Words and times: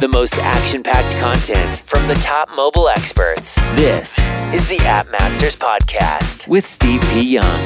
The 0.00 0.06
most 0.06 0.38
action 0.38 0.84
packed 0.84 1.16
content 1.16 1.82
from 1.84 2.06
the 2.06 2.14
top 2.14 2.48
mobile 2.56 2.88
experts. 2.88 3.56
This 3.74 4.16
is 4.54 4.68
the 4.68 4.78
App 4.86 5.10
Masters 5.10 5.56
Podcast 5.56 6.46
with 6.46 6.64
Steve 6.64 7.00
P. 7.12 7.22
Young. 7.22 7.60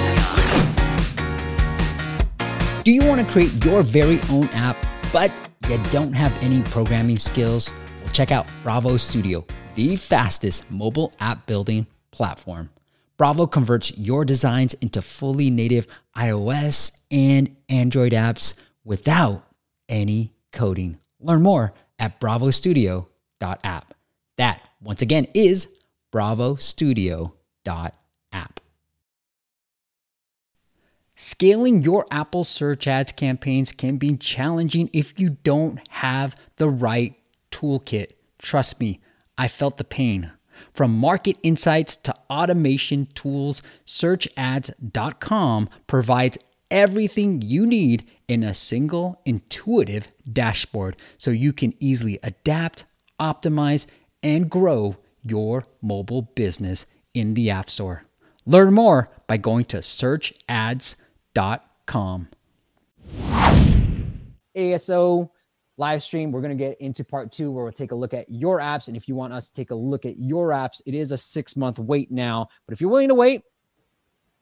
Do 2.85 2.91
you 2.91 3.05
want 3.05 3.21
to 3.21 3.31
create 3.31 3.63
your 3.67 3.83
very 3.83 4.19
own 4.31 4.49
app, 4.55 4.79
but 5.13 5.31
you 5.69 5.79
don't 5.91 6.15
have 6.15 6.33
any 6.41 6.63
programming 6.63 7.19
skills? 7.19 7.71
Well, 8.03 8.15
check 8.15 8.31
out 8.31 8.47
Bravo 8.63 8.97
Studio, 8.97 9.45
the 9.75 9.97
fastest 9.97 10.71
mobile 10.71 11.13
app 11.21 11.45
building 11.45 11.87
platform. 12.13 12.71
Bravo 13.19 13.47
converts 13.47 13.93
your 13.99 14.25
designs 14.25 14.73
into 14.73 15.03
fully 15.03 15.51
native 15.51 15.87
iOS 16.17 16.99
and 17.11 17.55
Android 17.69 18.13
apps 18.13 18.59
without 18.85 19.47
any 19.87 20.33
coding. 20.51 20.99
Learn 21.21 21.43
more 21.43 21.75
at 22.03 22.21
bravostudio.app. 22.21 23.95
That, 24.37 24.61
once 24.83 25.01
again, 25.01 25.27
is 25.33 25.73
bravostudio.app. 26.13 28.61
Scaling 31.15 31.83
your 31.83 32.05
Apple 32.11 32.43
search 32.43 32.89
ads 32.89 33.13
campaigns 33.13 33.71
can 33.71 33.99
be 33.99 34.17
challenging 34.17 34.91
if 34.93 35.21
you 35.21 35.37
don't 35.45 35.79
have 35.91 36.35
the 36.57 36.69
right 36.69 37.15
toolkit. 37.53 38.15
Trust 38.39 38.81
me, 38.81 39.01
I 39.39 39.47
felt 39.47 39.77
the 39.77 39.85
pain. 39.85 40.33
From 40.73 40.99
market 40.99 41.37
insights 41.45 41.95
to 41.97 42.13
automation 42.29 43.07
tools, 43.15 43.63
searchads.com 43.87 45.69
provides 45.87 46.39
everything 46.73 47.41
you 47.43 47.67
need 47.67 48.09
in 48.27 48.43
a 48.43 48.55
single 48.55 49.21
intuitive 49.27 50.11
dashboard 50.33 50.97
so 51.19 51.31
you 51.31 51.53
can 51.53 51.75
easily 51.79 52.19
adapt, 52.23 52.85
optimize, 53.21 53.87
and 54.23 54.49
grow 54.51 54.97
your 55.23 55.65
mobile 55.83 56.23
business 56.23 56.87
in 57.15 57.35
the 57.35 57.51
App 57.51 57.71
Store. 57.71 58.03
Learn 58.47 58.75
more 58.75 59.07
by 59.29 59.37
going 59.37 59.67
to 59.67 59.77
searchads.com. 59.77 62.29
ASO 64.57 65.31
live 65.79 66.03
stream. 66.03 66.33
We're 66.33 66.41
going 66.41 66.57
to 66.57 66.65
get 66.65 66.81
into 66.81 67.05
part 67.05 67.33
two 67.33 67.53
where 67.53 67.65
we'll 67.65 67.73
take 67.73 67.93
a 67.93 67.95
look 67.95 68.15
at 68.15 68.31
your 68.31 68.59
apps. 68.59 68.89
And 68.89 68.97
if 68.97 69.09
you 69.09 69.15
want 69.15 69.33
us 69.33 69.49
to 69.49 69.55
take 69.55 69.71
a 69.71 69.75
look 69.75 70.05
at 70.05 70.19
your 70.19 70.49
apps, 70.49 70.81
it 70.87 70.95
is 70.95 71.13
a 71.13 71.19
six 71.19 71.57
month 71.57 71.79
wait 71.79 72.11
now. 72.11 72.49
But 72.67 72.73
if 72.73 72.81
you're 72.81 72.91
willing 72.91 73.09
to 73.09 73.15
wait, 73.15 73.43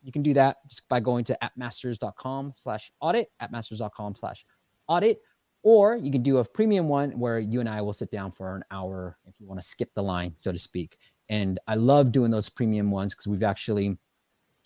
you 0.03 0.13
can 0.13 0.23
do 0.23 0.35
that 0.35 0.59
just 0.69 0.89
by 0.89 1.01
going 1.01 1.25
to 1.25 1.39
appmasters.com 1.43 2.53
slash 2.55 2.91
audit, 3.01 3.29
appmasters.com 3.43 4.17
slash 4.17 4.45
audit. 4.89 5.21
Or 5.63 5.97
you 5.97 6.11
can 6.11 6.23
do 6.23 6.39
a 6.39 6.45
premium 6.45 6.89
one 6.89 7.11
where 7.19 7.39
you 7.39 7.61
and 7.61 7.69
I 7.69 7.83
will 7.83 7.93
sit 7.93 8.11
down 8.11 8.33
for 8.33 8.57
an 8.57 8.65
hour 8.71 9.19
if 9.27 9.35
you 9.39 9.47
want 9.47 9.61
to 9.61 9.67
skip 9.67 9.91
the 9.95 10.03
line, 10.03 10.33
so 10.37 10.53
to 10.53 10.59
speak. 10.59 10.97
And 11.29 11.61
I 11.67 11.75
love 11.75 12.13
doing 12.13 12.31
those 12.31 12.49
premium 12.49 12.91
ones 12.91 13.15
because 13.15 13.27
we've 13.27 13.43
actually, 13.43 13.97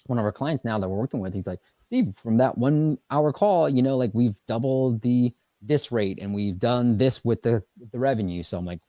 one 0.06 0.18
of 0.18 0.24
our 0.24 0.32
clients 0.32 0.64
now 0.64 0.78
that 0.78 0.88
we're 0.88 0.96
working 0.96 1.20
with, 1.20 1.34
he's 1.34 1.48
like, 1.48 1.58
Steve, 1.82 2.14
from 2.14 2.36
that 2.38 2.56
one 2.56 2.96
hour 3.10 3.32
call, 3.32 3.68
you 3.68 3.82
know, 3.82 3.96
like 3.96 4.12
we've 4.14 4.38
doubled 4.46 5.02
the 5.02 5.34
this 5.60 5.90
rate 5.90 6.18
and 6.20 6.32
we've 6.34 6.58
done 6.58 6.96
this 6.96 7.24
with 7.24 7.42
the 7.42 7.62
the 7.92 7.98
revenue. 7.98 8.42
So 8.42 8.56
I'm 8.56 8.64
like, 8.64 8.80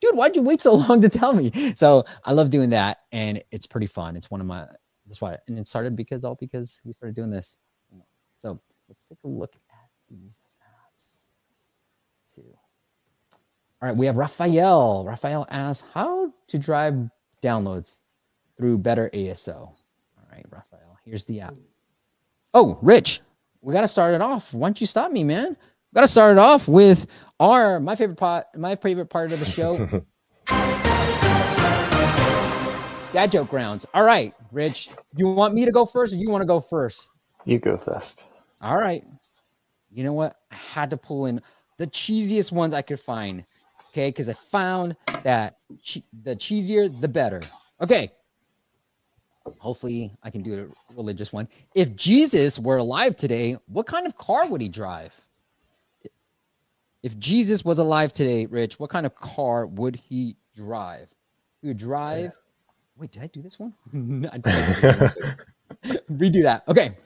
dude, 0.00 0.16
why'd 0.16 0.36
you 0.36 0.42
wait 0.42 0.62
so 0.62 0.74
long 0.88 1.00
to 1.00 1.08
tell 1.08 1.32
me? 1.32 1.74
So 1.76 2.04
I 2.24 2.32
love 2.32 2.50
doing 2.50 2.70
that 2.70 2.98
and 3.12 3.42
it's 3.50 3.66
pretty 3.66 3.86
fun. 3.86 4.16
It's 4.16 4.30
one 4.30 4.40
of 4.40 4.46
my 4.46 4.66
that's 5.08 5.20
why 5.20 5.36
and 5.46 5.58
it 5.58 5.66
started 5.66 5.96
because 5.96 6.24
all 6.24 6.36
because 6.36 6.80
we 6.84 6.92
started 6.92 7.16
doing 7.16 7.30
this. 7.30 7.56
So 8.36 8.60
let's 8.88 9.04
take 9.04 9.18
a 9.24 9.28
look 9.28 9.54
at 9.70 9.88
these 10.08 10.40
apps. 10.62 11.30
Let's. 12.36 12.48
All 13.80 13.88
right, 13.88 13.96
we 13.96 14.06
have 14.06 14.16
Raphael. 14.16 15.04
Raphael 15.04 15.46
asks 15.50 15.86
how 15.92 16.32
to 16.48 16.58
drive 16.58 16.94
downloads 17.42 18.00
through 18.56 18.78
better 18.78 19.10
ASO. 19.14 19.56
All 19.56 19.76
right, 20.32 20.44
Raphael, 20.50 20.98
here's 21.04 21.24
the 21.26 21.40
app. 21.40 21.56
Oh, 22.54 22.78
Rich, 22.82 23.20
we 23.60 23.72
got 23.72 23.82
to 23.82 23.88
start 23.88 24.14
it 24.14 24.20
off. 24.20 24.52
Why 24.52 24.68
don't 24.68 24.80
you 24.80 24.86
stop 24.86 25.12
me, 25.12 25.22
man? 25.22 25.50
We 25.50 25.94
got 25.94 26.02
to 26.02 26.08
start 26.08 26.32
it 26.32 26.38
off 26.38 26.66
with 26.66 27.06
our 27.38 27.78
my 27.78 27.94
favorite 27.94 28.18
part, 28.18 28.46
my 28.56 28.74
favorite 28.76 29.06
part 29.06 29.32
of 29.32 29.38
the 29.40 29.46
show. 29.46 30.04
Dad 33.18 33.32
joke 33.32 33.52
rounds. 33.52 33.84
All 33.94 34.04
right, 34.04 34.32
Rich, 34.52 34.90
you 35.16 35.26
want 35.26 35.52
me 35.52 35.64
to 35.64 35.72
go 35.72 35.84
first, 35.84 36.12
or 36.12 36.16
you 36.16 36.30
want 36.30 36.42
to 36.42 36.46
go 36.46 36.60
first? 36.60 37.08
You 37.44 37.58
go 37.58 37.76
first. 37.76 38.26
All 38.62 38.76
right. 38.76 39.02
You 39.90 40.04
know 40.04 40.12
what? 40.12 40.36
I 40.52 40.54
had 40.54 40.90
to 40.90 40.96
pull 40.96 41.26
in 41.26 41.42
the 41.78 41.88
cheesiest 41.88 42.52
ones 42.52 42.74
I 42.74 42.82
could 42.82 43.00
find. 43.00 43.44
Okay, 43.88 44.10
because 44.10 44.28
I 44.28 44.34
found 44.34 44.94
that 45.24 45.56
che- 45.82 46.04
the 46.22 46.36
cheesier, 46.36 46.88
the 47.00 47.08
better. 47.08 47.40
Okay. 47.80 48.12
Hopefully, 49.58 50.16
I 50.22 50.30
can 50.30 50.44
do 50.44 50.70
a 50.70 50.94
religious 50.94 51.32
one. 51.32 51.48
If 51.74 51.96
Jesus 51.96 52.56
were 52.56 52.76
alive 52.76 53.16
today, 53.16 53.56
what 53.66 53.88
kind 53.88 54.06
of 54.06 54.16
car 54.16 54.46
would 54.46 54.60
he 54.60 54.68
drive? 54.68 55.20
If 57.02 57.18
Jesus 57.18 57.64
was 57.64 57.80
alive 57.80 58.12
today, 58.12 58.46
Rich, 58.46 58.78
what 58.78 58.90
kind 58.90 59.06
of 59.06 59.16
car 59.16 59.66
would 59.66 59.96
he 59.96 60.36
drive? 60.54 61.10
He 61.60 61.66
would 61.66 61.78
drive. 61.78 62.30
Wait, 62.98 63.12
did 63.12 63.22
I 63.22 63.26
do 63.28 63.42
this 63.42 63.58
one? 63.58 63.72
I 64.32 64.38
did. 64.38 66.00
Redo 66.10 66.42
that. 66.42 66.64
Okay. 66.66 66.96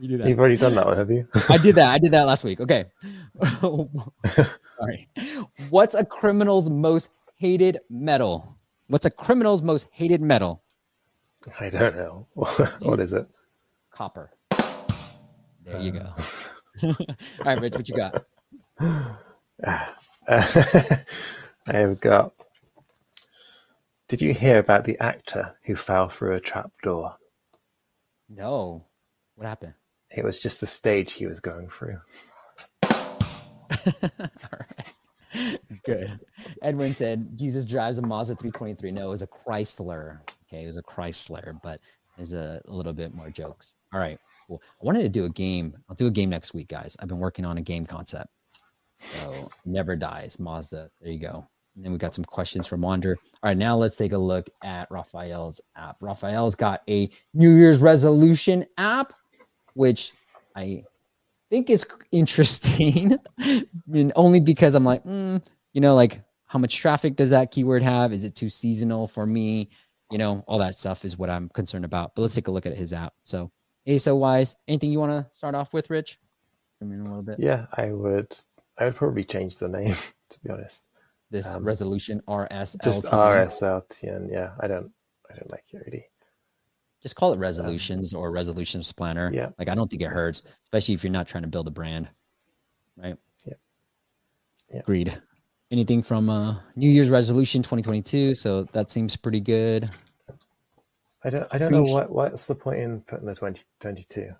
Redo 0.00 0.18
that. 0.18 0.28
You've 0.28 0.38
already 0.40 0.56
done 0.56 0.74
that 0.74 0.86
one, 0.86 0.96
have 0.96 1.10
you? 1.10 1.28
I 1.48 1.56
did 1.58 1.76
that. 1.76 1.88
I 1.88 1.98
did 1.98 2.10
that 2.10 2.26
last 2.26 2.42
week. 2.42 2.60
Okay. 2.60 2.86
Sorry. 3.60 5.08
What's 5.70 5.94
a 5.94 6.04
criminal's 6.04 6.68
most 6.68 7.10
hated 7.36 7.78
metal? 7.88 8.56
What's 8.88 9.06
a 9.06 9.10
criminal's 9.10 9.62
most 9.62 9.86
hated 9.92 10.20
metal? 10.20 10.62
I 11.60 11.70
don't 11.70 11.96
know. 11.96 12.26
what 12.34 12.98
is 13.00 13.12
it? 13.12 13.28
Copper. 13.92 14.32
There 15.64 15.80
you 15.80 15.92
go. 15.92 16.12
Uh. 16.82 16.92
All 17.00 17.06
right, 17.44 17.60
Rich, 17.60 17.74
what 17.74 17.88
you 17.88 17.96
got? 17.96 18.24
I 20.28 20.76
have 21.66 22.00
got. 22.00 22.32
Did 24.08 24.22
you 24.22 24.32
hear 24.32 24.58
about 24.58 24.84
the 24.84 24.98
actor 25.00 25.56
who 25.64 25.76
fell 25.76 26.08
through 26.08 26.34
a 26.34 26.40
trapdoor? 26.40 27.16
No. 28.28 28.86
What 29.34 29.46
happened? 29.46 29.74
It 30.10 30.24
was 30.24 30.40
just 30.40 30.60
the 30.60 30.66
stage 30.66 31.12
he 31.12 31.26
was 31.26 31.40
going 31.40 31.68
through. 31.68 31.98
All 32.90 32.98
right. 34.52 34.94
Good. 35.84 36.18
Edwin 36.62 36.92
said 36.92 37.36
Jesus 37.36 37.66
drives 37.66 37.98
a 37.98 38.02
Mazda 38.02 38.36
323. 38.36 38.90
No, 38.92 39.06
it 39.06 39.10
was 39.10 39.22
a 39.22 39.26
Chrysler. 39.26 40.20
Okay, 40.46 40.62
it 40.62 40.66
was 40.66 40.78
a 40.78 40.82
Chrysler, 40.82 41.60
but 41.62 41.80
there's 42.16 42.32
a, 42.32 42.60
a 42.66 42.72
little 42.72 42.92
bit 42.92 43.14
more 43.14 43.30
jokes. 43.30 43.74
All 43.92 44.00
right. 44.00 44.18
Cool. 44.46 44.62
I 44.64 44.84
wanted 44.84 45.02
to 45.02 45.08
do 45.08 45.24
a 45.26 45.30
game. 45.30 45.74
I'll 45.88 45.96
do 45.96 46.06
a 46.06 46.10
game 46.10 46.30
next 46.30 46.54
week, 46.54 46.68
guys. 46.68 46.96
I've 47.00 47.08
been 47.08 47.18
working 47.18 47.44
on 47.44 47.58
a 47.58 47.62
game 47.62 47.84
concept. 47.84 48.28
So 48.96 49.50
never 49.64 49.94
dies, 49.94 50.38
Mazda. 50.38 50.90
There 51.00 51.12
you 51.12 51.20
go. 51.20 51.46
And 51.78 51.84
then 51.84 51.92
we 51.92 51.98
got 51.98 52.12
some 52.12 52.24
questions 52.24 52.66
from 52.66 52.80
Wander. 52.80 53.16
All 53.34 53.50
right, 53.50 53.56
now 53.56 53.76
let's 53.76 53.96
take 53.96 54.10
a 54.10 54.18
look 54.18 54.50
at 54.64 54.90
Raphael's 54.90 55.60
app. 55.76 55.98
Raphael's 56.00 56.56
got 56.56 56.82
a 56.88 57.08
New 57.34 57.54
Year's 57.54 57.78
resolution 57.78 58.66
app, 58.78 59.12
which 59.74 60.12
I 60.56 60.82
think 61.50 61.70
is 61.70 61.86
interesting, 62.10 63.16
and 63.94 64.12
only 64.16 64.40
because 64.40 64.74
I'm 64.74 64.82
like, 64.82 65.04
mm, 65.04 65.40
you 65.72 65.80
know, 65.80 65.94
like 65.94 66.20
how 66.46 66.58
much 66.58 66.76
traffic 66.78 67.14
does 67.14 67.30
that 67.30 67.52
keyword 67.52 67.84
have? 67.84 68.12
Is 68.12 68.24
it 68.24 68.34
too 68.34 68.48
seasonal 68.48 69.06
for 69.06 69.24
me? 69.24 69.70
You 70.10 70.18
know, 70.18 70.42
all 70.48 70.58
that 70.58 70.76
stuff 70.76 71.04
is 71.04 71.16
what 71.16 71.30
I'm 71.30 71.48
concerned 71.50 71.84
about. 71.84 72.16
But 72.16 72.22
let's 72.22 72.34
take 72.34 72.48
a 72.48 72.50
look 72.50 72.66
at 72.66 72.76
his 72.76 72.92
app. 72.92 73.14
So, 73.22 73.52
ASO 73.86 74.18
wise, 74.18 74.56
anything 74.66 74.90
you 74.90 74.98
want 74.98 75.12
to 75.12 75.32
start 75.32 75.54
off 75.54 75.72
with, 75.72 75.90
Rich? 75.90 76.18
A 76.82 76.84
little 76.84 77.22
bit. 77.22 77.38
Yeah, 77.38 77.66
I 77.74 77.92
would. 77.92 78.36
I 78.78 78.86
would 78.86 78.96
probably 78.96 79.22
change 79.22 79.58
the 79.58 79.68
name 79.68 79.94
to 80.30 80.40
be 80.40 80.50
honest. 80.50 80.84
This 81.30 81.46
Um, 81.46 81.64
resolution 81.64 82.22
RSLT. 82.26 82.84
Just 82.84 83.04
RSLTN. 83.04 84.30
Yeah, 84.32 84.52
I 84.60 84.66
don't. 84.66 84.90
I 85.30 85.34
don't 85.34 85.50
like 85.50 85.64
it 85.72 85.82
really. 85.86 86.06
Just 87.02 87.16
call 87.16 87.32
it 87.32 87.38
resolutions 87.38 88.12
or 88.14 88.30
resolutions 88.32 88.90
planner. 88.92 89.30
Yeah. 89.32 89.50
Like 89.58 89.68
I 89.68 89.74
don't 89.74 89.88
think 89.90 90.02
it 90.02 90.08
hurts, 90.08 90.42
especially 90.64 90.94
if 90.94 91.04
you're 91.04 91.12
not 91.12 91.28
trying 91.28 91.42
to 91.42 91.48
build 91.48 91.68
a 91.68 91.70
brand. 91.70 92.08
Right. 92.96 93.16
Yeah. 93.46 93.54
Yeah. 94.72 94.80
Agreed. 94.80 95.20
Anything 95.70 96.02
from 96.02 96.30
uh 96.30 96.58
New 96.76 96.90
Year's 96.90 97.10
resolution 97.10 97.62
2022. 97.62 98.34
So 98.34 98.64
that 98.64 98.90
seems 98.90 99.14
pretty 99.16 99.40
good. 99.40 99.90
I 101.24 101.30
don't. 101.30 101.46
I 101.50 101.58
don't 101.58 101.72
know 101.72 101.82
what. 101.82 102.10
What's 102.10 102.46
the 102.46 102.54
point 102.54 102.80
in 102.80 103.00
putting 103.02 103.26
the 103.26 103.34
2022? 103.34 104.30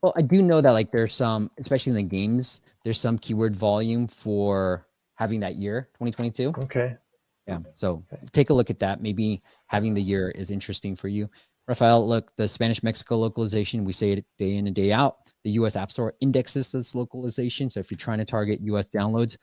Well, 0.00 0.12
I 0.16 0.22
do 0.22 0.42
know 0.42 0.60
that 0.60 0.70
like 0.70 0.90
there's 0.90 1.14
some, 1.14 1.50
especially 1.58 1.90
in 1.90 1.96
the 1.96 2.02
games, 2.02 2.60
there's 2.82 2.98
some 3.00 3.18
keyword 3.18 3.54
volume 3.56 4.06
for 4.06 4.86
having 5.16 5.40
that 5.40 5.56
year 5.56 5.88
2022. 5.94 6.48
Okay. 6.58 6.96
Yeah. 7.46 7.58
So 7.76 8.04
Okay. 8.12 8.22
take 8.32 8.50
a 8.50 8.54
look 8.54 8.70
at 8.70 8.78
that. 8.78 9.02
Maybe 9.02 9.40
having 9.66 9.94
the 9.94 10.02
year 10.02 10.30
is 10.30 10.50
interesting 10.50 10.96
for 10.96 11.08
you. 11.08 11.28
Rafael, 11.68 12.06
look, 12.06 12.34
the 12.36 12.46
Spanish 12.46 12.82
Mexico 12.82 13.16
localization, 13.18 13.84
we 13.84 13.92
say 13.92 14.12
it 14.12 14.24
day 14.38 14.56
in 14.56 14.66
and 14.66 14.76
day 14.76 14.92
out. 14.92 15.18
The 15.44 15.52
US 15.52 15.76
App 15.76 15.90
Store 15.92 16.14
indexes 16.20 16.72
this 16.72 16.94
localization. 16.94 17.70
So 17.70 17.80
if 17.80 17.90
you're 17.90 17.98
trying 17.98 18.18
to 18.18 18.24
target 18.24 18.60
US 18.62 18.88
downloads, 18.88 19.36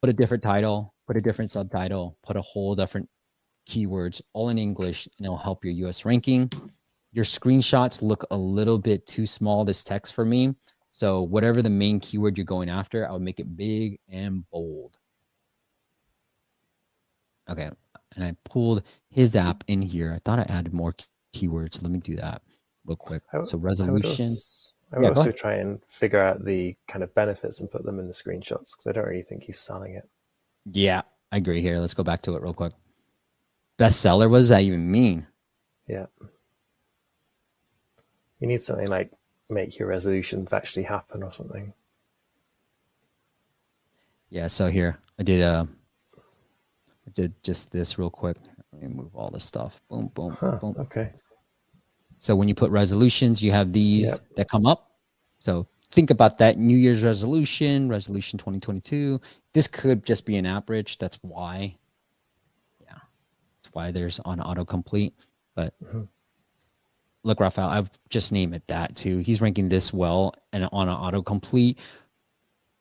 put 0.00 0.10
a 0.10 0.12
different 0.12 0.42
title, 0.42 0.94
put 1.06 1.16
a 1.16 1.20
different 1.20 1.50
subtitle, 1.50 2.16
put 2.24 2.36
a 2.36 2.42
whole 2.42 2.74
different 2.74 3.08
keywords 3.68 4.20
all 4.32 4.48
in 4.48 4.58
English, 4.58 5.08
and 5.18 5.24
it'll 5.26 5.36
help 5.36 5.64
your 5.64 5.74
US 5.88 6.04
ranking. 6.04 6.50
Your 7.12 7.24
screenshots 7.24 8.02
look 8.02 8.24
a 8.30 8.36
little 8.36 8.78
bit 8.78 9.06
too 9.06 9.26
small, 9.26 9.64
this 9.64 9.84
text 9.84 10.14
for 10.14 10.24
me. 10.24 10.54
So, 10.94 11.22
whatever 11.22 11.62
the 11.62 11.70
main 11.70 12.00
keyword 12.00 12.36
you're 12.36 12.44
going 12.44 12.68
after, 12.68 13.08
I 13.08 13.12
would 13.12 13.22
make 13.22 13.40
it 13.40 13.56
big 13.56 13.98
and 14.10 14.48
bold. 14.50 14.98
Okay. 17.48 17.70
And 18.14 18.24
I 18.24 18.36
pulled 18.44 18.82
his 19.08 19.34
app 19.34 19.64
in 19.68 19.80
here. 19.80 20.12
I 20.14 20.18
thought 20.18 20.38
I 20.38 20.42
added 20.42 20.74
more 20.74 20.94
keywords. 21.34 21.74
So 21.74 21.80
let 21.82 21.90
me 21.90 21.98
do 21.98 22.14
that 22.16 22.42
real 22.84 22.96
quick. 22.96 23.22
so 23.42 23.56
resolution. 23.56 24.36
I 24.94 24.98
would, 24.98 25.16
also, 25.16 25.32
try 25.32 25.54
and 25.54 25.80
figure 25.88 26.20
out 26.20 26.44
the 26.44 26.76
kind 26.86 27.02
of 27.02 27.14
benefits 27.14 27.60
and 27.60 27.70
put 27.70 27.84
them 27.84 27.98
in 27.98 28.06
the 28.06 28.12
screenshots 28.12 28.72
because 28.72 28.86
I 28.86 28.92
don't 28.92 29.06
really 29.06 29.22
think 29.22 29.44
he's 29.44 29.58
selling 29.58 29.94
it. 29.94 30.06
Yeah, 30.66 31.00
I 31.32 31.38
agree 31.38 31.62
here. 31.62 31.78
Let's 31.78 31.94
go 31.94 32.02
back 32.02 32.20
to 32.22 32.36
it 32.36 32.42
real 32.42 32.52
quick. 32.52 32.74
Bestseller, 33.78 34.28
what 34.28 34.38
does 34.38 34.50
that 34.50 34.60
even 34.60 34.90
mean? 34.90 35.26
Yeah. 35.88 36.06
You 38.40 38.48
need 38.48 38.60
something 38.60 38.88
like 38.88 39.10
make 39.52 39.78
your 39.78 39.88
resolutions 39.88 40.52
actually 40.52 40.84
happen 40.84 41.22
or 41.22 41.32
something. 41.32 41.72
Yeah, 44.30 44.46
so 44.46 44.68
here 44.68 44.98
I 45.18 45.22
did 45.22 45.40
a 45.40 45.68
I 46.16 47.10
did 47.12 47.34
just 47.42 47.70
this 47.70 47.98
real 47.98 48.10
quick. 48.10 48.36
Let 48.72 48.82
me 48.82 48.88
move 48.88 49.14
all 49.14 49.30
this 49.30 49.44
stuff. 49.44 49.80
Boom, 49.88 50.10
boom, 50.14 50.36
huh, 50.38 50.52
boom. 50.52 50.74
Okay. 50.78 51.12
So 52.18 52.36
when 52.36 52.48
you 52.48 52.54
put 52.54 52.70
resolutions, 52.70 53.42
you 53.42 53.50
have 53.50 53.72
these 53.72 54.06
yep. 54.06 54.20
that 54.36 54.48
come 54.48 54.64
up. 54.64 54.92
So 55.40 55.66
think 55.90 56.10
about 56.10 56.38
that 56.38 56.56
New 56.56 56.76
Year's 56.76 57.02
resolution, 57.02 57.88
resolution 57.88 58.38
2022. 58.38 59.20
This 59.52 59.66
could 59.66 60.06
just 60.06 60.24
be 60.24 60.36
an 60.36 60.62
rich. 60.68 60.98
That's 60.98 61.18
why. 61.22 61.76
Yeah. 62.80 62.94
That's 62.94 63.74
why 63.74 63.90
there's 63.90 64.20
on 64.20 64.38
autocomplete. 64.38 65.12
But 65.54 65.74
mm-hmm. 65.84 66.02
Look, 67.24 67.40
Raphael, 67.40 67.68
I've 67.68 67.90
just 68.08 68.32
named 68.32 68.54
it 68.54 68.66
that 68.66 68.96
too. 68.96 69.18
He's 69.18 69.40
ranking 69.40 69.68
this 69.68 69.92
well 69.92 70.34
and 70.52 70.68
on 70.72 70.88
an 70.88 70.96
autocomplete. 70.96 71.76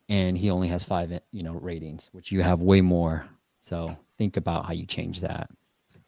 And 0.09 0.37
he 0.37 0.49
only 0.49 0.67
has 0.67 0.83
five, 0.83 1.17
you 1.31 1.43
know, 1.43 1.53
ratings, 1.53 2.09
which 2.11 2.31
you 2.31 2.41
have 2.41 2.61
way 2.61 2.81
more. 2.81 3.25
So 3.59 3.95
think 4.17 4.37
about 4.37 4.65
how 4.65 4.73
you 4.73 4.85
change 4.85 5.21
that. 5.21 5.49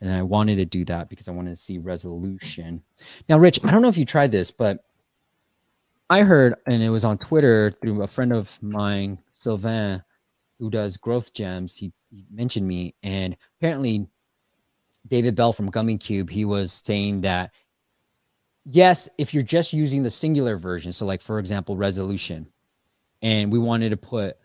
And 0.02 0.12
I 0.12 0.22
wanted 0.24 0.58
to 0.58 0.66
do 0.66 0.84
that 0.86 1.10
because 1.10 1.30
I 1.30 1.32
wanted 1.32 1.52
to 1.52 1.62
see 1.62 1.78
resolution. 1.78 2.84
Now, 3.30 3.40
Rich, 3.40 3.60
I 3.64 3.72
don't 3.72 3.82
know 3.82 3.88
if 3.88 3.98
you 3.98 4.06
tried 4.06 4.32
this, 4.32 4.52
but 4.52 4.84
I 6.10 6.22
heard, 6.22 6.56
and 6.68 6.84
it 6.84 6.90
was 6.90 7.06
on 7.06 7.18
Twitter 7.18 7.74
through 7.82 8.02
a 8.04 8.08
friend 8.08 8.34
of 8.34 8.62
mine, 8.62 9.18
Sylvain, 9.32 10.04
who 10.60 10.70
does 10.70 10.98
growth 10.98 11.34
gems. 11.34 11.78
He, 11.78 11.94
he 12.10 12.26
mentioned 12.30 12.68
me, 12.68 12.96
and 13.02 13.38
apparently, 13.58 14.08
David 15.08 15.36
Bell 15.36 15.54
from 15.54 15.72
Gummicube, 15.72 16.30
he 16.30 16.46
was 16.46 16.82
saying 16.86 17.22
that 17.22 17.52
yes, 18.66 19.10
if 19.18 19.34
you're 19.34 19.44
just 19.44 19.74
using 19.74 20.04
the 20.04 20.10
singular 20.10 20.58
version, 20.58 20.92
so 20.92 21.06
like 21.06 21.22
for 21.22 21.40
example, 21.40 21.78
resolution, 21.78 22.48
and 23.22 23.52
we 23.52 23.60
wanted 23.60 23.90
to 23.90 23.98
put, 23.98 24.38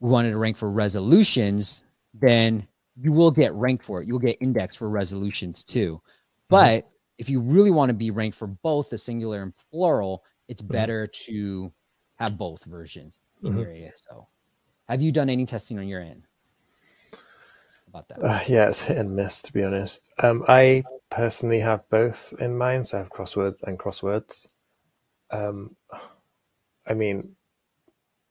we 0.00 0.08
wanted 0.08 0.30
to 0.30 0.38
rank 0.38 0.56
for 0.56 0.70
resolutions, 0.70 1.84
then 2.14 2.66
you 3.00 3.12
will 3.12 3.30
get 3.30 3.52
ranked 3.54 3.84
for 3.84 4.00
it. 4.00 4.08
You'll 4.08 4.18
get 4.18 4.36
indexed 4.40 4.78
for 4.78 4.88
resolutions 4.88 5.62
too. 5.62 5.94
Mm-hmm. 5.94 6.46
But 6.48 6.84
mm-hmm. 6.84 6.88
if 7.18 7.30
you 7.30 7.40
really 7.40 7.70
want 7.70 7.90
to 7.90 7.94
be 7.94 8.10
ranked 8.10 8.36
for 8.36 8.46
both 8.46 8.90
the 8.90 8.98
singular 8.98 9.42
and 9.42 9.52
plural, 9.70 10.24
it's 10.48 10.62
mm-hmm. 10.62 10.72
better 10.72 11.06
to 11.06 11.72
have 12.16 12.36
both 12.36 12.64
versions 12.64 13.20
in 13.42 13.50
mm-hmm. 13.50 13.60
your 13.60 13.68
ASO. 13.68 14.26
Have 14.88 15.02
you 15.02 15.12
done 15.12 15.28
any 15.28 15.44
testing 15.44 15.78
on 15.78 15.86
your 15.86 16.00
end 16.00 16.26
about 17.86 18.08
that? 18.08 18.20
Uh, 18.20 18.40
yeah, 18.48 18.72
and 18.88 19.14
miss 19.14 19.42
to 19.42 19.52
be 19.52 19.62
honest. 19.62 20.00
Um, 20.18 20.44
I 20.48 20.82
personally 21.10 21.60
have 21.60 21.88
both 21.90 22.34
in 22.38 22.56
mind, 22.56 22.86
so 22.86 22.98
I 22.98 23.00
have 23.00 23.10
crossword 23.10 23.54
and 23.62 23.78
crosswords. 23.78 24.48
Um, 25.30 25.76
I 26.86 26.94
mean, 26.94 27.36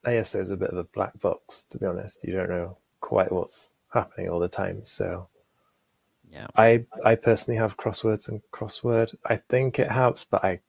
ASO 0.05 0.41
is 0.41 0.51
a 0.51 0.57
bit 0.57 0.71
of 0.71 0.77
a 0.77 0.83
black 0.83 1.19
box 1.19 1.65
to 1.69 1.77
be 1.77 1.85
honest. 1.85 2.23
You 2.23 2.33
don't 2.33 2.49
know 2.49 2.77
quite 3.01 3.31
what's 3.31 3.71
happening 3.93 4.29
all 4.29 4.39
the 4.39 4.47
time. 4.47 4.83
So 4.83 5.27
yeah, 6.29 6.47
I 6.55 6.85
I 7.05 7.15
personally 7.15 7.57
have 7.57 7.77
crosswords 7.77 8.27
and 8.27 8.41
crossword. 8.51 9.15
I 9.25 9.37
think 9.37 9.79
it 9.79 9.91
helps, 9.91 10.23
but 10.23 10.43
I 10.43 10.59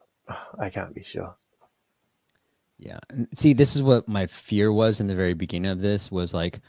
I 0.59 0.71
can't 0.71 0.95
be 0.95 1.03
sure. 1.03 1.35
Yeah. 2.79 2.99
And 3.11 3.27
see, 3.35 3.53
this 3.53 3.75
is 3.75 3.83
what 3.83 4.09
my 4.09 4.27
fear 4.27 4.73
was 4.73 5.01
in 5.01 5.09
the 5.09 5.15
very 5.15 5.35
beginning 5.35 5.71
of 5.71 5.81
this 5.81 6.13
was 6.13 6.33
like 6.33 6.61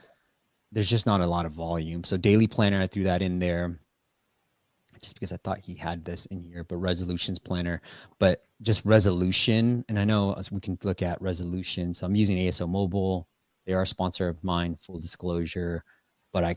there's 0.71 0.89
just 0.89 1.05
not 1.05 1.21
a 1.21 1.27
lot 1.27 1.45
of 1.45 1.51
volume. 1.53 2.03
So 2.03 2.17
daily 2.17 2.47
planner, 2.47 2.81
I 2.81 2.87
threw 2.87 3.03
that 3.03 3.21
in 3.21 3.39
there 3.39 3.79
just 5.01 5.15
because 5.15 5.31
I 5.31 5.37
thought 5.37 5.59
he 5.59 5.75
had 5.75 6.03
this 6.03 6.25
in 6.27 6.43
here, 6.43 6.63
but 6.63 6.77
resolutions 6.77 7.39
planner, 7.39 7.81
but 8.19 8.43
just 8.61 8.83
resolution. 8.85 9.85
And 9.89 9.99
I 9.99 10.03
know 10.03 10.33
as 10.33 10.51
we 10.51 10.59
can 10.59 10.77
look 10.83 11.01
at 11.01 11.21
resolution. 11.21 11.93
So 11.93 12.05
I'm 12.05 12.15
using 12.15 12.37
ASO 12.37 12.67
mobile. 12.67 13.27
They 13.65 13.73
are 13.73 13.83
a 13.83 13.87
sponsor 13.87 14.27
of 14.27 14.43
mine, 14.43 14.75
full 14.75 14.99
disclosure 14.99 15.83
but 16.31 16.43
I 16.43 16.55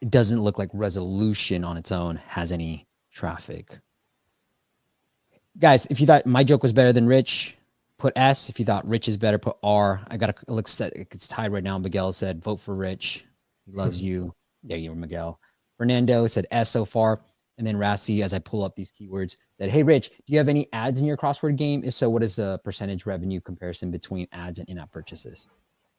it 0.00 0.10
doesn't 0.10 0.40
look 0.40 0.58
like 0.58 0.70
resolution 0.72 1.64
on 1.64 1.76
its 1.76 1.90
own 1.90 2.16
has 2.26 2.52
any 2.52 2.86
traffic. 3.12 3.78
Guys, 5.58 5.86
if 5.86 6.00
you 6.00 6.06
thought 6.06 6.26
my 6.26 6.44
joke 6.44 6.62
was 6.62 6.72
better 6.72 6.92
than 6.92 7.06
Rich, 7.06 7.56
put 7.96 8.12
S. 8.16 8.50
If 8.50 8.58
you 8.60 8.66
thought 8.66 8.86
Rich 8.86 9.08
is 9.08 9.16
better, 9.16 9.38
put 9.38 9.56
R. 9.62 10.02
I 10.08 10.18
got 10.18 10.36
to 10.36 10.52
look 10.52 10.68
set. 10.68 10.92
It's 10.94 11.26
tied 11.26 11.50
right 11.50 11.64
now. 11.64 11.78
Miguel 11.78 12.12
said, 12.12 12.42
vote 12.42 12.60
for 12.60 12.74
Rich. 12.74 13.24
He 13.64 13.72
loves 13.72 14.02
you. 14.02 14.34
There 14.62 14.76
you 14.76 14.92
are, 14.92 14.96
Miguel. 14.96 15.40
Fernando 15.76 16.26
said 16.26 16.46
S 16.50 16.70
so 16.70 16.84
far. 16.84 17.20
And 17.58 17.66
then 17.66 17.76
Rassi, 17.76 18.22
as 18.22 18.34
I 18.34 18.38
pull 18.38 18.62
up 18.62 18.76
these 18.76 18.92
keywords, 18.92 19.36
said, 19.52 19.70
Hey, 19.70 19.82
Rich, 19.82 20.10
do 20.10 20.32
you 20.32 20.38
have 20.38 20.48
any 20.48 20.68
ads 20.72 21.00
in 21.00 21.06
your 21.06 21.16
crossword 21.16 21.56
game? 21.56 21.82
If 21.84 21.94
so, 21.94 22.10
what 22.10 22.22
is 22.22 22.36
the 22.36 22.60
percentage 22.64 23.06
revenue 23.06 23.40
comparison 23.40 23.90
between 23.90 24.28
ads 24.32 24.58
and 24.58 24.68
in 24.68 24.78
app 24.78 24.92
purchases? 24.92 25.48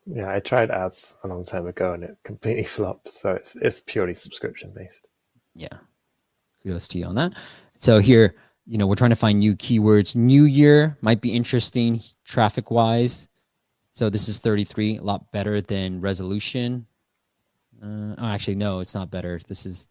Yeah, 0.06 0.32
I 0.32 0.40
tried 0.40 0.72
ads 0.72 1.16
a 1.24 1.28
long 1.28 1.44
time 1.44 1.68
ago 1.68 1.94
and 1.94 2.04
it 2.04 2.18
completely 2.24 2.64
flopped. 2.76 3.10
So 3.10 3.32
it's 3.32 3.56
it's 3.56 3.80
purely 3.80 4.14
subscription 4.14 4.72
based. 4.76 5.08
Yeah. 5.56 5.78
Kudos 6.64 6.88
to 6.90 7.00
you 7.00 7.06
on 7.06 7.16
that. 7.16 7.34
So 7.78 8.00
here, 8.00 8.36
you 8.66 8.78
know, 8.78 8.86
we're 8.86 8.96
trying 8.96 9.12
to 9.12 9.16
find 9.16 9.40
new 9.40 9.56
keywords. 9.56 10.16
New 10.16 10.44
year 10.44 10.98
might 11.02 11.22
be 11.22 11.34
interesting 11.34 12.02
traffic 12.26 12.70
wise. 12.70 13.30
So 13.94 14.10
this 14.10 14.28
is 14.28 14.38
33, 14.40 14.98
a 14.98 15.02
lot 15.02 15.32
better 15.32 15.60
than 15.60 16.02
resolution. 16.02 16.86
Uh, 17.82 18.16
oh, 18.18 18.26
actually, 18.26 18.56
no, 18.56 18.80
it's 18.80 18.96
not 18.96 19.12
better. 19.12 19.40
This 19.48 19.66
is 19.66 19.88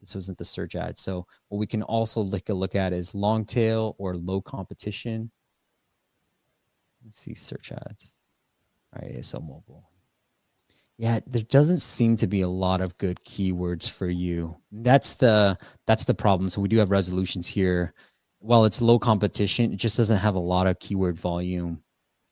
this 0.00 0.14
wasn't 0.14 0.38
the 0.38 0.44
search 0.44 0.76
ad. 0.76 0.98
So 0.98 1.26
what 1.48 1.58
we 1.58 1.66
can 1.66 1.82
also 1.82 2.28
take 2.30 2.48
a 2.48 2.54
look 2.54 2.74
at 2.74 2.92
is 2.92 3.14
long 3.14 3.44
tail 3.44 3.94
or 3.98 4.14
low 4.14 4.40
competition. 4.40 5.30
Let's 7.04 7.20
see 7.20 7.34
search 7.34 7.72
ads. 7.72 8.16
All 8.92 9.02
right, 9.02 9.18
ASO 9.18 9.40
mobile. 9.40 9.90
Yeah, 10.98 11.20
there 11.26 11.42
doesn't 11.42 11.80
seem 11.80 12.16
to 12.16 12.26
be 12.26 12.40
a 12.40 12.48
lot 12.48 12.80
of 12.80 12.96
good 12.98 13.20
keywords 13.24 13.88
for 13.88 14.08
you. 14.08 14.56
That's 14.72 15.14
the 15.14 15.58
that's 15.86 16.04
the 16.04 16.14
problem. 16.14 16.48
So 16.48 16.60
we 16.60 16.68
do 16.68 16.78
have 16.78 16.90
resolutions 16.90 17.46
here. 17.46 17.92
While 18.38 18.64
it's 18.64 18.80
low 18.80 18.98
competition, 18.98 19.72
it 19.72 19.76
just 19.76 19.96
doesn't 19.96 20.18
have 20.18 20.36
a 20.36 20.40
lot 20.40 20.66
of 20.66 20.78
keyword 20.78 21.18
volume. 21.18 21.82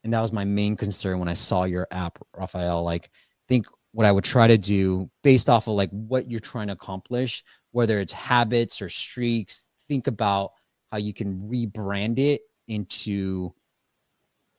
And 0.03 0.13
that 0.13 0.21
was 0.21 0.33
my 0.33 0.45
main 0.45 0.77
concern 0.77 1.19
when 1.19 1.29
I 1.29 1.33
saw 1.35 1.65
your 1.65 1.87
app, 1.91 2.19
Raphael. 2.37 2.85
Like, 2.85 3.11
think 3.49 3.67
what 3.95 4.07
I 4.07 4.13
would 4.13 4.25
try 4.25 4.49
to 4.49 4.59
do 4.59 5.09
based 5.23 5.49
off 5.49 5.69
of 5.69 5.75
like 5.75 5.91
what 5.91 6.29
you're 6.29 6.41
trying 6.41 6.67
to 6.67 6.73
accomplish, 6.73 7.45
whether 7.71 8.01
it's 8.01 8.13
habits 8.13 8.83
or 8.83 8.89
streaks, 8.89 9.69
think 9.87 10.09
about 10.09 10.51
how 10.91 10.99
you 10.99 11.15
can 11.15 11.49
rebrand 11.49 12.19
it 12.19 12.41
into 12.67 13.55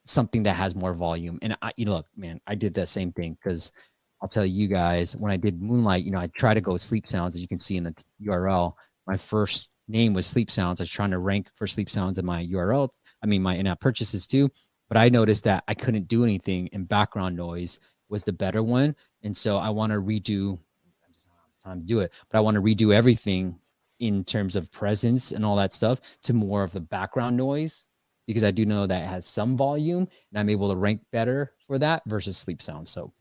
something 0.06 0.44
that 0.44 0.56
has 0.56 0.74
more 0.74 0.94
volume. 0.94 1.38
And 1.42 1.58
I, 1.62 1.74
you 1.76 1.84
know, 1.84 1.96
look, 1.96 2.06
man, 2.16 2.40
I 2.48 2.56
did 2.56 2.74
that 2.76 2.88
same 2.88 3.12
thing 3.12 3.38
because 3.44 3.74
I'll 4.22 4.30
tell 4.30 4.46
you 4.46 4.70
guys 4.70 5.18
when 5.18 5.34
I 5.34 5.38
did 5.38 5.62
Moonlight, 5.62 6.06
you 6.06 6.12
know, 6.12 6.20
I 6.20 6.28
try 6.28 6.54
to 6.54 6.62
go 6.62 6.78
sleep 6.78 7.06
sounds 7.06 7.36
as 7.36 7.42
you 7.42 7.48
can 7.50 7.60
see 7.60 7.76
in 7.76 7.84
the 7.84 7.94
URL. 8.26 8.74
My 9.06 9.18
first 9.18 9.74
name 9.90 10.14
was 10.14 10.26
sleep 10.26 10.50
sounds. 10.50 10.80
I 10.80 10.84
was 10.84 10.92
trying 10.92 11.12
to 11.12 11.20
rank 11.20 11.50
for 11.56 11.68
sleep 11.68 11.90
sounds 11.90 12.20
in 12.20 12.26
my 12.26 12.46
URL. 12.46 12.90
I 13.22 13.28
mean, 13.28 13.44
my 13.44 13.58
in-app 13.58 13.82
purchases 13.82 14.28
too. 14.28 14.50
But 14.88 14.98
I 14.98 15.10
noticed 15.10 15.44
that 15.44 15.66
I 15.68 15.74
couldn't 15.74 16.08
do 16.08 16.24
anything, 16.24 16.70
and 16.72 16.88
background 16.88 17.36
noise 17.36 17.80
was 18.08 18.24
the 18.24 18.34
better 18.34 18.64
one. 18.64 18.96
And 19.26 19.36
so 19.36 19.58
I 19.58 19.70
want 19.70 19.92
to 19.92 20.00
redo. 20.00 20.58
I 21.04 21.12
just 21.12 21.28
don't 21.28 21.36
have 21.36 21.72
time 21.72 21.80
to 21.82 21.86
do 21.86 22.00
it, 22.00 22.14
but 22.30 22.38
I 22.38 22.42
want 22.42 22.56
to 22.56 22.62
redo 22.62 22.94
everything 22.94 23.60
in 24.00 24.24
terms 24.24 24.56
of 24.56 24.72
presence 24.72 25.32
and 25.32 25.44
all 25.44 25.56
that 25.56 25.74
stuff 25.74 26.00
to 26.22 26.34
more 26.34 26.64
of 26.64 26.72
the 26.72 26.80
background 26.80 27.36
noise 27.36 27.88
because 28.28 28.44
I 28.44 28.52
do 28.52 28.66
know 28.66 28.86
that 28.86 29.04
it 29.04 29.08
has 29.08 29.26
some 29.26 29.58
volume 29.58 30.08
and 30.30 30.40
I'm 30.40 30.50
able 30.50 30.70
to 30.70 30.76
rank 30.76 31.02
better 31.12 31.54
for 31.66 31.80
that 31.80 32.04
versus 32.06 32.38
sleep 32.38 32.62
sound. 32.62 32.88
So 32.88 33.12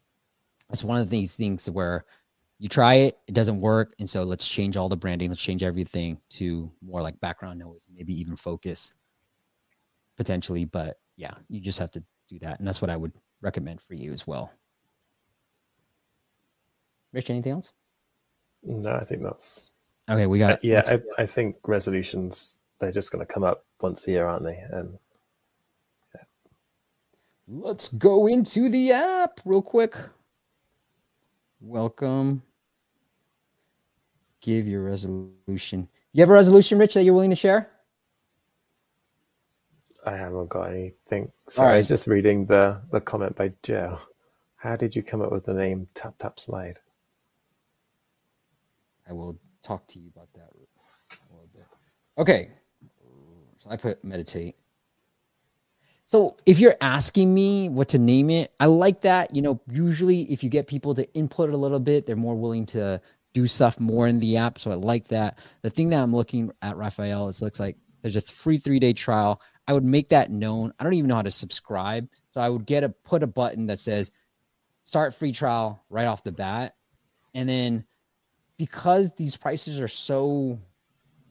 it's 0.71 0.85
one 0.85 1.01
of 1.01 1.09
these 1.09 1.37
things 1.37 1.71
where 1.71 2.05
you 2.59 2.69
try 2.69 2.95
it, 2.95 3.19
it 3.27 3.35
doesn't 3.35 3.61
work. 3.61 3.95
And 3.99 4.09
so 4.09 4.25
let's 4.25 4.47
change 4.47 4.77
all 4.77 4.89
the 4.89 4.97
branding, 4.97 5.31
let's 5.31 5.41
change 5.41 5.63
everything 5.63 6.19
to 6.31 6.71
more 6.83 7.03
like 7.03 7.19
background 7.21 7.59
noise, 7.59 7.87
maybe 7.95 8.19
even 8.19 8.37
focus 8.37 8.93
potentially. 10.17 10.67
But 10.67 10.99
yeah, 11.17 11.35
you 11.49 11.61
just 11.61 11.79
have 11.79 11.91
to 11.93 12.03
do 12.29 12.39
that. 12.41 12.59
And 12.59 12.69
that's 12.69 12.83
what 12.83 12.91
I 12.91 12.97
would 12.97 13.13
recommend 13.41 13.81
for 13.81 13.95
you 13.95 14.13
as 14.13 14.27
well. 14.27 14.53
Rich, 17.14 17.30
anything 17.30 17.52
else? 17.52 17.73
No, 18.62 18.92
I 18.92 19.04
think 19.04 19.23
that's 19.23 19.73
Okay, 20.11 20.26
we 20.26 20.38
got 20.38 20.54
uh, 20.54 20.59
yeah. 20.61 20.83
I, 20.87 21.23
I 21.23 21.26
think 21.26 21.56
resolutions 21.66 22.59
they're 22.78 22.92
just 22.92 23.11
going 23.11 23.25
to 23.26 23.33
come 23.33 23.44
up 23.44 23.64
once 23.80 24.06
a 24.06 24.11
year, 24.11 24.26
aren't 24.26 24.44
they? 24.44 24.62
And 24.71 24.99
Let's 27.47 27.88
go 27.88 28.26
into 28.26 28.71
the 28.71 28.92
app 28.92 29.40
real 29.44 29.61
quick. 29.61 29.97
Welcome. 31.61 32.42
Give 34.40 34.66
your 34.66 34.83
resolution. 34.83 35.88
You 36.12 36.23
have 36.23 36.30
a 36.30 36.35
resolution, 36.35 36.78
Rich, 36.78 36.94
that 36.94 37.04
you're 37.04 37.12
willing 37.12 37.30
to 37.30 37.37
share? 37.37 37.71
I 40.06 40.16
haven't 40.16 40.49
got 40.49 40.71
anything. 40.71 41.33
Sorry, 41.49 41.75
I 41.75 41.76
was 41.78 41.88
just 41.88 42.06
reading 42.06 42.47
the, 42.47 42.80
the 42.90 43.00
comment 43.00 43.37
by 43.37 43.52
Joe. 43.62 43.99
How 44.56 44.76
did 44.76 44.97
you 44.97 45.02
come 45.02 45.21
up 45.21 45.33
with 45.33 45.44
the 45.44 45.54
name 45.54 45.87
Tap 45.94 46.14
Tap 46.18 46.38
Slide? 46.40 46.78
I 49.09 49.13
will 49.13 49.39
talk 49.63 49.87
to 49.89 49.99
you 49.99 50.11
about 50.15 50.29
that 50.35 50.51
a 50.51 51.33
little 51.33 51.49
bit. 51.53 51.67
Okay. 52.19 52.51
So 53.59 53.71
I 53.71 53.77
put 53.77 54.05
meditate. 54.05 54.57
So 56.07 56.37
if 56.45 56.59
you're 56.59 56.77
asking 56.81 57.33
me 57.33 57.71
what 57.71 57.89
to 57.89 57.99
name 57.99 58.29
it, 58.29 58.53
I 58.61 58.67
like 58.67 59.01
that. 59.03 59.35
You 59.35 59.41
know, 59.41 59.61
usually 59.71 60.31
if 60.31 60.45
you 60.45 60.51
get 60.51 60.67
people 60.67 60.95
to 60.95 61.11
input 61.15 61.51
a 61.51 61.57
little 61.57 61.81
bit, 61.81 62.05
they're 62.05 62.15
more 62.15 62.35
willing 62.35 62.67
to 62.67 63.01
do 63.33 63.47
stuff 63.47 63.81
more 63.81 64.07
in 64.07 64.21
the 64.21 64.37
app. 64.37 64.59
So 64.59 64.71
I 64.71 64.75
like 64.75 65.09
that. 65.09 65.39
The 65.63 65.71
thing 65.71 65.89
that 65.91 66.03
I'm 66.03 66.15
looking 66.15 66.53
at, 66.61 66.77
Raphael, 66.77 67.29
is 67.29 67.41
looks 67.41 67.59
like 67.59 67.77
there's 68.03 68.17
a 68.17 68.21
free 68.21 68.59
three 68.59 68.79
day 68.79 68.93
trial. 68.93 69.41
I 69.67 69.73
would 69.73 69.85
make 69.85 70.11
that 70.11 70.31
known. 70.31 70.75
I 70.79 70.85
don't 70.85 70.93
even 70.93 71.09
know 71.09 71.17
how 71.17 71.23
to 71.23 71.31
subscribe. 71.31 72.07
So 72.29 72.41
I 72.41 72.51
would 72.51 72.67
get 72.67 72.85
a 72.85 72.91
put 72.91 73.23
a 73.23 73.27
button 73.27 73.67
that 73.67 73.79
says 73.79 74.11
start 74.85 75.15
free 75.15 75.33
trial 75.33 75.83
right 75.89 76.05
off 76.05 76.23
the 76.23 76.33
bat. 76.33 76.75
And 77.33 77.49
then 77.49 77.87
because 78.57 79.13
these 79.13 79.37
prices 79.37 79.81
are 79.81 79.89
so 79.89 80.59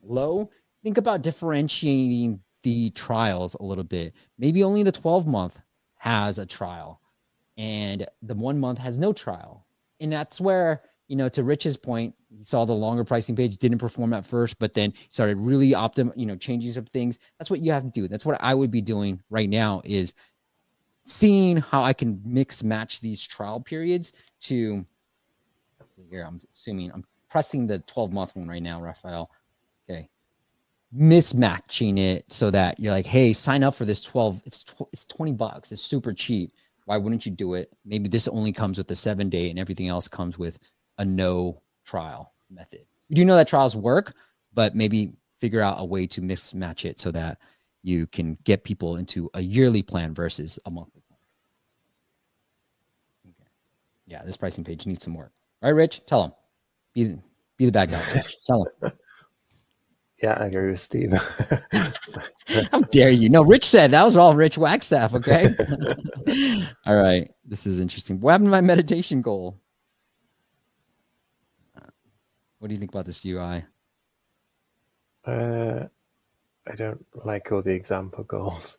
low, 0.03 0.50
think 0.84 0.98
about 0.98 1.22
differentiating 1.22 2.39
the 2.63 2.89
trials 2.92 3.56
a 3.56 3.63
little 3.63 3.84
bit. 3.84 4.13
Maybe 4.38 4.63
only 4.63 4.84
the 4.84 4.92
12 4.92 5.27
month 5.27 5.62
has 5.98 6.39
a 6.39 6.46
trial 6.46 7.01
and 7.58 8.06
the 8.22 8.34
one 8.34 8.60
month 8.60 8.80
has 8.80 8.98
no 8.98 9.13
trial. 9.13 9.65
And 10.00 10.12
that's 10.12 10.42
where, 10.42 10.82
you 11.08 11.15
know, 11.15 11.30
to 11.30 11.44
Rich's 11.44 11.77
point, 11.77 12.15
he 12.30 12.44
saw 12.44 12.65
the 12.65 12.74
longer 12.74 13.03
pricing 13.03 13.36
page 13.36 13.58
didn't 13.58 13.77
perform 13.77 14.13
at 14.13 14.25
first, 14.25 14.60
but 14.60 14.74
then 14.74 14.94
started 15.10 15.38
really 15.38 15.72
optim, 15.72 16.12
you 16.15 16.25
know, 16.25 16.36
changing 16.36 16.74
some 16.74 16.86
things. 16.86 17.20
That's 17.38 17.50
what 17.50 17.60
you 17.60 17.72
have 17.72 17.84
to 17.84 17.89
do. 17.89 18.08
That's 18.08 18.25
what 18.25 18.42
I 18.42 18.53
would 18.53 18.72
be 18.72 18.82
doing 18.82 19.22
right 19.30 19.50
now 19.50 19.82
is 19.86 20.13
seeing 21.06 21.58
how 21.58 21.84
I 21.84 21.94
can 21.94 22.22
mix 22.25 22.63
match 22.63 23.01
these 23.01 23.22
trial 23.22 23.60
periods 23.60 24.13
to 24.42 24.86
here. 26.10 26.25
I'm 26.25 26.39
assuming 26.51 26.92
I'm 26.92 27.03
pressing 27.33 27.65
the 27.65 27.79
12 27.79 28.13
month 28.13 28.35
one 28.35 28.47
right 28.47 28.61
now, 28.61 28.79
Raphael 28.79 29.31
Okay. 29.89 30.07
mismatching 30.95 31.97
it 31.97 32.31
so 32.31 32.51
that 32.51 32.79
you're 32.79 32.91
like, 32.91 33.07
hey, 33.07 33.33
sign 33.33 33.63
up 33.63 33.73
for 33.73 33.85
this 33.85 34.03
12. 34.03 34.43
It's 34.45 34.63
tw- 34.63 34.87
it's 34.93 35.03
20 35.07 35.31
bucks. 35.33 35.71
It's 35.71 35.81
super 35.81 36.13
cheap. 36.13 36.53
Why 36.85 36.95
wouldn't 36.97 37.25
you 37.25 37.31
do 37.31 37.55
it? 37.55 37.75
Maybe 37.85 38.07
this 38.07 38.27
only 38.27 38.51
comes 38.53 38.77
with 38.77 38.87
the 38.87 38.95
seven 38.95 39.29
day 39.29 39.49
and 39.49 39.57
everything 39.57 39.87
else 39.87 40.07
comes 40.07 40.37
with 40.37 40.59
a 40.99 41.05
no 41.05 41.59
trial 41.85 42.33
method. 42.51 42.85
We 43.09 43.15
do 43.15 43.25
know 43.25 43.35
that 43.35 43.47
trials 43.47 43.75
work, 43.75 44.13
but 44.53 44.75
maybe 44.75 45.11
figure 45.39 45.61
out 45.61 45.77
a 45.79 45.85
way 45.85 46.05
to 46.05 46.21
mismatch 46.21 46.85
it 46.85 46.99
so 46.99 47.09
that 47.13 47.39
you 47.81 48.05
can 48.05 48.37
get 48.43 48.63
people 48.63 48.97
into 48.97 49.27
a 49.33 49.41
yearly 49.41 49.81
plan 49.81 50.13
versus 50.13 50.59
a 50.67 50.69
monthly 50.69 51.01
plan. 51.07 51.19
Okay. 53.27 53.49
Yeah, 54.05 54.23
this 54.23 54.37
pricing 54.37 54.63
page 54.63 54.85
needs 54.85 55.03
some 55.03 55.15
work. 55.15 55.31
All 55.63 55.71
right, 55.71 55.75
Rich, 55.75 56.03
tell 56.05 56.21
them. 56.21 56.33
Be, 56.93 57.17
be 57.57 57.65
the 57.65 57.71
bad 57.71 57.89
guy. 57.91 58.23
Tell 58.47 58.67
them. 58.81 58.91
Yeah, 60.23 60.38
I 60.39 60.45
agree 60.45 60.69
with 60.71 60.79
Steve. 60.79 61.12
How 62.71 62.79
dare 62.91 63.09
you? 63.09 63.27
No, 63.27 63.43
Rich 63.43 63.65
said 63.65 63.91
that 63.91 64.05
was 64.05 64.15
all 64.15 64.38
Rich 64.38 64.57
Wagstaff. 64.57 65.13
Okay. 65.13 65.50
all 66.85 66.95
right. 66.95 67.29
This 67.43 67.67
is 67.67 67.77
interesting. 67.77 68.21
What 68.21 68.31
happened 68.31 68.47
to 68.47 68.51
my 68.51 68.62
meditation 68.62 69.21
goal? 69.21 69.59
What 72.59 72.69
do 72.69 72.73
you 72.73 72.79
think 72.79 72.91
about 72.91 73.05
this 73.05 73.25
UI? 73.25 73.65
Uh, 75.25 75.88
I 76.65 76.75
don't 76.75 77.05
like 77.25 77.51
all 77.51 77.62
the 77.62 77.73
example 77.73 78.23
goals, 78.23 78.77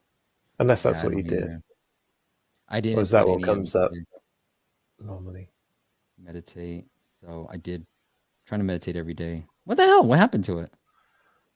unless 0.58 0.82
that's 0.82 1.02
yeah, 1.02 1.08
what 1.08 1.16
you 1.18 1.22
did. 1.24 1.62
I 2.70 2.80
did. 2.80 2.96
Was 2.96 3.10
that 3.10 3.28
what 3.28 3.42
comes 3.42 3.76
up 3.76 3.90
normally? 4.98 5.50
Meditate. 6.18 6.86
So 7.20 7.46
I 7.52 7.58
did. 7.58 7.84
Trying 8.46 8.60
to 8.60 8.64
meditate 8.64 8.96
every 8.96 9.14
day. 9.14 9.46
What 9.64 9.76
the 9.76 9.84
hell? 9.84 10.04
What 10.04 10.18
happened 10.18 10.44
to 10.44 10.58
it? 10.58 10.72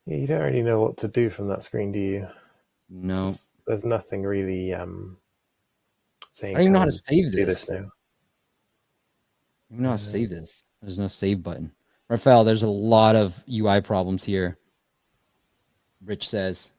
Yeah, 0.07 0.17
you 0.17 0.27
don't 0.27 0.41
really 0.41 0.63
know 0.63 0.81
what 0.81 0.97
to 0.99 1.09
do 1.09 1.29
from 1.29 1.49
that 1.49 1.63
screen, 1.63 1.93
do 1.93 1.99
you? 1.99 2.27
No. 2.89 3.25
There's, 3.25 3.53
there's 3.67 3.85
nothing 3.85 4.23
really 4.23 4.73
um 4.73 5.19
saying. 6.33 6.55
I 6.55 6.59
don't 6.59 6.63
even 6.63 6.73
know 6.73 6.79
how 6.81 6.85
to 6.87 6.93
save 6.93 7.33
this. 7.33 7.47
this 7.47 7.71
now. 7.71 7.77
I 7.77 9.75
don't 9.75 9.83
know 9.83 9.91
how 9.91 9.97
to 9.97 10.03
save 10.03 10.31
this. 10.31 10.65
There's 10.81 10.99
no 10.99 11.09
save 11.09 11.43
button. 11.43 11.73
Rafael, 12.09 12.45
there's 12.45 12.63
a 12.63 12.69
lot 12.69 13.17
of 13.17 13.43
UI 13.51 13.83
problems 13.83 14.25
here. 14.25 14.59
Rich 16.05 16.29
says. 16.29 16.73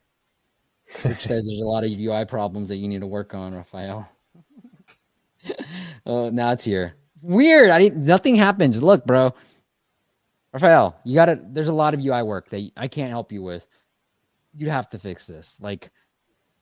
Rich 1.05 1.19
says 1.19 1.45
there's 1.45 1.61
a 1.61 1.67
lot 1.67 1.83
of 1.83 1.91
UI 1.91 2.25
problems 2.25 2.69
that 2.69 2.77
you 2.77 2.87
need 2.87 3.01
to 3.01 3.07
work 3.07 3.35
on, 3.35 3.53
Rafael. 3.53 4.09
oh, 6.07 6.29
now 6.31 6.51
it's 6.51 6.63
here. 6.63 6.95
Weird. 7.21 7.69
I 7.69 7.77
didn't. 7.77 8.05
Nothing 8.05 8.35
happens. 8.35 8.81
Look, 8.81 9.05
bro. 9.05 9.35
Rafael, 10.51 10.99
you 11.03 11.15
got 11.15 11.25
to, 11.25 11.39
there's 11.49 11.67
a 11.67 11.73
lot 11.73 11.93
of 11.93 12.03
UI 12.03 12.23
work 12.23 12.49
that 12.49 12.71
I 12.75 12.87
can't 12.87 13.09
help 13.09 13.31
you 13.31 13.43
with. 13.43 13.67
You'd 14.55 14.69
have 14.69 14.89
to 14.89 14.99
fix 14.99 15.27
this. 15.27 15.59
Like, 15.61 15.91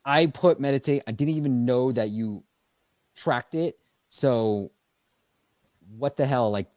I 0.03 0.25
put 0.27 0.59
meditate, 0.59 1.03
I 1.07 1.11
didn't 1.11 1.35
even 1.35 1.65
know 1.65 1.91
that 1.91 2.09
you 2.09 2.43
tracked 3.15 3.55
it. 3.55 3.77
So, 4.07 4.71
what 5.97 6.17
the 6.17 6.25
hell? 6.25 6.51
Like, 6.51 6.67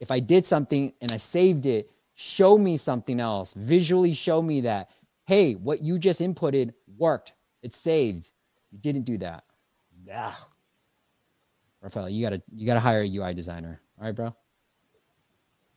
if 0.00 0.10
I 0.10 0.20
did 0.20 0.46
something 0.46 0.92
and 1.00 1.10
I 1.10 1.16
saved 1.16 1.66
it, 1.66 1.90
show 2.14 2.58
me 2.58 2.76
something 2.76 3.20
else. 3.20 3.54
Visually 3.54 4.14
show 4.14 4.42
me 4.42 4.60
that, 4.62 4.90
hey, 5.24 5.54
what 5.54 5.82
you 5.82 5.98
just 5.98 6.20
inputted 6.20 6.72
worked. 6.96 7.32
It's 7.62 7.76
saved. 7.76 8.30
You 8.70 8.78
didn't 8.78 9.02
do 9.04 9.18
that. 9.18 9.44
Yeah. 10.04 10.34
Rafael, 11.80 12.08
you 12.08 12.24
gotta 12.24 12.42
you 12.54 12.66
gotta 12.66 12.80
hire 12.80 13.02
a 13.02 13.16
UI 13.16 13.34
designer. 13.34 13.80
All 13.98 14.06
right, 14.06 14.14
bro. 14.14 14.34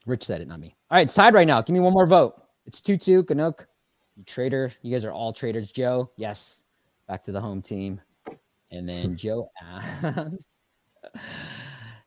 Rich 0.06 0.24
said 0.24 0.42
it, 0.42 0.48
not 0.48 0.60
me. 0.60 0.76
All 0.90 0.98
right, 0.98 1.04
it's 1.04 1.14
tied 1.14 1.34
right 1.34 1.48
now. 1.48 1.62
Give 1.62 1.74
me 1.74 1.80
one 1.80 1.94
more 1.94 2.08
vote. 2.08 2.42
It's 2.66 2.82
2 2.82 2.98
2. 2.98 3.24
Canuck, 3.24 3.68
you 4.16 4.24
traitor. 4.24 4.74
You 4.82 4.92
guys 4.92 5.06
are 5.06 5.12
all 5.12 5.34
traitors. 5.34 5.72
Joe, 5.72 6.10
yes. 6.18 6.64
Back 7.08 7.24
to 7.26 7.32
the 7.32 7.42
home 7.42 7.62
team. 7.62 8.02
And 8.72 8.88
then 8.88 9.16
Joe 9.18 9.48
asked, 9.62 10.48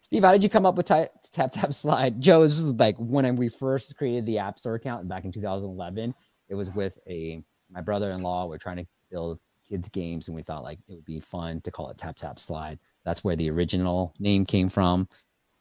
Steve, 0.00 0.22
how 0.22 0.32
did 0.32 0.42
you 0.42 0.50
come 0.50 0.66
up 0.66 0.76
with 0.76 0.86
tap 0.86 1.10
tap 1.32 1.72
slide? 1.72 2.20
Joe, 2.20 2.42
this 2.42 2.58
is 2.58 2.72
like 2.72 2.96
when 2.98 3.36
we 3.36 3.48
first 3.48 3.96
created 3.96 4.26
the 4.26 4.38
App 4.38 4.58
Store 4.58 4.74
account 4.74 5.08
back 5.08 5.24
in 5.24 5.32
2011. 5.32 6.14
It 6.48 6.54
was 6.54 6.70
with 6.70 6.98
a 7.08 7.42
my 7.70 7.80
brother-in-law. 7.80 8.46
We're 8.46 8.58
trying 8.58 8.76
to 8.76 8.86
build 9.10 9.38
kids 9.68 9.88
games, 9.88 10.28
and 10.28 10.34
we 10.34 10.42
thought 10.42 10.62
like 10.62 10.78
it 10.88 10.94
would 10.94 11.04
be 11.04 11.20
fun 11.20 11.60
to 11.62 11.70
call 11.70 11.90
it 11.90 11.98
tap 11.98 12.16
tap 12.16 12.38
slide. 12.38 12.78
That's 13.04 13.24
where 13.24 13.36
the 13.36 13.50
original 13.50 14.14
name 14.18 14.44
came 14.44 14.68
from. 14.68 15.08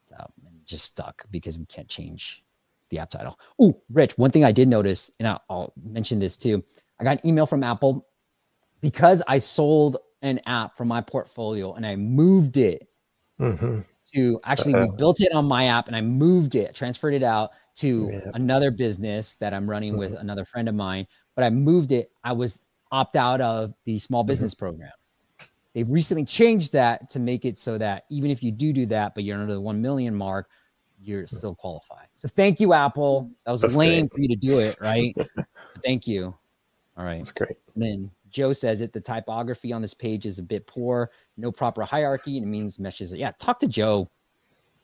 So 0.03 0.15
just 0.65 0.85
stuck 0.85 1.25
because 1.31 1.57
we 1.57 1.65
can't 1.65 1.87
change 1.87 2.43
the 2.89 2.99
app 2.99 3.09
title. 3.09 3.39
Oh, 3.59 3.81
Rich, 3.91 4.17
one 4.17 4.31
thing 4.31 4.43
I 4.43 4.51
did 4.51 4.67
notice, 4.67 5.09
and 5.19 5.27
I'll, 5.27 5.43
I'll, 5.49 5.73
mention 5.83 6.19
this 6.19 6.37
too. 6.37 6.63
I 6.99 7.03
got 7.03 7.17
an 7.17 7.27
email 7.27 7.45
from 7.45 7.63
Apple 7.63 8.07
because 8.81 9.23
I 9.27 9.39
sold 9.39 9.97
an 10.21 10.39
app 10.45 10.77
from 10.77 10.87
my 10.87 11.01
portfolio 11.01 11.73
and 11.73 11.85
I 11.85 11.95
moved 11.95 12.57
it 12.57 12.87
mm-hmm. 13.39 13.79
to 14.13 14.39
actually 14.43 14.75
Uh-oh. 14.75 14.87
we 14.87 14.95
built 14.95 15.21
it 15.21 15.33
on 15.33 15.45
my 15.45 15.65
app 15.65 15.87
and 15.87 15.95
I 15.95 16.01
moved 16.01 16.55
it, 16.55 16.75
transferred 16.75 17.13
it 17.13 17.23
out 17.23 17.51
to 17.77 18.21
another 18.35 18.71
business 18.71 19.35
that 19.35 19.53
I'm 19.53 19.69
running 19.69 19.93
mm-hmm. 19.93 19.99
with 19.99 20.13
another 20.13 20.45
friend 20.45 20.69
of 20.69 20.75
mine. 20.75 21.07
But 21.35 21.45
I 21.45 21.49
moved 21.49 21.91
it. 21.91 22.11
I 22.23 22.31
was 22.31 22.61
opt 22.91 23.15
out 23.15 23.41
of 23.41 23.73
the 23.85 23.97
small 23.97 24.21
mm-hmm. 24.21 24.27
business 24.27 24.53
mm-hmm. 24.53 24.65
program. 24.65 24.91
They've 25.73 25.89
recently 25.89 26.25
changed 26.25 26.71
that 26.73 27.09
to 27.11 27.19
make 27.19 27.45
it 27.45 27.57
so 27.57 27.77
that 27.77 28.05
even 28.09 28.29
if 28.29 28.43
you 28.43 28.51
do 28.51 28.73
do 28.73 28.85
that, 28.87 29.15
but 29.15 29.23
you're 29.23 29.39
under 29.39 29.53
the 29.53 29.61
1 29.61 29.81
million 29.81 30.15
mark, 30.15 30.49
you're 31.01 31.21
hmm. 31.21 31.35
still 31.35 31.55
qualified. 31.55 32.07
So 32.15 32.27
thank 32.27 32.59
you, 32.59 32.73
Apple. 32.73 33.29
That 33.45 33.51
was 33.51 33.61
That's 33.61 33.75
lame 33.75 34.07
for 34.07 34.19
you 34.19 34.27
to 34.29 34.35
do 34.35 34.59
it, 34.59 34.77
right? 34.79 35.15
thank 35.83 36.07
you. 36.07 36.35
All 36.97 37.05
right. 37.05 37.17
That's 37.17 37.31
great. 37.31 37.57
And 37.73 37.83
then 37.83 38.11
Joe 38.29 38.53
says 38.53 38.81
it. 38.81 38.93
The 38.93 39.01
typography 39.01 39.73
on 39.73 39.81
this 39.81 39.93
page 39.93 40.25
is 40.25 40.39
a 40.39 40.43
bit 40.43 40.67
poor. 40.67 41.11
No 41.37 41.51
proper 41.51 41.83
hierarchy, 41.83 42.37
and 42.37 42.45
it 42.45 42.49
means 42.49 42.79
meshes. 42.79 43.13
Yeah, 43.13 43.31
talk 43.39 43.59
to 43.59 43.67
Joe, 43.67 44.09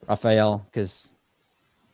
Raphael, 0.08 0.66
because 0.66 1.14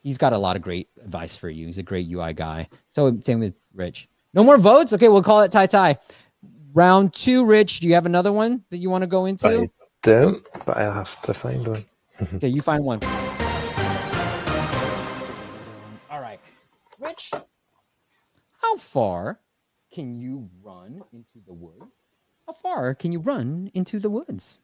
he's 0.02 0.18
got 0.18 0.32
a 0.32 0.38
lot 0.38 0.56
of 0.56 0.62
great 0.62 0.88
advice 1.04 1.36
for 1.36 1.50
you. 1.50 1.66
He's 1.66 1.78
a 1.78 1.82
great 1.82 2.08
UI 2.10 2.32
guy. 2.32 2.68
So 2.88 3.18
same 3.22 3.40
with 3.40 3.54
Rich. 3.74 4.08
No 4.34 4.44
more 4.44 4.58
votes. 4.58 4.92
Okay, 4.92 5.08
we'll 5.08 5.22
call 5.22 5.40
it 5.40 5.50
tie 5.50 5.66
tie. 5.66 5.98
Round 6.76 7.12
two, 7.14 7.46
Rich. 7.46 7.80
Do 7.80 7.88
you 7.88 7.94
have 7.94 8.04
another 8.04 8.30
one 8.30 8.62
that 8.68 8.76
you 8.76 8.90
want 8.90 9.00
to 9.00 9.06
go 9.06 9.24
into? 9.24 9.48
I 9.48 9.70
don't, 10.02 10.46
but 10.66 10.76
I 10.76 10.82
have 10.82 11.22
to 11.22 11.32
find 11.32 11.66
one. 11.66 11.82
okay, 12.34 12.48
you 12.48 12.60
find 12.60 12.84
one. 12.84 13.02
All 16.10 16.20
right. 16.20 16.38
Rich, 17.00 17.30
how 18.60 18.76
far 18.76 19.40
can 19.90 20.20
you 20.20 20.50
run 20.62 21.02
into 21.14 21.38
the 21.46 21.54
woods? 21.54 21.94
How 22.46 22.52
far 22.52 22.94
can 22.94 23.10
you 23.10 23.20
run 23.20 23.70
into 23.72 23.98
the 23.98 24.10
woods? 24.10 24.60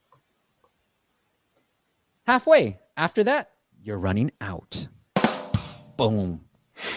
Halfway. 2.26 2.78
After 2.98 3.24
that, 3.24 3.52
you're 3.82 3.96
running 3.96 4.32
out. 4.42 4.86
Boom. 5.96 6.42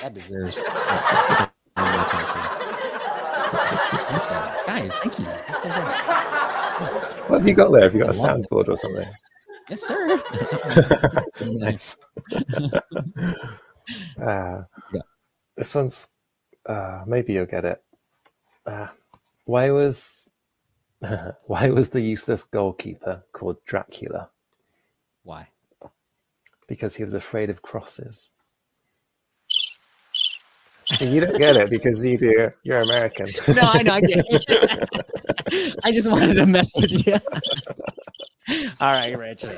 That 0.01 0.13
deserves. 0.13 0.61
Guys, 4.65 4.91
thank 4.97 5.19
you. 5.19 5.25
That's 5.25 5.61
so 5.63 5.69
great. 5.69 7.29
What 7.29 7.39
have 7.39 7.47
you 7.47 7.53
got 7.53 7.71
there? 7.71 7.83
Have 7.83 7.93
you 7.93 7.99
got 8.01 8.15
a 8.15 8.19
a 8.19 8.23
soundboard 8.23 8.67
or 8.67 8.75
something? 8.75 9.07
Yes, 9.69 9.83
sir. 9.83 10.21
nice. 11.45 11.97
uh, 14.21 14.63
Yeah. 14.93 15.01
This 15.57 15.75
one's 15.75 16.07
uh, 16.65 17.03
maybe 17.05 17.33
you'll 17.33 17.45
get 17.45 17.65
it. 17.65 17.83
Uh, 18.65 18.87
why 19.45 19.69
was 19.71 20.29
why 21.45 21.69
was 21.69 21.89
the 21.89 22.01
useless 22.01 22.43
goalkeeper 22.43 23.23
called 23.31 23.63
Dracula? 23.65 24.29
Why? 25.23 25.47
Because 26.67 26.95
he 26.95 27.03
was 27.03 27.13
afraid 27.13 27.49
of 27.49 27.61
crosses. 27.61 28.31
And 31.01 31.13
you 31.13 31.21
don't 31.21 31.37
get 31.39 31.55
it 31.55 31.69
because 31.69 32.05
you 32.05 32.17
do. 32.17 32.51
You're 32.63 32.79
American. 32.79 33.27
No, 33.55 33.61
I 33.63 33.81
know. 33.81 33.93
I 33.93 34.01
get 34.01 34.25
it. 34.29 35.75
I 35.83 35.91
just 35.91 36.09
wanted 36.09 36.35
to 36.35 36.45
mess 36.45 36.71
with 36.75 37.07
you. 37.07 37.13
All 38.79 38.91
right, 38.91 39.17
Rich. 39.17 39.41
For 39.41 39.51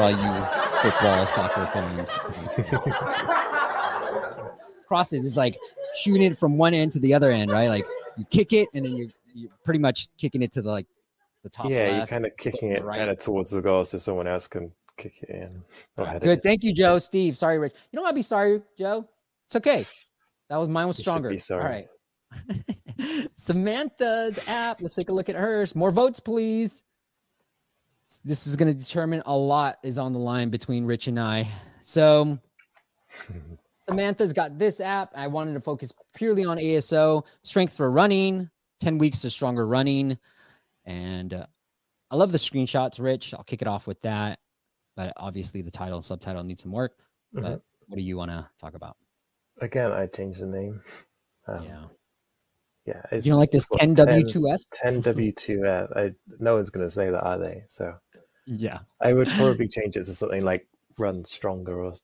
all 0.00 0.10
you 0.10 0.46
football, 0.82 1.26
soccer 1.26 1.66
fans. 1.66 2.10
Crosses 4.86 5.24
is 5.24 5.36
like 5.36 5.58
shooting 5.94 6.22
it 6.22 6.38
from 6.38 6.58
one 6.58 6.74
end 6.74 6.92
to 6.92 6.98
the 6.98 7.14
other 7.14 7.30
end, 7.30 7.50
right? 7.50 7.68
Like 7.68 7.86
you 8.18 8.24
kick 8.26 8.52
it 8.52 8.68
and 8.74 8.84
then 8.84 8.96
you're, 8.96 9.08
you're 9.34 9.50
pretty 9.64 9.80
much 9.80 10.08
kicking 10.18 10.42
it 10.42 10.52
to 10.52 10.62
the 10.62 10.70
like 10.70 10.86
the 11.42 11.48
top. 11.48 11.70
yeah, 11.70 11.96
you're 11.96 12.06
kind 12.06 12.26
of 12.26 12.36
kicking 12.36 12.72
it 12.72 12.84
right. 12.84 12.98
kind 12.98 13.10
of 13.10 13.18
towards 13.18 13.50
the 13.50 13.60
goal 13.60 13.84
so 13.84 13.98
someone 13.98 14.26
else 14.26 14.46
can 14.46 14.70
kick 14.96 15.22
it 15.22 15.30
in. 15.30 15.62
Oh, 15.96 16.02
or 16.02 16.06
head 16.06 16.16
it 16.16 16.22
Good. 16.24 16.38
in. 16.38 16.42
Thank 16.42 16.62
you, 16.62 16.72
Joe. 16.72 16.98
Steve. 16.98 17.36
Sorry, 17.36 17.58
Rich. 17.58 17.72
You 17.90 17.96
don't 17.96 18.04
want 18.04 18.12
to 18.12 18.18
be 18.18 18.22
sorry, 18.22 18.62
Joe. 18.78 19.08
It's 19.52 19.56
okay. 19.56 19.84
That 20.48 20.56
was 20.56 20.70
mine 20.70 20.88
was 20.88 20.96
stronger. 20.96 21.28
All 21.50 21.58
right. 21.58 21.86
Samantha's 23.34 24.48
app. 24.48 24.80
Let's 24.80 24.94
take 24.94 25.10
a 25.10 25.12
look 25.12 25.28
at 25.28 25.36
hers. 25.36 25.76
More 25.76 25.90
votes, 25.90 26.20
please. 26.20 26.84
This 28.24 28.46
is 28.46 28.56
going 28.56 28.74
to 28.74 28.78
determine 28.84 29.22
a 29.26 29.36
lot 29.36 29.76
is 29.82 29.98
on 29.98 30.14
the 30.14 30.18
line 30.18 30.48
between 30.48 30.86
Rich 30.86 31.06
and 31.08 31.20
I. 31.20 31.46
So 31.82 32.38
Samantha's 33.86 34.32
got 34.32 34.58
this 34.58 34.80
app. 34.80 35.10
I 35.14 35.26
wanted 35.26 35.52
to 35.52 35.60
focus 35.60 35.92
purely 36.14 36.46
on 36.46 36.56
ASO, 36.56 37.26
strength 37.42 37.76
for 37.76 37.90
running, 37.90 38.48
10 38.80 38.96
weeks 38.96 39.20
to 39.20 39.28
stronger 39.28 39.66
running. 39.66 40.16
And 40.86 41.34
uh, 41.34 41.46
I 42.10 42.16
love 42.16 42.32
the 42.32 42.38
screenshots, 42.38 42.98
Rich. 42.98 43.34
I'll 43.34 43.44
kick 43.44 43.60
it 43.60 43.68
off 43.68 43.86
with 43.86 44.00
that. 44.00 44.38
But 44.96 45.12
obviously, 45.18 45.60
the 45.60 45.70
title 45.70 45.96
and 45.96 46.04
subtitle 46.04 46.42
need 46.42 46.58
some 46.58 46.72
work. 46.72 46.92
Mhm. 47.36 47.42
But 47.42 47.62
what 47.88 47.96
do 47.96 48.02
you 48.02 48.16
want 48.16 48.30
to 48.30 48.48
talk 48.58 48.72
about? 48.72 48.96
Again, 49.62 49.92
I 49.92 50.06
changed 50.06 50.40
the 50.40 50.46
name. 50.46 50.80
Um, 51.46 51.64
yeah. 51.64 51.84
yeah. 52.84 53.02
It's, 53.12 53.24
You 53.24 53.32
don't 53.32 53.38
like 53.38 53.52
this 53.52 53.66
10W2S? 53.68 54.66
10 54.74 55.02
W2. 55.04 55.64
Uh, 55.64 55.86
I, 55.98 56.12
no 56.40 56.56
one's 56.56 56.70
going 56.70 56.84
to 56.84 56.90
say 56.90 57.10
that, 57.10 57.22
are 57.22 57.38
they? 57.38 57.62
So 57.68 57.94
Yeah. 58.44 58.80
I 59.00 59.12
would 59.12 59.28
probably 59.28 59.68
change 59.76 59.96
it 59.96 60.04
to 60.04 60.12
something 60.12 60.44
like 60.44 60.66
run 60.98 61.24
stronger 61.24 61.80
or 61.80 61.94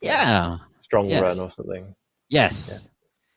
Yeah. 0.00 0.58
strong 0.72 1.08
Yes. 1.08 1.22
run 1.22 1.46
or 1.46 1.48
something. 1.48 1.94
Yes. 2.28 2.90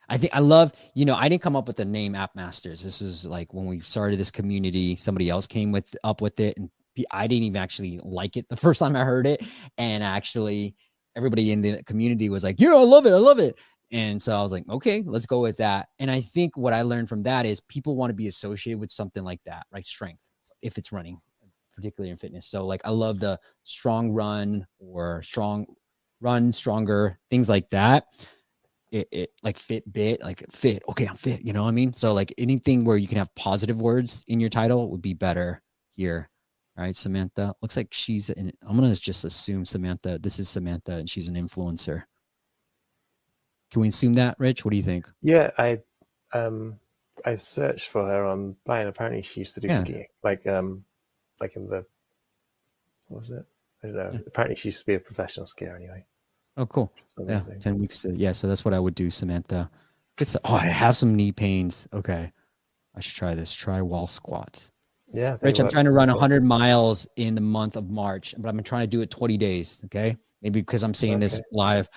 I 0.10 0.18
think 0.18 0.36
I 0.36 0.40
love, 0.40 0.74
you 0.96 1.06
know, 1.06 1.16
I 1.16 1.30
didn't 1.30 1.44
come 1.44 1.56
up 1.56 1.68
with 1.68 1.76
the 1.76 1.86
name 1.86 2.16
App 2.16 2.34
Masters. 2.36 2.82
This 2.82 3.02
is 3.04 3.26
like 3.26 3.54
when 3.54 3.66
we 3.66 3.82
started 3.82 4.20
this 4.20 4.32
community, 4.32 4.96
somebody 4.96 5.30
else 5.30 5.46
came 5.46 5.72
with 5.72 5.96
up 6.04 6.22
with 6.22 6.40
it 6.40 6.58
and 6.58 6.70
I 7.12 7.28
didn't 7.28 7.44
even 7.44 7.62
actually 7.62 8.00
like 8.04 8.36
it 8.36 8.48
the 8.50 8.56
first 8.66 8.80
time 8.80 8.96
I 8.96 9.04
heard 9.04 9.28
it 9.28 9.44
and 9.78 10.04
actually 10.04 10.76
everybody 11.18 11.52
in 11.52 11.62
the 11.62 11.84
community 11.84 12.30
was 12.30 12.44
like, 12.44 12.60
"Yeah, 12.60 12.76
I 12.76 12.84
love 12.84 13.06
it. 13.06 13.12
I 13.12 13.18
love 13.18 13.40
it." 13.40 13.58
And 13.92 14.22
so 14.22 14.34
I 14.38 14.42
was 14.42 14.52
like, 14.52 14.68
"Okay, 14.70 15.04
let's 15.06 15.26
go 15.26 15.42
with 15.42 15.58
that." 15.58 15.90
And 16.00 16.10
I 16.10 16.22
think 16.22 16.56
what 16.56 16.74
I 16.74 16.84
learned 16.84 17.10
from 17.10 17.24
that 17.24 17.46
is 17.46 17.60
people 17.62 17.96
want 17.98 18.12
to 18.12 18.16
be 18.16 18.28
associated 18.28 18.80
with 18.80 18.92
something 18.92 19.24
like 19.24 19.42
that, 19.46 19.66
right? 19.72 19.86
Strength 19.86 20.32
if 20.62 20.78
it's 20.78 20.92
running, 20.92 21.20
particularly 21.76 22.12
in 22.12 22.18
fitness. 22.18 22.48
So 22.48 22.64
like 22.64 22.82
I 22.86 22.92
love 22.92 23.20
the 23.20 23.40
strong 23.64 24.12
run 24.12 24.66
or 24.80 25.22
strong 25.24 25.66
run 26.22 26.52
stronger, 26.52 27.20
things 27.30 27.50
like 27.50 27.70
that 27.72 28.06
it, 28.92 29.08
it 29.12 29.30
like 29.44 29.58
fit 29.58 29.92
bit 29.92 30.22
like 30.22 30.44
fit 30.52 30.82
okay 30.88 31.06
i'm 31.06 31.16
fit 31.16 31.42
you 31.42 31.54
know 31.54 31.64
what 31.64 31.70
i 31.70 31.72
mean 31.72 31.94
so 31.94 32.14
like 32.14 32.34
anything 32.38 32.86
where 32.86 32.98
you 32.98 33.08
can 33.08 33.18
have 33.18 33.34
positive 33.36 33.82
words 33.82 34.24
in 34.28 34.40
your 34.40 34.50
title 34.50 34.90
would 34.90 35.02
be 35.02 35.14
better 35.14 35.62
here 35.92 36.30
all 36.78 36.84
right 36.84 36.96
samantha 36.96 37.54
looks 37.62 37.76
like 37.78 37.88
she's 37.92 38.30
an 38.30 38.52
i'm 38.68 38.76
gonna 38.76 38.94
just 38.96 39.24
assume 39.26 39.66
samantha 39.66 40.20
this 40.20 40.40
is 40.40 40.48
samantha 40.50 40.94
and 40.94 41.10
she's 41.10 41.28
an 41.28 41.36
influencer 41.36 42.04
can 43.72 43.82
we 43.82 43.88
assume 43.90 44.14
that 44.14 44.36
rich 44.40 44.64
what 44.64 44.72
do 44.72 44.78
you 44.78 44.84
think 44.84 45.08
Yeah, 45.22 45.52
I 45.58 45.80
um 46.34 46.80
I 47.26 47.36
searched 47.36 47.90
for 47.90 48.06
her 48.06 48.26
online. 48.28 48.88
Apparently, 48.88 49.22
she 49.24 49.42
used 49.42 49.56
to 49.56 49.60
do 49.60 49.68
Yeah. 49.68 49.80
skiing, 49.84 50.06
like 50.24 50.46
um, 50.48 50.86
like 51.42 51.56
in 51.56 51.68
the 51.68 51.84
what 53.08 53.22
was 53.22 53.30
it? 53.32 53.44
I 53.84 53.88
don't 53.88 53.96
know. 53.96 54.12
Yeah. 54.14 54.20
Apparently, 54.28 54.56
she 54.56 54.70
used 54.70 54.80
to 54.80 54.86
be 54.86 54.94
a 54.94 55.00
professional 55.00 55.46
skier 55.46 55.76
anyway. 55.76 56.06
oh 56.58 56.66
cool 56.68 56.94
yeah. 57.28 57.42
10 57.60 57.78
weeks 57.80 58.00
to 58.04 58.16
yeah 58.16 58.32
so 58.32 58.48
that's 58.48 58.64
what 58.64 58.74
i 58.74 58.80
would 58.80 58.96
do 58.96 59.10
samantha 59.10 59.70
it's 60.22 60.36
oh 60.46 60.54
i 60.56 60.66
have 60.66 60.96
some 60.96 61.16
knee 61.16 61.32
pains 61.32 61.88
okay 61.94 62.32
i 62.96 63.00
should 63.02 63.16
try 63.16 63.34
this 63.36 63.52
try 63.54 63.82
wall 63.82 64.08
squats 64.08 64.72
Yeah, 65.14 65.38
Rich, 65.42 65.60
I'm 65.60 65.70
trying 65.70 65.86
to 65.86 65.92
run 65.92 66.10
100 66.10 66.44
miles 66.44 67.08
in 67.16 67.34
the 67.36 67.42
month 67.42 67.76
of 67.76 67.90
March, 67.90 68.36
but 68.38 68.50
I'm 68.50 68.62
trying 68.64 68.84
to 68.84 68.88
do 68.88 69.02
it 69.02 69.10
20 69.10 69.38
days. 69.38 69.82
Okay. 69.86 70.18
Maybe 70.42 70.62
because 70.62 70.84
I'm 70.84 70.94
seeing 70.94 71.20
this 71.20 71.42
live, 71.52 71.90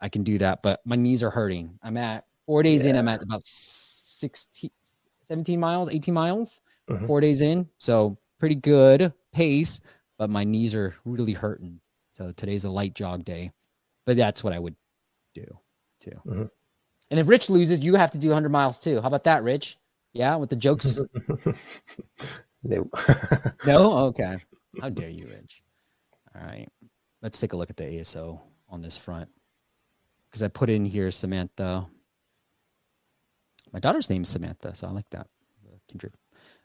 I 0.00 0.08
can 0.08 0.22
do 0.22 0.38
that, 0.38 0.62
but 0.62 0.80
my 0.84 0.94
knees 0.96 1.22
are 1.22 1.30
hurting. 1.30 1.78
I'm 1.82 1.96
at 1.96 2.24
four 2.46 2.62
days 2.62 2.86
in, 2.86 2.94
I'm 2.94 3.08
at 3.08 3.22
about 3.22 3.44
16, 3.44 4.70
17 5.22 5.58
miles, 5.58 5.88
18 5.88 6.14
miles, 6.14 6.60
Mhm. 6.88 7.06
four 7.06 7.20
days 7.20 7.40
in. 7.40 7.68
So 7.78 8.16
pretty 8.38 8.54
good 8.54 9.12
pace, 9.32 9.80
but 10.16 10.30
my 10.30 10.44
knees 10.44 10.74
are 10.74 10.94
really 11.04 11.32
hurting. 11.32 11.80
So 12.12 12.32
today's 12.32 12.64
a 12.64 12.70
light 12.70 12.94
jog 12.94 13.24
day, 13.24 13.50
but 14.06 14.16
that's 14.16 14.44
what 14.44 14.52
I 14.52 14.58
would 14.58 14.76
do 15.34 15.44
too. 16.00 16.20
Mhm. 16.24 16.50
And 17.10 17.18
if 17.18 17.28
Rich 17.28 17.50
loses, 17.50 17.80
you 17.80 17.96
have 17.96 18.12
to 18.12 18.18
do 18.18 18.28
100 18.28 18.50
miles 18.50 18.78
too. 18.78 19.00
How 19.00 19.08
about 19.08 19.24
that, 19.24 19.42
Rich? 19.42 19.78
Yeah, 20.12 20.36
with 20.36 20.50
the 20.50 20.56
jokes. 20.56 21.00
no. 22.62 22.88
No? 23.66 23.92
Okay. 24.08 24.36
How 24.80 24.88
dare 24.88 25.08
you, 25.08 25.26
Rich? 25.26 25.62
All 26.34 26.46
right. 26.46 26.68
Let's 27.22 27.40
take 27.40 27.52
a 27.52 27.56
look 27.56 27.70
at 27.70 27.76
the 27.76 27.84
ASO 27.84 28.40
on 28.68 28.80
this 28.80 28.96
front. 28.96 29.28
Because 30.28 30.42
I 30.42 30.48
put 30.48 30.70
in 30.70 30.84
here 30.84 31.10
Samantha. 31.10 31.86
My 33.72 33.80
daughter's 33.80 34.08
name 34.08 34.22
is 34.22 34.28
Samantha, 34.28 34.74
so 34.74 34.86
I 34.86 34.90
like 34.90 35.08
that. 35.10 35.26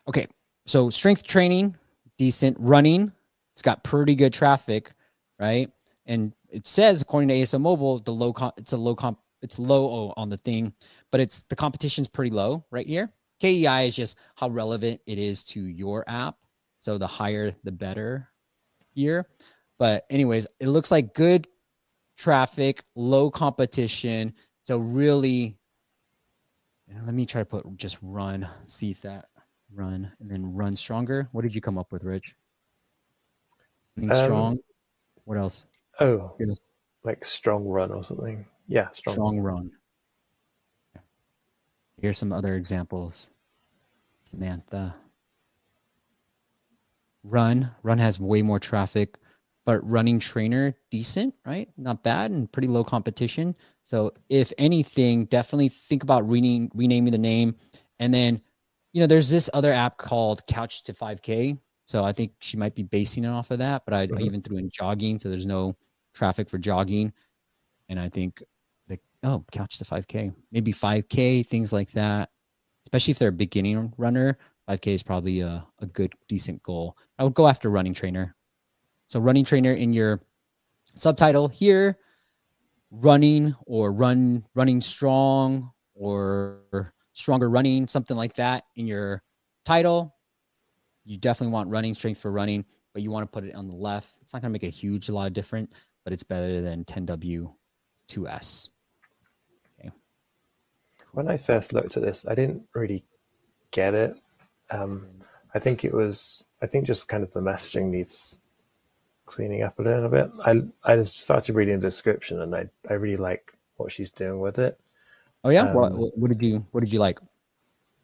Okay. 0.08 0.28
So 0.66 0.90
strength 0.90 1.24
training, 1.24 1.76
decent 2.18 2.58
running. 2.60 3.12
It's 3.54 3.62
got 3.62 3.84
pretty 3.84 4.16
good 4.16 4.34
traffic, 4.34 4.92
right? 5.40 5.72
And 6.06 6.34
it 6.50 6.68
says, 6.68 7.02
according 7.02 7.30
to 7.30 7.36
ASO 7.36 7.60
Mobile, 7.60 8.00
the 8.00 8.12
low 8.12 8.34
comp, 8.34 8.56
it's 8.58 8.74
a 8.74 8.78
low 8.78 8.96
comp, 8.96 9.20
it's 9.42 9.60
low 9.60 9.86
oh, 9.86 10.14
on 10.18 10.30
the 10.30 10.38
thing, 10.38 10.74
but 11.12 11.20
it's 11.20 11.42
the 11.44 11.56
competition's 11.56 12.08
pretty 12.08 12.32
low 12.32 12.64
right 12.72 12.88
here. 12.88 13.12
KEI 13.44 13.88
is 13.88 13.96
just 13.96 14.18
how 14.36 14.48
relevant 14.48 15.02
it 15.06 15.18
is 15.18 15.44
to 15.44 15.62
your 15.62 16.06
app. 16.08 16.38
So 16.80 16.98
the 16.98 17.08
higher, 17.08 17.54
the 17.66 17.74
better 17.74 18.30
here. 18.94 19.28
But, 19.78 20.06
anyways, 20.10 20.48
it 20.62 20.68
looks 20.68 20.92
like 20.92 21.14
good 21.14 21.48
traffic, 22.16 22.86
low 22.96 23.30
competition. 23.30 24.34
So, 24.64 24.78
really, 24.78 25.58
let 27.06 27.14
me 27.14 27.26
try 27.26 27.42
to 27.42 27.46
put 27.46 27.66
just 27.76 27.98
run, 28.02 28.48
see 28.66 28.92
if 28.92 29.02
that 29.02 29.26
run 29.74 30.10
and 30.22 30.32
then 30.32 30.54
run 30.54 30.78
stronger. 30.78 31.28
What 31.34 31.42
did 31.42 31.54
you 31.54 31.60
come 31.60 31.78
up 31.78 31.92
with, 31.92 32.04
Rich? 32.04 32.36
Um, 34.02 34.14
strong. 34.14 34.58
What 35.26 35.38
else? 35.38 35.66
oh, 36.00 36.36
like 37.04 37.26
strong 37.26 37.66
run 37.66 37.92
or 37.92 38.04
something. 38.04 38.46
Yeah, 38.68 38.90
strong. 38.92 39.16
Strong 39.16 39.40
run. 39.42 39.72
Here's 42.04 42.20
some 42.20 42.34
other 42.34 42.56
examples. 42.56 43.30
Samantha. 44.30 44.94
Run. 47.24 47.72
Run 47.82 47.98
has 47.98 48.20
way 48.20 48.42
more 48.42 48.60
traffic, 48.60 49.16
but 49.66 49.80
running 49.90 50.20
trainer, 50.20 50.76
decent, 50.92 51.34
right? 51.46 51.70
Not 51.78 52.04
bad 52.04 52.32
and 52.32 52.52
pretty 52.52 52.68
low 52.68 52.84
competition. 52.84 53.56
So, 53.84 54.12
if 54.28 54.52
anything, 54.58 55.24
definitely 55.28 55.70
think 55.70 56.04
about 56.04 56.28
renaming, 56.28 56.70
renaming 56.76 57.14
the 57.14 57.18
name. 57.18 57.56
And 58.00 58.14
then, 58.14 58.42
you 58.92 59.00
know, 59.00 59.08
there's 59.08 59.30
this 59.30 59.50
other 59.54 59.72
app 59.72 59.98
called 59.98 60.46
Couch 60.46 60.84
to 60.84 60.94
5K. 60.94 61.58
So, 61.86 62.04
I 62.04 62.12
think 62.12 62.34
she 62.42 62.58
might 62.58 62.76
be 62.76 62.84
basing 62.84 63.24
it 63.24 63.30
off 63.30 63.50
of 63.52 63.60
that, 63.60 63.84
but 63.86 63.94
I, 63.94 64.02
I 64.02 64.08
Mhm. 64.08 64.22
even 64.24 64.42
threw 64.42 64.58
in 64.58 64.70
jogging. 64.70 65.20
So, 65.20 65.30
there's 65.30 65.46
no 65.46 65.78
traffic 66.14 66.50
for 66.50 66.58
jogging. 66.58 67.14
And 67.88 67.98
I 67.98 68.10
think 68.10 68.44
oh, 69.24 69.44
couch 69.52 69.78
to 69.78 69.86
5K, 69.86 70.34
maybe 70.52 70.74
5K, 70.74 71.46
things 71.46 71.74
like 71.74 71.92
that. 71.92 72.30
Especially 72.86 73.12
if 73.12 73.20
they're 73.20 73.30
a 73.30 73.32
beginning 73.32 73.94
runner, 73.98 74.38
5K 74.70 74.88
is 74.88 75.04
probably 75.04 75.40
a, 75.40 75.66
a 75.80 75.86
good, 75.88 76.14
decent 76.28 76.62
goal. 76.64 76.98
I 77.18 77.24
would 77.24 77.34
go 77.34 77.48
after 77.48 77.70
running 77.70 77.94
trainer. 77.94 78.36
So, 79.08 79.20
running 79.20 79.46
trainer 79.46 79.74
in 79.74 79.94
your 79.94 80.22
subtitle 80.96 81.48
here, 81.48 81.98
running 82.92 83.56
or 83.66 83.92
run, 83.92 84.46
running 84.56 84.82
strong 84.82 85.72
or 85.96 86.94
stronger 87.14 87.50
running, 87.50 87.88
something 87.88 88.18
like 88.18 88.34
that 88.36 88.66
in 88.76 88.88
your 88.88 89.22
title. 89.66 90.16
You 91.06 91.18
definitely 91.18 91.54
want 91.54 91.70
running 91.70 91.94
strength 91.94 92.22
for 92.22 92.32
running, 92.32 92.66
but 92.94 93.04
you 93.04 93.12
want 93.12 93.24
to 93.24 93.32
put 93.32 93.44
it 93.44 93.56
on 93.56 93.68
the 93.68 93.76
left. 93.76 94.16
It's 94.22 94.34
not 94.34 94.42
going 94.42 94.52
to 94.52 94.54
make 94.54 94.64
a 94.64 94.74
huge 94.74 95.10
a 95.10 95.14
lot 95.14 95.28
of 95.28 95.34
difference, 95.34 95.74
but 96.04 96.14
it's 96.14 96.24
better 96.24 96.62
than 96.62 96.86
10W2S. 96.86 98.70
When 101.14 101.28
I 101.28 101.38
first 101.38 101.74
looked 101.74 101.96
at 101.96 102.04
this, 102.04 102.26
I 102.28 102.36
didn't 102.36 102.64
really 102.74 103.04
get 103.72 103.94
it. 103.94 104.16
Um, 104.70 105.08
I 105.56 105.60
think 105.60 105.86
it 105.86 105.94
was, 105.94 106.44
I 106.62 106.68
think 106.68 106.86
just 106.86 107.08
kind 107.08 107.24
of 107.24 107.32
the 107.34 107.40
messaging 107.40 107.86
needs 107.86 108.40
cleaning 109.26 109.64
up 109.64 109.80
a 109.80 109.82
little 109.82 110.10
bit. 110.10 110.30
I 110.46 110.62
I 110.84 110.96
just 110.96 111.18
started 111.20 111.56
reading 111.56 111.80
the 111.80 111.88
description 111.88 112.42
and 112.42 112.56
I 112.56 112.70
I 112.90 112.94
really 112.94 113.18
like 113.18 113.54
what 113.78 113.92
she's 113.92 114.12
doing 114.12 114.40
with 114.40 114.60
it. 114.60 114.80
Oh 115.44 115.50
yeah, 115.50 115.70
um, 115.70 115.74
what, 115.74 116.18
what 116.18 116.30
did 116.30 116.42
you 116.42 116.66
what 116.72 116.82
did 116.82 116.94
you 116.94 117.00
like? 117.00 117.20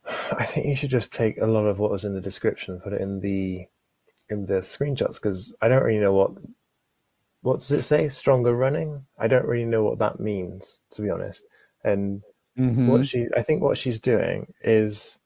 I 0.06 0.46
think 0.46 0.66
you 0.68 0.76
should 0.76 0.90
just 0.90 1.14
take 1.14 1.38
a 1.40 1.46
lot 1.46 1.66
of 1.66 1.80
what 1.80 1.92
was 1.92 2.06
in 2.06 2.14
the 2.14 2.22
description 2.22 2.74
and 2.74 2.84
put 2.84 2.94
it 2.94 3.02
in 3.02 3.20
the 3.20 3.66
in 4.30 4.46
the 4.46 4.56
screenshots 4.56 5.16
because 5.16 5.54
I 5.62 5.68
don't 5.68 5.84
really 5.84 6.00
know 6.00 6.14
what 6.14 6.32
what 7.42 7.60
does 7.60 7.72
it 7.72 7.84
say? 7.84 8.10
Stronger 8.10 8.56
running? 8.56 9.06
I 9.18 9.28
don't 9.28 9.46
really 9.46 9.66
know 9.66 9.84
what 9.84 10.00
that 10.00 10.20
means 10.20 10.82
to 10.92 11.02
be 11.02 11.10
honest. 11.10 11.44
And 11.84 12.22
mm-hmm. 12.60 12.88
what 12.88 13.06
she 13.06 13.28
I 13.36 13.42
think 13.42 13.62
what 13.62 13.78
she's 13.78 14.00
doing 14.00 14.54
is 14.62 15.18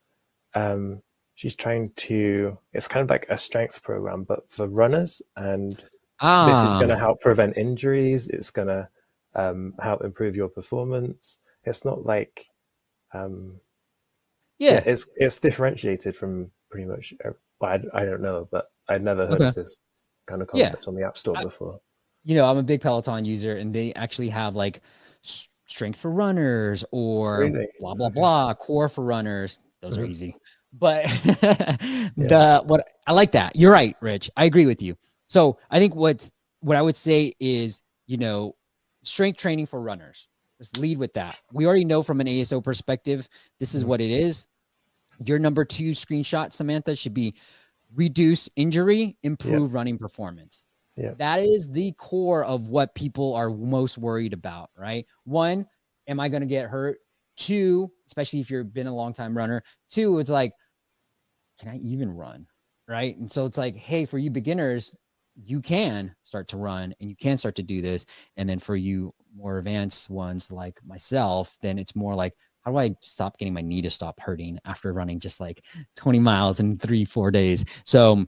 um 0.54 1.02
she's 1.36 1.56
trying 1.56 1.92
to 1.96 2.58
it's 2.74 2.88
kind 2.88 3.04
of 3.04 3.10
like 3.10 3.26
a 3.30 3.38
strength 3.38 3.82
program 3.82 4.24
but 4.24 4.50
for 4.50 4.68
runners 4.68 5.22
and 5.36 5.84
ah. 6.20 6.46
this 6.46 6.72
is 6.72 6.74
going 6.76 6.90
to 6.90 6.98
help 6.98 7.22
prevent 7.22 7.58
injuries 7.58 8.28
it's 8.28 8.50
going 8.50 8.68
to 8.68 8.88
um, 9.36 9.74
help 9.80 10.04
improve 10.04 10.36
your 10.36 10.48
performance 10.48 11.40
it's 11.64 11.84
not 11.84 12.06
like 12.06 12.50
um, 13.14 13.60
yeah. 14.60 14.74
yeah. 14.74 14.84
it's 14.86 15.08
it's 15.16 15.40
differentiated 15.40 16.16
from 16.16 16.52
pretty 16.70 16.86
much 16.86 17.14
uh, 17.26 17.32
well, 17.60 17.72
I, 17.72 18.02
I 18.02 18.06
don't 18.06 18.22
know 18.22 18.48
but 18.52 18.72
i'd 18.90 19.04
never 19.04 19.26
heard 19.26 19.42
okay. 19.42 19.48
of 19.48 19.56
this 19.56 19.80
kind 20.28 20.42
of 20.42 20.48
concept 20.48 20.84
yeah. 20.84 20.90
on 20.90 20.96
the 20.96 21.04
app 21.04 21.18
store 21.18 21.38
I, 21.38 21.44
before 21.44 21.80
you 22.24 22.36
know 22.36 22.46
i'm 22.46 22.58
a 22.58 22.64
big 22.64 22.82
peloton 22.82 23.26
user 23.26 23.58
and 23.58 23.74
they 23.74 23.94
actually 23.94 24.30
have 24.30 24.56
like 24.56 24.82
strength 25.66 26.00
for 26.00 26.12
runners 26.12 26.84
or 26.92 27.40
really? 27.40 27.68
blah 27.80 27.94
blah 27.94 28.10
blah 28.10 28.54
core 28.54 28.90
for 28.90 29.04
runners 29.04 29.60
those 29.82 29.94
mm-hmm. 29.96 30.04
are 30.04 30.08
easy 30.08 30.36
but 30.74 31.06
yeah. 31.26 32.10
the 32.16 32.64
what 32.66 32.88
I 33.06 33.14
like 33.14 33.32
that. 33.34 33.56
You're 33.56 33.72
right, 33.72 33.96
Rich. 34.02 34.30
I 34.36 34.46
agree 34.46 34.66
with 34.66 34.82
you. 34.82 34.98
So 35.28 35.60
I 35.70 35.80
think 35.80 35.96
what's 35.96 36.32
what 36.62 36.78
I 36.78 36.82
would 36.82 36.96
say 36.96 37.34
is, 37.40 37.82
you 38.08 38.18
know, 38.18 38.56
strength 39.04 39.38
training 39.38 39.68
for 39.68 39.82
runners. 39.82 40.28
Let's 40.60 40.76
lead 40.78 40.98
with 40.98 41.14
that. 41.14 41.40
We 41.52 41.66
already 41.66 41.86
know 41.86 42.04
from 42.04 42.22
an 42.22 42.28
ASO 42.28 42.64
perspective, 42.64 43.28
this 43.60 43.76
is 43.76 43.82
mm-hmm. 43.82 43.90
what 43.90 44.02
it 44.02 44.12
is. 44.12 44.48
Your 45.26 45.40
number 45.40 45.66
two 45.66 45.92
screenshot, 45.92 46.54
Samantha, 46.54 46.96
should 46.96 47.14
be 47.14 47.36
reduce 47.94 48.50
injury, 48.56 49.16
improve 49.24 49.74
running 49.74 49.98
performance. 49.98 50.66
Yeah. 50.96 51.14
That 51.18 51.40
is 51.40 51.70
the 51.70 51.92
core 51.94 52.44
of 52.44 52.70
what 52.70 52.94
people 52.96 53.34
are 53.36 53.50
most 53.50 53.98
worried 53.98 54.34
about, 54.34 54.70
right? 54.78 55.06
One, 55.24 55.66
am 56.08 56.20
I 56.20 56.30
going 56.30 56.42
to 56.42 56.48
get 56.48 56.70
hurt? 56.70 56.98
Two, 57.36 57.92
especially 58.06 58.40
if 58.40 58.52
you've 58.52 58.74
been 58.74 58.88
a 58.88 58.96
long 58.96 59.14
time 59.14 59.36
runner. 59.36 59.64
Two, 59.90 60.20
it's 60.20 60.30
like, 60.30 60.54
can 61.60 61.70
I 61.70 61.78
even 61.78 62.12
run? 62.12 62.46
Right. 62.88 63.18
And 63.18 63.32
so 63.32 63.46
it's 63.46 63.58
like, 63.58 63.76
hey, 63.76 64.06
for 64.06 64.18
you 64.18 64.30
beginners, 64.30 64.94
you 65.36 65.62
can 65.62 66.14
start 66.24 66.48
to 66.50 66.58
run 66.58 66.94
and 67.00 67.10
you 67.10 67.16
can 67.16 67.38
start 67.38 67.56
to 67.56 67.64
do 67.64 67.82
this. 67.82 68.06
And 68.38 68.48
then 68.48 68.60
for 68.60 68.76
you 68.76 69.12
more 69.36 69.58
advanced 69.58 70.10
ones 70.10 70.52
like 70.52 70.80
myself, 70.86 71.58
then 71.62 71.80
it's 71.80 71.96
more 71.96 72.14
like, 72.14 72.34
how 72.62 72.72
do 72.72 72.78
I 72.78 72.96
stop 73.02 73.38
getting 73.38 73.54
my 73.54 73.62
knee 73.62 73.82
to 73.82 73.90
stop 73.90 74.20
hurting 74.20 74.60
after 74.64 74.94
running 74.94 75.20
just 75.20 75.40
like 75.40 75.64
20 75.96 76.20
miles 76.20 76.60
in 76.60 76.78
three, 76.78 77.04
four 77.04 77.32
days? 77.32 77.66
So 77.84 78.26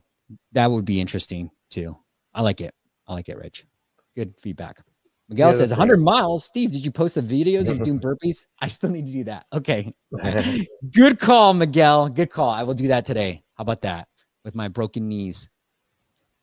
that 0.52 0.70
would 0.70 0.84
be 0.84 1.00
interesting 1.00 1.50
too. 1.70 1.96
I 2.36 2.42
like 2.42 2.60
it. 2.60 2.74
I 3.08 3.14
like 3.14 3.28
it, 3.30 3.38
Rich. 3.38 3.66
Good 4.14 4.34
feedback. 4.38 4.82
Miguel 5.28 5.50
yeah, 5.50 5.56
says 5.56 5.70
100 5.70 5.96
miles. 5.96 6.44
Steve, 6.44 6.70
did 6.70 6.84
you 6.84 6.92
post 6.92 7.16
the 7.16 7.22
videos 7.22 7.68
of 7.68 7.82
doing 7.82 7.98
burpees? 8.06 8.46
I 8.60 8.68
still 8.68 8.90
need 8.90 9.06
to 9.06 9.12
do 9.12 9.24
that. 9.24 9.46
Okay. 9.52 9.92
Good 10.92 11.18
call, 11.18 11.54
Miguel. 11.54 12.08
Good 12.10 12.30
call. 12.30 12.50
I 12.50 12.62
will 12.62 12.74
do 12.74 12.88
that 12.88 13.04
today. 13.04 13.42
How 13.54 13.62
about 13.62 13.80
that 13.82 14.06
with 14.44 14.54
my 14.54 14.68
broken 14.68 15.08
knees? 15.08 15.48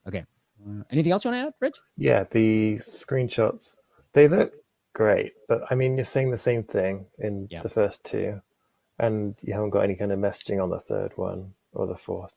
Okay. 0.07 0.25
Uh, 0.67 0.83
anything 0.91 1.11
else 1.11 1.23
you 1.23 1.31
want 1.31 1.43
to 1.43 1.47
add, 1.47 1.53
Rich? 1.61 1.77
Yeah, 1.95 2.25
the 2.31 2.75
screenshots, 2.75 3.77
they 4.13 4.27
look 4.27 4.53
great. 4.93 5.33
But 5.47 5.61
I 5.69 5.75
mean, 5.75 5.95
you're 5.95 6.03
saying 6.03 6.31
the 6.31 6.37
same 6.37 6.63
thing 6.63 7.05
in 7.19 7.47
yeah. 7.51 7.61
the 7.61 7.69
first 7.69 8.03
two, 8.03 8.41
and 8.99 9.35
you 9.41 9.53
haven't 9.53 9.69
got 9.69 9.81
any 9.81 9.95
kind 9.95 10.11
of 10.11 10.19
messaging 10.19 10.61
on 10.61 10.69
the 10.69 10.79
third 10.79 11.13
one 11.15 11.53
or 11.71 11.87
the 11.87 11.95
fourth. 11.95 12.33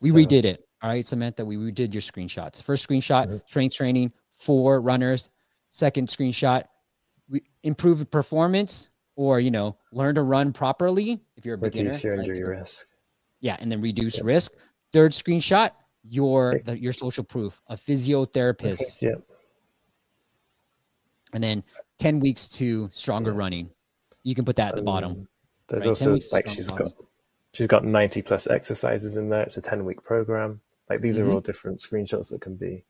We 0.00 0.10
so. 0.10 0.16
redid 0.16 0.44
it. 0.44 0.66
All 0.82 0.90
right, 0.90 1.06
Samantha, 1.06 1.44
we 1.44 1.56
redid 1.56 1.92
your 1.92 2.00
screenshots. 2.00 2.62
First 2.62 2.88
screenshot, 2.88 3.26
mm-hmm. 3.26 3.36
strength 3.46 3.76
training 3.76 4.12
for 4.36 4.80
runners. 4.80 5.28
Second 5.70 6.08
screenshot 6.08 6.64
we 7.30 7.42
improve 7.62 8.10
performance 8.10 8.90
or 9.16 9.40
you 9.40 9.50
know 9.50 9.76
learn 9.92 10.14
to 10.16 10.22
run 10.22 10.52
properly 10.52 11.20
if 11.36 11.46
you're 11.46 11.54
a 11.54 11.58
beginner 11.58 11.90
reduce 11.90 12.04
your 12.04 12.14
injury 12.14 12.42
like, 12.42 12.58
risk. 12.58 12.86
Yeah 13.40 13.56
and 13.60 13.70
then 13.70 13.80
reduce 13.80 14.16
yep. 14.16 14.26
risk. 14.26 14.52
Third 14.92 15.12
screenshot 15.12 15.70
your 16.02 16.60
the, 16.64 16.78
your 16.78 16.92
social 16.92 17.24
proof 17.24 17.62
a 17.68 17.76
physiotherapist. 17.76 19.00
Yep. 19.00 19.22
And 21.32 21.44
then 21.44 21.62
10 21.98 22.18
weeks 22.18 22.48
to 22.48 22.90
stronger 22.92 23.32
running. 23.32 23.70
You 24.24 24.34
can 24.34 24.44
put 24.44 24.56
that 24.56 24.70
at 24.70 24.76
the 24.76 24.82
bottom 24.82 25.12
um, 25.12 25.28
there's 25.68 25.82
right? 25.82 25.88
also 25.88 26.18
like 26.32 26.48
she's 26.48 26.68
got 26.68 26.92
she's 27.52 27.68
got 27.68 27.84
90 27.84 28.22
plus 28.22 28.48
exercises 28.48 29.16
in 29.16 29.28
there. 29.28 29.42
It's 29.42 29.56
a 29.56 29.62
10 29.62 29.84
week 29.84 30.02
program 30.02 30.60
like 30.90 31.00
these 31.00 31.16
mm-hmm. 31.16 31.30
are 31.30 31.32
all 31.32 31.40
different 31.40 31.80
screenshots 31.80 32.28
that 32.28 32.42
can 32.42 32.56
be 32.56 32.84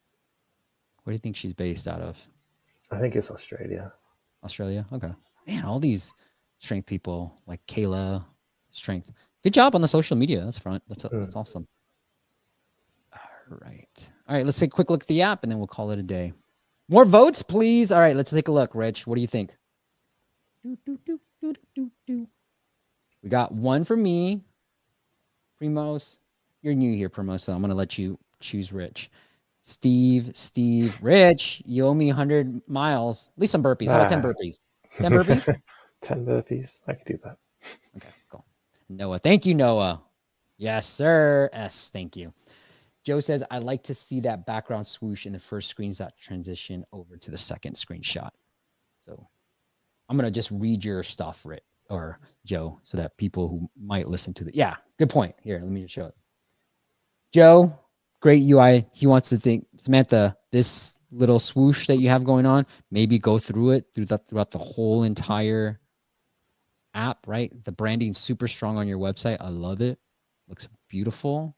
where 1.05 1.13
do 1.13 1.15
you 1.15 1.19
think 1.19 1.37
she's 1.37 1.53
based 1.53 1.87
out 1.87 2.01
of 2.01 2.27
I 2.91 2.99
think 2.99 3.17
it's 3.17 3.31
Australia. 3.31 3.93
Australia. 4.45 4.85
Okay. 4.93 5.13
Man, 5.47 5.65
all 5.65 5.79
these 5.79 6.15
strength 6.59 6.87
people 6.87 7.41
like 7.47 7.65
Kayla, 7.67 8.25
strength. 8.71 9.11
Good 9.43 9.55
job 9.55 9.75
on 9.75 9.81
the 9.81 9.89
social 9.89 10.17
media. 10.17 10.45
That's 10.45 10.59
front. 10.59 10.83
That's 10.89 11.05
mm. 11.05 11.21
that's 11.21 11.37
awesome. 11.37 11.67
All 13.13 13.59
right. 13.65 14.11
All 14.29 14.37
right. 14.37 14.45
Let's 14.45 14.59
take 14.59 14.73
a 14.73 14.75
quick 14.75 14.91
look 14.91 15.03
at 15.03 15.09
the 15.09 15.23
app 15.23 15.43
and 15.43 15.51
then 15.51 15.59
we'll 15.59 15.69
call 15.69 15.91
it 15.93 15.99
a 15.99 16.03
day. 16.03 16.33
More 16.89 17.05
votes, 17.05 17.43
please. 17.43 17.93
All 17.93 18.01
right. 18.01 18.17
Let's 18.17 18.31
take 18.31 18.49
a 18.49 18.53
look. 18.53 18.75
Rich, 18.75 19.07
what 19.07 19.15
do 19.15 19.21
you 19.21 19.27
think? 19.27 19.53
Do, 20.65 20.77
do, 21.07 21.91
do, 22.07 22.27
we 23.23 23.31
got 23.31 23.53
one 23.53 23.85
for 23.85 23.97
me. 23.97 24.43
Primos. 25.61 26.19
You're 26.63 26.75
new 26.75 26.95
here, 26.95 27.09
Primos, 27.09 27.41
so 27.41 27.53
I'm 27.53 27.61
going 27.61 27.71
to 27.71 27.77
let 27.77 27.97
you 27.99 28.19
choose 28.41 28.73
Rich. 28.73 29.11
Steve, 29.63 30.31
Steve, 30.35 30.99
Rich, 31.03 31.63
you 31.65 31.87
owe 31.87 31.95
me 31.95 32.07
100 32.07 32.63
miles, 32.69 33.31
at 33.37 33.41
least 33.41 33.53
some 33.53 33.63
burpees. 33.63 33.89
How 33.89 33.97
about 33.97 34.09
10 34.09 34.19
ah. 34.19 34.23
burpees? 34.23 34.59
10 34.97 35.13
burpees? 35.13 35.61
10 36.03 36.27
burpees. 36.27 36.81
I 36.87 36.95
could 36.95 37.07
do 37.07 37.19
that. 37.25 37.37
Okay, 37.97 38.09
cool. 38.31 38.45
Noah. 38.89 39.19
Thank 39.19 39.47
you, 39.47 39.55
Noah. 39.55 40.03
Yes, 40.57 40.87
sir. 40.87 41.49
S. 41.53 41.91
Thank 41.91 42.17
you. 42.17 42.33
Joe 43.03 43.21
says, 43.21 43.43
I 43.51 43.59
like 43.59 43.83
to 43.85 43.95
see 43.95 44.21
that 44.21 44.45
background 44.45 44.87
swoosh 44.87 45.27
in 45.27 45.33
the 45.33 45.39
first 45.39 45.75
screenshot 45.75 46.11
transition 46.21 46.85
over 46.93 47.17
to 47.17 47.31
the 47.31 47.39
second 47.39 47.75
screenshot. 47.77 48.31
So 49.01 49.27
I'm 50.09 50.17
going 50.17 50.27
to 50.27 50.31
just 50.31 50.51
read 50.51 50.85
your 50.85 51.03
stuff, 51.03 51.47
Rit 51.47 51.65
or 51.89 52.21
Joe, 52.45 52.79
so 52.83 52.97
that 52.99 53.17
people 53.17 53.49
who 53.49 53.71
might 53.81 54.09
listen 54.09 54.35
to 54.35 54.45
the, 54.45 54.51
yeah, 54.55 54.77
good 54.99 55.09
point. 55.09 55.35
Here, 55.43 55.61
let 55.63 55.71
me 55.71 55.83
just 55.83 55.95
show 55.95 56.07
it. 56.07 56.15
Joe, 57.33 57.79
great 58.21 58.43
UI. 58.49 58.87
He 58.93 59.07
wants 59.07 59.29
to 59.31 59.39
think, 59.39 59.67
Samantha, 59.79 60.37
this 60.53 60.97
little 61.13 61.39
swoosh 61.39 61.87
that 61.87 61.99
you 61.99 62.09
have 62.09 62.25
going 62.25 62.47
on, 62.47 62.67
maybe 62.91 63.19
go 63.19 63.39
through 63.39 63.71
it 63.71 63.87
through 63.95 64.07
the, 64.07 64.19
throughout 64.19 64.51
the 64.51 64.59
whole 64.59 65.05
entire 65.05 65.81
app, 66.95 67.19
right? 67.27 67.53
The 67.65 67.73
branding 67.73 68.15
super 68.15 68.49
strong 68.49 68.77
on 68.77 68.89
your 68.89 68.99
website. 68.99 69.39
I 69.41 69.49
love 69.49 69.81
it. 69.81 69.99
Looks 70.49 70.69
beautiful. 70.89 71.57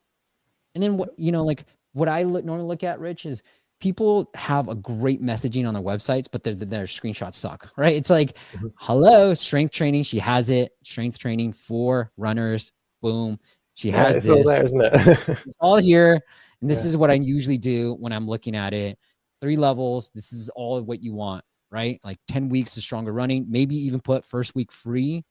And 0.74 0.82
then 0.82 0.96
what, 0.96 1.18
you 1.18 1.32
know, 1.32 1.44
like 1.44 1.64
what 1.92 2.08
I 2.08 2.22
look, 2.22 2.44
normally 2.44 2.66
look 2.66 2.84
at, 2.84 3.00
Rich, 3.00 3.26
is 3.26 3.42
people 3.80 4.30
have 4.34 4.68
a 4.68 4.74
great 4.74 5.22
messaging 5.22 5.66
on 5.66 5.74
their 5.74 5.82
websites, 5.82 6.28
but 6.30 6.44
their, 6.44 6.54
their 6.54 6.84
screenshots 6.84 7.34
suck, 7.34 7.70
right? 7.76 7.96
It's 7.96 8.10
like, 8.10 8.36
mm-hmm. 8.52 8.68
hello, 8.76 9.34
strength 9.34 9.72
training. 9.72 10.04
She 10.04 10.18
has 10.18 10.50
it. 10.50 10.72
Strength 10.84 11.18
training 11.18 11.52
for 11.52 12.12
runners. 12.16 12.72
Boom. 13.00 13.38
She 13.74 13.90
yeah, 13.90 14.04
has 14.04 14.16
it's 14.16 14.26
this. 14.26 14.36
all 14.36 14.44
there, 14.44 14.64
isn't 14.64 14.80
it? 14.80 14.92
it's 15.28 15.56
all 15.60 15.76
here. 15.76 16.20
And 16.60 16.70
this 16.70 16.84
yeah. 16.84 16.90
is 16.90 16.96
what 16.96 17.10
I 17.10 17.14
usually 17.14 17.58
do 17.58 17.94
when 17.98 18.12
I'm 18.12 18.28
looking 18.28 18.54
at 18.54 18.72
it. 18.72 18.98
Three 19.40 19.56
levels. 19.56 20.10
This 20.14 20.32
is 20.32 20.48
all 20.50 20.80
what 20.82 21.02
you 21.02 21.12
want, 21.12 21.44
right? 21.70 22.00
Like 22.04 22.18
10 22.28 22.48
weeks 22.48 22.76
of 22.76 22.82
stronger 22.82 23.12
running, 23.12 23.46
maybe 23.48 23.74
even 23.76 24.00
put 24.00 24.24
first 24.24 24.54
week 24.54 24.70
free, 24.70 25.24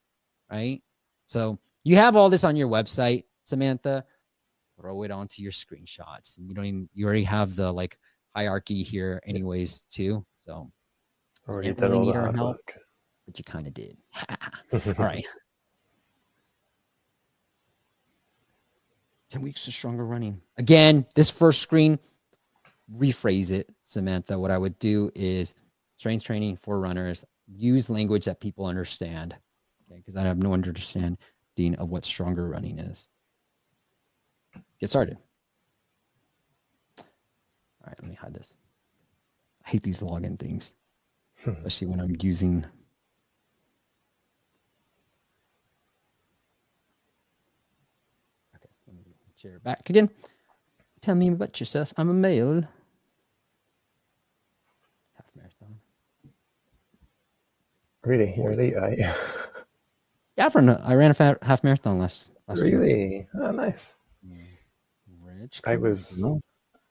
right? 0.52 0.82
So 1.28 1.60
you 1.84 1.96
have 1.96 2.16
all 2.16 2.30
this 2.30 2.44
on 2.44 2.56
your 2.56 2.68
website, 2.68 3.24
Samantha. 3.44 4.04
Throw 4.80 5.04
it 5.04 5.12
onto 5.12 5.42
your 5.42 5.52
screenshots. 5.52 6.40
You 6.40 6.54
don't 6.54 6.66
even 6.66 6.90
you 6.94 7.06
already 7.06 7.24
have 7.24 7.56
the 7.56 7.72
like 7.72 7.98
hierarchy 8.36 8.82
here, 8.84 9.22
anyways, 9.26 9.82
too. 9.82 10.26
So 10.36 10.72
Already 11.48 11.74
done 11.74 11.92
really 11.92 12.00
all 12.00 12.06
need 12.06 12.16
our 12.16 12.32
help. 12.34 12.56
work. 12.56 12.78
but 13.26 13.38
you 13.38 13.44
kind 13.44 13.68
of 13.68 13.74
did. 13.74 13.98
all 14.74 14.80
right. 14.98 15.26
10 19.32 19.42
weeks 19.42 19.68
of 19.68 19.74
stronger 19.74 20.06
running. 20.06 20.42
Again, 20.58 21.06
this 21.16 21.30
first 21.30 21.62
screen, 21.62 21.98
rephrase 22.98 23.52
it, 23.52 23.70
Samantha. 23.86 24.38
What 24.38 24.52
I 24.52 24.58
would 24.58 24.78
do 24.80 25.10
is 25.16 25.56
strength 25.98 26.26
training 26.26 26.58
for 26.58 26.80
runners, 26.80 27.24
use 27.48 27.90
language 27.90 28.26
that 28.26 28.42
people 28.42 28.66
understand. 28.66 29.36
Okay, 29.90 30.00
because 30.00 30.18
I 30.18 30.24
have 30.24 30.38
no 30.38 30.54
understanding 30.54 31.18
of 31.78 31.90
what 31.90 32.04
stronger 32.04 32.48
running 32.50 32.80
is. 32.80 33.08
Get 34.80 34.90
started. 34.90 35.18
All 36.98 37.06
right, 37.88 37.98
let 38.02 38.10
me 38.10 38.16
hide 38.16 38.34
this. 38.34 38.54
I 39.66 39.70
hate 39.70 39.84
these 39.84 40.02
login 40.02 40.38
things, 40.38 40.74
hmm. 41.44 41.52
especially 41.52 41.88
when 41.88 42.00
I'm 42.02 42.16
using. 42.20 42.66
Okay, 48.56 48.70
let 48.88 48.96
me 48.96 49.04
share 49.42 49.56
it 49.56 49.64
back 49.64 49.90
again. 49.90 50.10
Tell 51.02 51.16
me 51.16 51.30
about 51.30 51.60
yourself. 51.60 51.94
I'm 51.98 52.10
a 52.10 52.14
male. 52.14 52.62
Half 55.16 55.26
marathon. 55.36 55.80
Really, 58.04 58.34
you're 58.38 58.52
elite. 58.52 59.00
Yeah, 60.38 60.46
I've 60.46 60.56
run 60.56 60.70
a, 60.70 60.82
I 60.86 60.96
ran 60.96 61.12
a 61.12 61.38
half 61.42 61.62
marathon 61.62 62.00
last 62.00 62.32
last 62.48 62.64
year. 62.64 62.80
really? 62.80 63.28
Oh, 63.36 63.52
nice. 63.52 63.98
Rich, 65.22 65.62
I 65.66 65.76
was 65.76 66.24
on. 66.24 66.40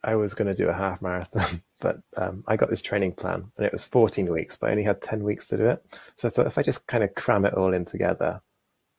I 0.04 0.14
was 0.14 0.34
going 0.34 0.46
to 0.46 0.54
do 0.54 0.68
a 0.68 0.74
half 0.74 1.00
marathon, 1.00 1.62
but 1.80 2.00
um, 2.18 2.44
I 2.46 2.56
got 2.56 2.68
this 2.68 2.82
training 2.82 3.12
plan, 3.12 3.50
and 3.56 3.66
it 3.66 3.72
was 3.72 3.86
14 3.86 4.30
weeks, 4.30 4.58
but 4.58 4.68
I 4.68 4.72
only 4.72 4.82
had 4.82 5.00
10 5.00 5.24
weeks 5.24 5.48
to 5.48 5.56
do 5.56 5.70
it. 5.70 5.82
So 6.16 6.28
I 6.28 6.30
thought 6.30 6.46
if 6.46 6.58
I 6.58 6.62
just 6.62 6.86
kind 6.86 7.02
of 7.02 7.14
cram 7.14 7.46
it 7.46 7.54
all 7.54 7.72
in 7.72 7.86
together, 7.86 8.42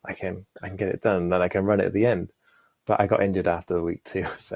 I 0.04 0.14
can 0.14 0.48
I 0.64 0.70
can 0.70 0.76
get 0.78 0.90
it 0.90 1.02
done, 1.04 1.18
and 1.24 1.32
then 1.32 1.42
I 1.44 1.48
can 1.48 1.64
run 1.64 1.80
it 1.80 1.86
at 1.86 1.94
the 1.94 2.08
end. 2.08 2.32
But 2.88 3.00
I 3.00 3.08
got 3.08 3.22
injured 3.24 3.48
after 3.48 3.76
the 3.76 3.84
week 3.84 4.04
too, 4.04 4.26
so 4.38 4.56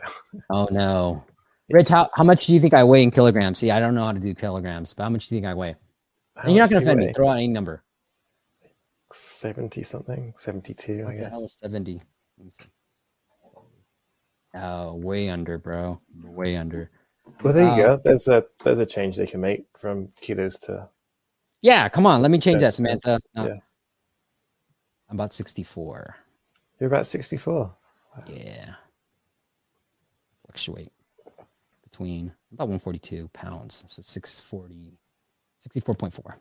Oh 0.49 0.67
no. 0.71 1.23
Rich, 1.69 1.89
how, 1.89 2.09
how 2.13 2.23
much 2.23 2.45
do 2.45 2.53
you 2.53 2.59
think 2.59 2.73
I 2.75 2.83
weigh 2.83 3.01
in 3.03 3.09
kilograms? 3.11 3.57
See, 3.59 3.71
I 3.71 3.79
don't 3.79 3.95
know 3.95 4.05
how 4.05 4.11
to 4.11 4.19
do 4.19 4.35
kilograms, 4.35 4.93
but 4.93 5.03
how 5.03 5.09
much 5.09 5.27
do 5.27 5.35
you 5.35 5.41
think 5.41 5.49
I 5.49 5.53
weigh? 5.55 5.75
How 6.35 6.43
And 6.43 6.53
you're 6.53 6.63
not 6.63 6.69
gonna 6.69 6.81
do 6.81 6.85
you 6.85 6.91
offend 6.91 7.07
me. 7.07 7.13
Throw 7.13 7.29
out 7.29 7.37
any 7.37 7.47
number. 7.47 7.83
70 9.11 9.83
something, 9.83 10.33
72, 10.37 11.01
I 11.01 11.03
What 11.05 11.15
hell 11.15 11.41
guess. 11.41 11.57
70? 11.61 12.01
Let 12.37 12.45
me 12.45 12.51
see. 12.51 12.65
Oh, 14.55 14.95
way 14.95 15.29
under, 15.29 15.57
bro. 15.57 15.99
Way 16.23 16.55
under. 16.55 16.89
Well, 17.43 17.53
there 17.53 17.63
you 17.65 17.83
Uh, 17.83 17.97
go. 17.97 18.01
There's 18.03 18.27
a 18.27 18.45
there's 18.63 18.79
a 18.79 18.85
change 18.85 19.17
they 19.17 19.25
can 19.25 19.41
make 19.41 19.65
from 19.77 20.09
kilos 20.21 20.57
to 20.59 20.87
Yeah, 21.61 21.89
come 21.89 22.05
on. 22.05 22.21
Let 22.21 22.31
me 22.31 22.37
change 22.39 22.61
that, 22.61 22.73
Samantha. 22.73 23.19
No. 23.35 23.47
yeah. 23.47 23.55
I'm 25.09 25.17
about 25.17 25.33
64. 25.33 26.15
you're 26.79 26.87
about 26.87 27.05
64. 27.05 27.75
Yeah. 28.27 28.73
Fluctuate 30.45 30.91
between 31.83 32.33
about 32.53 32.67
142 32.67 33.29
pounds. 33.33 33.83
So 33.87 34.01
640, 34.01 34.97
64.4. 35.67 36.33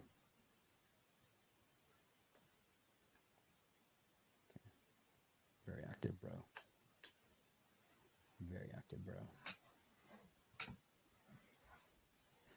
Very 5.67 5.83
active, 5.89 6.21
bro. 6.21 6.33
Very 8.51 8.71
active, 8.77 8.99
bro. 9.05 9.15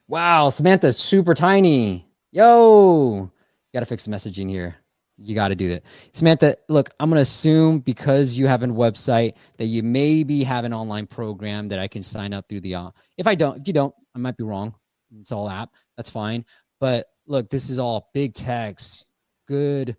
Wow, 0.07 0.49
Samantha's 0.49 0.97
super 0.97 1.33
tiny. 1.33 2.05
Yo, 2.31 3.31
gotta 3.73 3.85
fix 3.85 4.05
the 4.05 4.11
messaging 4.11 4.49
here. 4.49 4.75
You 5.19 5.33
got 5.33 5.47
to 5.47 5.55
do 5.55 5.69
that. 5.69 5.83
Samantha, 6.13 6.57
look, 6.69 6.91
I'm 6.99 7.09
going 7.09 7.17
to 7.17 7.21
assume 7.21 7.79
because 7.79 8.35
you 8.35 8.45
have 8.47 8.61
a 8.61 8.67
website 8.67 9.33
that 9.57 9.65
you 9.65 9.81
maybe 9.81 10.43
have 10.43 10.63
an 10.63 10.73
online 10.73 11.07
program 11.07 11.67
that 11.69 11.79
I 11.79 11.87
can 11.87 12.03
sign 12.03 12.33
up 12.33 12.47
through 12.47 12.61
the. 12.61 12.75
Uh, 12.75 12.91
if 13.17 13.25
I 13.25 13.33
don't, 13.33 13.59
if 13.59 13.67
you 13.67 13.73
don't, 13.73 13.93
I 14.15 14.19
might 14.19 14.37
be 14.37 14.43
wrong. 14.43 14.75
It's 15.19 15.31
all 15.31 15.49
app. 15.49 15.71
That's 15.95 16.09
fine. 16.09 16.45
But 16.79 17.07
look, 17.25 17.49
this 17.49 17.69
is 17.69 17.79
all 17.79 18.09
big 18.13 18.33
text, 18.33 19.05
good, 19.47 19.97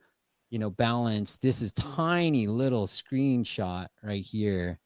you 0.50 0.59
know, 0.59 0.70
balance. 0.70 1.37
This 1.37 1.62
is 1.62 1.72
tiny 1.72 2.46
little 2.46 2.87
screenshot 2.87 3.88
right 4.02 4.24
here. 4.24 4.78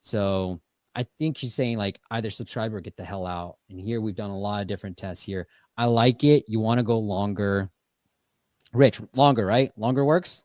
So 0.00 0.60
I 0.96 1.04
think 1.18 1.38
she's 1.38 1.54
saying 1.54 1.78
like 1.78 2.00
either 2.10 2.30
subscribe 2.30 2.74
or 2.74 2.80
get 2.80 2.96
the 2.96 3.04
hell 3.04 3.26
out. 3.26 3.58
And 3.70 3.80
here 3.80 4.00
we've 4.00 4.16
done 4.16 4.30
a 4.30 4.38
lot 4.38 4.62
of 4.62 4.66
different 4.66 4.96
tests 4.96 5.24
here. 5.24 5.46
I 5.76 5.84
like 5.84 6.24
it. 6.24 6.44
You 6.48 6.58
want 6.58 6.78
to 6.78 6.84
go 6.84 6.98
longer. 6.98 7.70
Rich, 8.76 9.00
longer, 9.14 9.46
right? 9.46 9.72
Longer 9.78 10.04
works. 10.04 10.44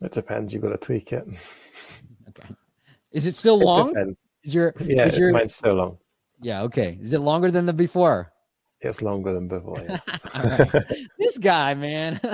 It 0.00 0.12
depends. 0.12 0.52
You've 0.52 0.62
got 0.62 0.70
to 0.70 0.78
tweak 0.78 1.12
it. 1.12 1.24
Okay. 2.30 2.48
Is 3.12 3.26
it 3.26 3.34
still 3.34 3.60
It 3.60 3.64
long? 3.64 3.88
depends. 3.92 4.26
Is 4.42 4.54
your 4.54 4.74
Yeah, 4.80 5.06
is 5.06 5.18
your 5.18 5.32
mine's 5.32 5.54
so 5.54 5.74
long. 5.74 5.98
yeah 6.40 6.62
okay? 6.62 6.98
Is 7.00 7.14
it 7.14 7.20
longer 7.20 7.50
than 7.50 7.66
the 7.66 7.72
before? 7.72 8.30
It's 8.80 9.00
longer 9.00 9.32
than 9.32 9.48
before. 9.48 9.78
yeah. 9.80 10.00
Right. 10.34 10.68
this 11.18 11.38
guy, 11.38 11.74
man. 11.74 12.20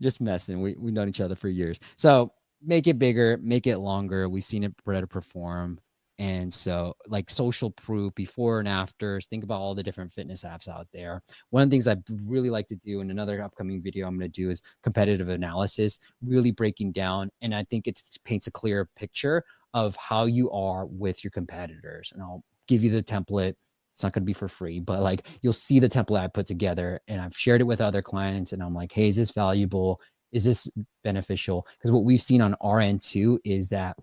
Just 0.00 0.20
messing. 0.20 0.62
We 0.62 0.76
we've 0.78 0.94
known 0.94 1.08
each 1.08 1.20
other 1.20 1.34
for 1.34 1.48
years. 1.48 1.78
So 1.96 2.32
make 2.62 2.86
it 2.86 2.98
bigger, 2.98 3.38
make 3.42 3.66
it 3.66 3.78
longer. 3.78 4.28
We've 4.28 4.44
seen 4.44 4.64
it 4.64 4.72
better 4.86 5.06
perform. 5.06 5.80
And 6.20 6.52
so, 6.52 6.94
like 7.06 7.30
social 7.30 7.70
proof 7.70 8.14
before 8.14 8.60
and 8.60 8.68
afters, 8.68 9.26
think 9.26 9.42
about 9.42 9.58
all 9.58 9.74
the 9.74 9.82
different 9.82 10.12
fitness 10.12 10.44
apps 10.44 10.68
out 10.68 10.86
there. 10.92 11.22
One 11.48 11.62
of 11.62 11.70
the 11.70 11.74
things 11.74 11.88
I'd 11.88 12.02
really 12.26 12.50
like 12.50 12.68
to 12.68 12.76
do 12.76 13.00
in 13.00 13.10
another 13.10 13.42
upcoming 13.42 13.80
video 13.82 14.06
I'm 14.06 14.18
going 14.18 14.30
to 14.30 14.42
do 14.42 14.50
is 14.50 14.60
competitive 14.82 15.30
analysis, 15.30 15.98
really 16.22 16.50
breaking 16.50 16.92
down. 16.92 17.30
And 17.40 17.54
I 17.54 17.64
think 17.64 17.86
it 17.86 17.98
paints 18.26 18.46
a 18.46 18.50
clear 18.50 18.86
picture 18.96 19.42
of 19.72 19.96
how 19.96 20.26
you 20.26 20.50
are 20.50 20.84
with 20.84 21.24
your 21.24 21.30
competitors. 21.30 22.12
And 22.12 22.22
I'll 22.22 22.44
give 22.68 22.84
you 22.84 22.90
the 22.90 23.02
template. 23.02 23.54
It's 23.94 24.02
not 24.02 24.12
going 24.12 24.22
to 24.22 24.26
be 24.26 24.34
for 24.34 24.48
free, 24.48 24.78
but 24.78 25.00
like 25.00 25.26
you'll 25.40 25.54
see 25.54 25.80
the 25.80 25.88
template 25.88 26.20
I 26.20 26.28
put 26.28 26.46
together 26.46 27.00
and 27.08 27.18
I've 27.22 27.36
shared 27.36 27.62
it 27.62 27.64
with 27.64 27.80
other 27.80 28.02
clients. 28.02 28.52
And 28.52 28.62
I'm 28.62 28.74
like, 28.74 28.92
hey, 28.92 29.08
is 29.08 29.16
this 29.16 29.30
valuable? 29.30 29.98
Is 30.32 30.44
this 30.44 30.68
beneficial? 31.02 31.66
Because 31.78 31.92
what 31.92 32.04
we've 32.04 32.20
seen 32.20 32.42
on 32.42 32.56
our 32.60 32.78
end 32.78 33.00
too 33.00 33.40
is 33.42 33.70
that 33.70 33.96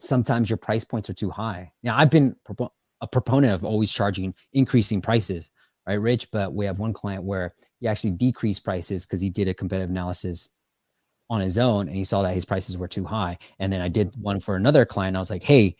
sometimes 0.00 0.48
your 0.48 0.56
price 0.56 0.84
points 0.84 1.10
are 1.10 1.14
too 1.14 1.30
high. 1.30 1.70
Now, 1.82 1.96
I've 1.96 2.10
been 2.10 2.34
propo- 2.48 2.70
a 3.00 3.06
proponent 3.06 3.52
of 3.52 3.64
always 3.64 3.92
charging 3.92 4.34
increasing 4.52 5.00
prices, 5.00 5.50
right, 5.86 5.94
Rich? 5.94 6.30
But 6.30 6.54
we 6.54 6.64
have 6.66 6.78
one 6.78 6.92
client 6.92 7.24
where 7.24 7.54
he 7.80 7.88
actually 7.88 8.12
decreased 8.12 8.64
prices 8.64 9.06
because 9.06 9.20
he 9.20 9.30
did 9.30 9.48
a 9.48 9.54
competitive 9.54 9.90
analysis 9.90 10.48
on 11.28 11.40
his 11.40 11.58
own 11.58 11.86
and 11.86 11.96
he 11.96 12.04
saw 12.04 12.22
that 12.22 12.34
his 12.34 12.44
prices 12.44 12.76
were 12.76 12.88
too 12.88 13.04
high. 13.04 13.38
And 13.60 13.72
then 13.72 13.80
I 13.80 13.88
did 13.88 14.12
one 14.20 14.40
for 14.40 14.56
another 14.56 14.84
client. 14.84 15.16
I 15.16 15.20
was 15.20 15.30
like, 15.30 15.44
hey, 15.44 15.76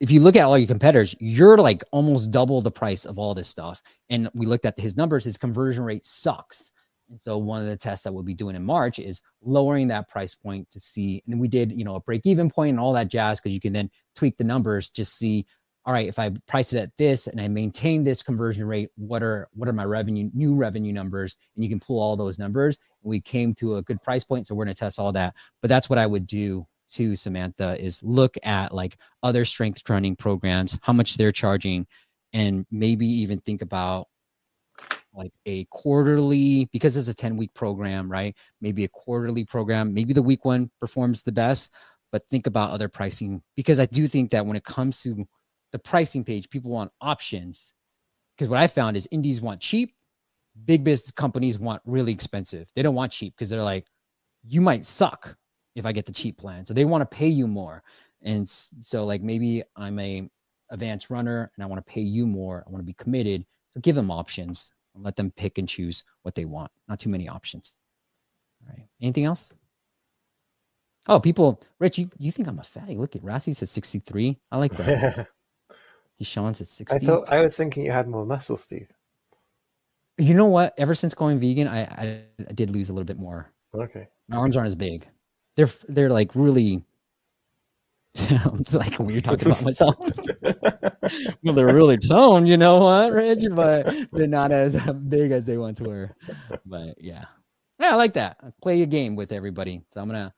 if 0.00 0.10
you 0.10 0.20
look 0.20 0.36
at 0.36 0.44
all 0.44 0.58
your 0.58 0.66
competitors, 0.66 1.14
you're 1.20 1.58
like 1.58 1.84
almost 1.92 2.30
double 2.30 2.60
the 2.60 2.70
price 2.70 3.04
of 3.04 3.18
all 3.18 3.34
this 3.34 3.48
stuff. 3.48 3.82
And 4.10 4.28
we 4.34 4.46
looked 4.46 4.66
at 4.66 4.78
his 4.78 4.96
numbers, 4.96 5.24
his 5.24 5.38
conversion 5.38 5.84
rate 5.84 6.04
sucks. 6.04 6.72
And 7.08 7.20
so 7.20 7.38
one 7.38 7.60
of 7.60 7.68
the 7.68 7.76
tests 7.76 8.04
that 8.04 8.12
we'll 8.12 8.22
be 8.22 8.34
doing 8.34 8.56
in 8.56 8.64
March 8.64 8.98
is 8.98 9.22
lowering 9.42 9.88
that 9.88 10.08
price 10.08 10.34
point 10.34 10.70
to 10.70 10.80
see. 10.80 11.22
And 11.26 11.40
we 11.40 11.48
did, 11.48 11.72
you 11.72 11.84
know, 11.84 11.96
a 11.96 12.00
break 12.00 12.22
even 12.24 12.50
point 12.50 12.70
and 12.70 12.80
all 12.80 12.92
that 12.94 13.08
jazz 13.08 13.40
because 13.40 13.52
you 13.52 13.60
can 13.60 13.72
then 13.72 13.90
tweak 14.14 14.36
the 14.36 14.44
numbers, 14.44 14.88
just 14.88 15.16
see, 15.16 15.46
all 15.84 15.92
right, 15.92 16.08
if 16.08 16.18
I 16.18 16.30
price 16.48 16.72
it 16.72 16.78
at 16.78 16.96
this 16.98 17.28
and 17.28 17.40
I 17.40 17.46
maintain 17.46 18.02
this 18.02 18.22
conversion 18.22 18.64
rate, 18.64 18.90
what 18.96 19.22
are 19.22 19.48
what 19.52 19.68
are 19.68 19.72
my 19.72 19.84
revenue, 19.84 20.30
new 20.34 20.54
revenue 20.54 20.92
numbers? 20.92 21.36
And 21.54 21.64
you 21.64 21.70
can 21.70 21.78
pull 21.78 22.00
all 22.00 22.16
those 22.16 22.38
numbers. 22.38 22.76
And 23.04 23.10
we 23.10 23.20
came 23.20 23.54
to 23.56 23.76
a 23.76 23.82
good 23.82 24.02
price 24.02 24.24
point. 24.24 24.46
So 24.46 24.54
we're 24.54 24.64
gonna 24.64 24.74
test 24.74 24.98
all 24.98 25.12
that. 25.12 25.34
But 25.62 25.68
that's 25.68 25.88
what 25.88 25.98
I 25.98 26.06
would 26.06 26.26
do 26.26 26.66
to 26.92 27.16
Samantha 27.16 27.82
is 27.82 28.02
look 28.02 28.36
at 28.42 28.74
like 28.74 28.96
other 29.22 29.44
strength 29.44 29.82
training 29.84 30.16
programs, 30.16 30.78
how 30.82 30.92
much 30.92 31.16
they're 31.16 31.32
charging, 31.32 31.86
and 32.32 32.66
maybe 32.70 33.06
even 33.06 33.38
think 33.38 33.62
about 33.62 34.08
like 35.16 35.32
a 35.46 35.64
quarterly 35.66 36.68
because 36.72 36.96
it's 36.96 37.08
a 37.08 37.14
10 37.14 37.36
week 37.36 37.52
program, 37.54 38.10
right? 38.10 38.36
Maybe 38.60 38.84
a 38.84 38.88
quarterly 38.88 39.44
program. 39.44 39.94
Maybe 39.94 40.12
the 40.12 40.22
week 40.22 40.44
one 40.44 40.70
performs 40.80 41.22
the 41.22 41.32
best, 41.32 41.72
but 42.12 42.26
think 42.26 42.46
about 42.46 42.70
other 42.70 42.88
pricing 42.88 43.42
because 43.56 43.80
I 43.80 43.86
do 43.86 44.06
think 44.06 44.30
that 44.30 44.44
when 44.44 44.56
it 44.56 44.64
comes 44.64 45.02
to 45.02 45.26
the 45.72 45.78
pricing 45.78 46.24
page, 46.24 46.48
people 46.48 46.70
want 46.70 46.92
options. 47.00 47.72
Because 48.36 48.50
what 48.50 48.60
I 48.60 48.66
found 48.66 48.96
is 48.96 49.08
indies 49.10 49.40
want 49.40 49.60
cheap, 49.60 49.94
big 50.64 50.84
business 50.84 51.10
companies 51.10 51.58
want 51.58 51.80
really 51.86 52.12
expensive. 52.12 52.68
They 52.74 52.82
don't 52.82 52.94
want 52.94 53.12
cheap 53.12 53.34
because 53.36 53.48
they're 53.48 53.62
like, 53.62 53.86
you 54.46 54.60
might 54.60 54.86
suck 54.86 55.36
if 55.74 55.86
I 55.86 55.92
get 55.92 56.06
the 56.06 56.12
cheap 56.12 56.38
plan. 56.38 56.64
So 56.66 56.74
they 56.74 56.84
want 56.84 57.02
to 57.02 57.16
pay 57.16 57.28
you 57.28 57.46
more. 57.46 57.82
And 58.22 58.48
so 58.48 59.04
like 59.04 59.22
maybe 59.22 59.62
I'm 59.76 59.98
a 59.98 60.28
advanced 60.70 61.10
runner 61.10 61.50
and 61.54 61.62
I 61.62 61.66
want 61.66 61.84
to 61.84 61.90
pay 61.90 62.00
you 62.00 62.26
more. 62.26 62.64
I 62.66 62.70
want 62.70 62.82
to 62.82 62.86
be 62.86 62.94
committed. 62.94 63.44
So 63.70 63.80
give 63.80 63.94
them 63.94 64.10
options 64.10 64.72
and 64.96 65.04
let 65.04 65.16
them 65.16 65.30
pick 65.30 65.58
and 65.58 65.68
choose 65.68 66.02
what 66.22 66.34
they 66.34 66.44
want. 66.44 66.70
Not 66.88 66.98
too 66.98 67.08
many 67.08 67.28
options. 67.28 67.78
All 68.62 68.74
right. 68.74 68.86
Anything 69.00 69.24
else? 69.24 69.50
Oh, 71.08 71.20
people, 71.20 71.62
Rich, 71.78 71.98
you, 71.98 72.10
you 72.18 72.32
think 72.32 72.48
I'm 72.48 72.58
a 72.58 72.64
fatty? 72.64 72.96
Look 72.96 73.14
at 73.14 73.22
Rassi's 73.22 73.62
at 73.62 73.68
63. 73.68 74.36
I 74.50 74.56
like 74.56 74.72
that. 74.72 75.28
He's 76.16 76.26
Sean's 76.26 76.60
at 76.60 76.66
60. 76.66 76.96
I 76.96 76.98
thought 76.98 77.32
I 77.32 77.42
was 77.42 77.56
thinking 77.56 77.84
you 77.84 77.92
had 77.92 78.08
more 78.08 78.24
muscle, 78.24 78.56
Steve. 78.56 78.90
You 80.18 80.34
know 80.34 80.46
what? 80.46 80.74
Ever 80.78 80.94
since 80.94 81.14
going 81.14 81.38
vegan, 81.38 81.68
I, 81.68 81.82
I, 81.82 82.22
I 82.48 82.52
did 82.54 82.70
lose 82.70 82.88
a 82.88 82.94
little 82.94 83.04
bit 83.04 83.18
more. 83.18 83.52
Okay. 83.74 84.08
My 84.28 84.38
arms 84.38 84.56
aren't 84.56 84.66
as 84.66 84.74
big. 84.74 85.06
They're 85.56 85.68
they're 85.88 86.10
like 86.10 86.34
really. 86.34 86.84
it's 88.14 88.72
like 88.72 88.98
weird 88.98 89.24
talking 89.24 89.46
about 89.46 89.62
myself. 89.64 89.96
Well, 91.42 91.54
they're 91.54 91.74
really 91.74 91.98
toned, 91.98 92.48
you 92.48 92.56
know 92.56 92.78
what, 92.78 93.12
Rich? 93.12 93.44
But 93.52 93.94
they're 94.12 94.26
not 94.26 94.52
as 94.52 94.76
uh, 94.76 94.92
big 94.92 95.32
as 95.32 95.44
they 95.44 95.56
once 95.58 95.80
were. 95.80 96.14
But 96.64 97.02
yeah, 97.02 97.24
yeah, 97.78 97.92
I 97.92 97.94
like 97.94 98.14
that. 98.14 98.38
I 98.42 98.52
play 98.62 98.82
a 98.82 98.86
game 98.86 99.16
with 99.16 99.32
everybody. 99.32 99.82
So 99.92 100.00
I'm 100.00 100.08
gonna. 100.08 100.32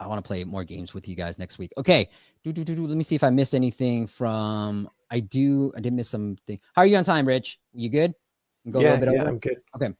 I 0.00 0.06
want 0.08 0.18
to 0.18 0.26
play 0.26 0.42
more 0.42 0.64
games 0.64 0.94
with 0.94 1.06
you 1.06 1.14
guys 1.14 1.38
next 1.38 1.58
week. 1.58 1.72
Okay. 1.78 2.10
Do, 2.42 2.52
do, 2.52 2.64
do, 2.64 2.74
do. 2.74 2.86
Let 2.88 2.96
me 2.96 3.04
see 3.04 3.14
if 3.14 3.22
I 3.22 3.30
missed 3.30 3.54
anything 3.54 4.08
from. 4.08 4.88
I 5.12 5.20
do. 5.20 5.72
I 5.76 5.80
did 5.80 5.92
miss 5.92 6.08
something. 6.08 6.58
How 6.72 6.82
are 6.82 6.86
you 6.86 6.96
on 6.96 7.04
time, 7.04 7.26
Rich? 7.26 7.60
You 7.72 7.88
good? 7.88 8.12
Go 8.68 8.80
yeah, 8.80 8.94
a 8.94 8.98
little 8.98 9.06
bit 9.06 9.14
yeah, 9.14 9.20
over. 9.20 9.30
I'm 9.30 9.38
good. 9.38 9.60
Okay. 9.76 9.94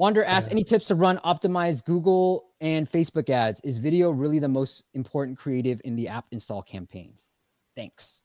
Wander 0.00 0.24
asks, 0.24 0.48
uh, 0.48 0.52
any 0.52 0.64
tips 0.64 0.86
to 0.88 0.94
run 0.94 1.18
optimized 1.26 1.84
Google 1.84 2.54
and 2.62 2.90
Facebook 2.90 3.28
ads? 3.28 3.60
Is 3.60 3.76
video 3.76 4.10
really 4.10 4.38
the 4.38 4.48
most 4.48 4.84
important 4.94 5.36
creative 5.36 5.80
in 5.84 5.94
the 5.94 6.08
app 6.08 6.24
install 6.30 6.62
campaigns? 6.62 7.34
Thanks. 7.76 8.22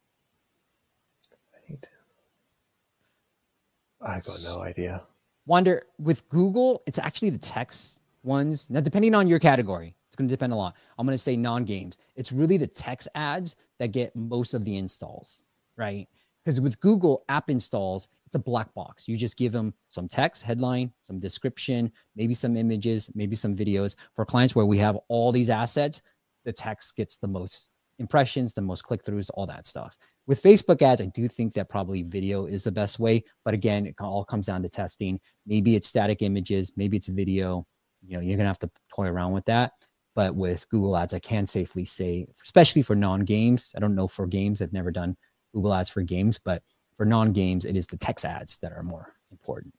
I 4.02 4.20
got 4.20 4.42
no 4.44 4.62
idea. 4.62 5.04
Wander 5.46 5.84
with 6.00 6.28
Google, 6.30 6.82
it's 6.86 7.00
actually 7.00 7.30
the 7.30 7.38
text 7.38 8.02
ones. 8.24 8.70
Now, 8.70 8.80
depending 8.80 9.14
on 9.16 9.28
your 9.28 9.40
category, 9.40 9.96
it's 10.08 10.16
going 10.16 10.28
to 10.28 10.34
depend 10.34 10.54
a 10.54 10.56
lot. 10.56 10.76
I'm 10.98 11.06
going 11.06 11.14
to 11.18 11.22
say 11.22 11.36
non 11.36 11.66
games. 11.66 11.98
It's 12.16 12.32
really 12.32 12.58
the 12.58 12.68
text 12.68 13.08
ads 13.16 13.56
that 13.80 13.92
get 13.92 14.16
most 14.16 14.54
of 14.54 14.64
the 14.64 14.78
installs, 14.78 15.44
right? 15.78 16.08
Because 16.44 16.62
with 16.62 16.80
Google 16.80 17.24
app 17.30 17.50
installs, 17.50 18.08
it's 18.26 18.36
a 18.36 18.40
black 18.40 18.74
box. 18.74 19.08
You 19.08 19.18
just 19.18 19.38
give 19.38 19.52
them 19.52 19.74
some 19.90 20.08
text, 20.08 20.44
headline, 20.44 20.92
some 21.02 21.20
description, 21.20 21.92
maybe 22.16 22.34
some 22.34 22.56
images, 22.56 23.10
maybe 23.16 23.36
some 23.36 23.56
videos. 23.56 23.96
For 24.14 24.26
clients 24.26 24.56
where 24.56 24.66
we 24.66 24.78
have 24.78 24.98
all 25.08 25.32
these 25.32 25.50
assets, 25.50 26.02
the 26.44 26.54
text 26.54 26.96
gets 26.96 27.18
the 27.18 27.28
most 27.28 27.72
impressions, 28.00 28.54
the 28.54 28.62
most 28.62 28.84
click 28.84 29.04
throughs, 29.04 29.30
all 29.34 29.46
that 29.48 29.68
stuff. 29.68 29.98
With 30.28 30.42
Facebook 30.42 30.82
ads, 30.82 31.02
I 31.02 31.06
do 31.06 31.28
think 31.28 31.54
that 31.54 31.70
probably 31.70 32.04
video 32.04 32.46
is 32.46 32.64
the 32.64 32.72
best 32.72 33.00
way. 33.00 33.24
But 33.44 33.54
again, 33.54 33.86
it 33.86 33.96
all 34.00 34.26
comes 34.26 34.48
down 34.48 34.64
to 34.64 34.70
testing. 34.70 35.20
Maybe 35.46 35.76
it's 35.76 35.88
static 35.88 36.22
images, 36.22 36.74
maybe 36.76 36.98
it's 36.98 37.08
video. 37.08 37.66
You 38.06 38.18
know, 38.18 38.22
you're 38.22 38.38
gonna 38.38 38.50
have 38.50 38.60
to 38.60 38.72
toy 38.94 39.08
around 39.08 39.34
with 39.34 39.46
that. 39.46 39.74
But 40.16 40.36
with 40.36 40.68
Google 40.70 40.96
Ads, 40.96 41.14
I 41.14 41.20
can 41.20 41.46
safely 41.46 41.86
say, 41.86 42.26
especially 42.44 42.82
for 42.82 42.96
non-games. 42.96 43.74
I 43.76 43.80
don't 43.80 43.96
know 43.96 44.08
for 44.08 44.26
games. 44.26 44.62
I've 44.62 44.72
never 44.74 44.92
done 44.92 45.18
Google 45.54 45.74
Ads 45.74 45.90
for 45.90 46.02
games, 46.02 46.40
but 46.44 46.64
for 46.96 47.06
non-games, 47.06 47.66
it 47.66 47.76
is 47.76 47.88
the 47.88 47.98
text 47.98 48.24
ads 48.24 48.58
that 48.60 48.72
are 48.72 48.84
more 48.84 49.14
important. 49.32 49.74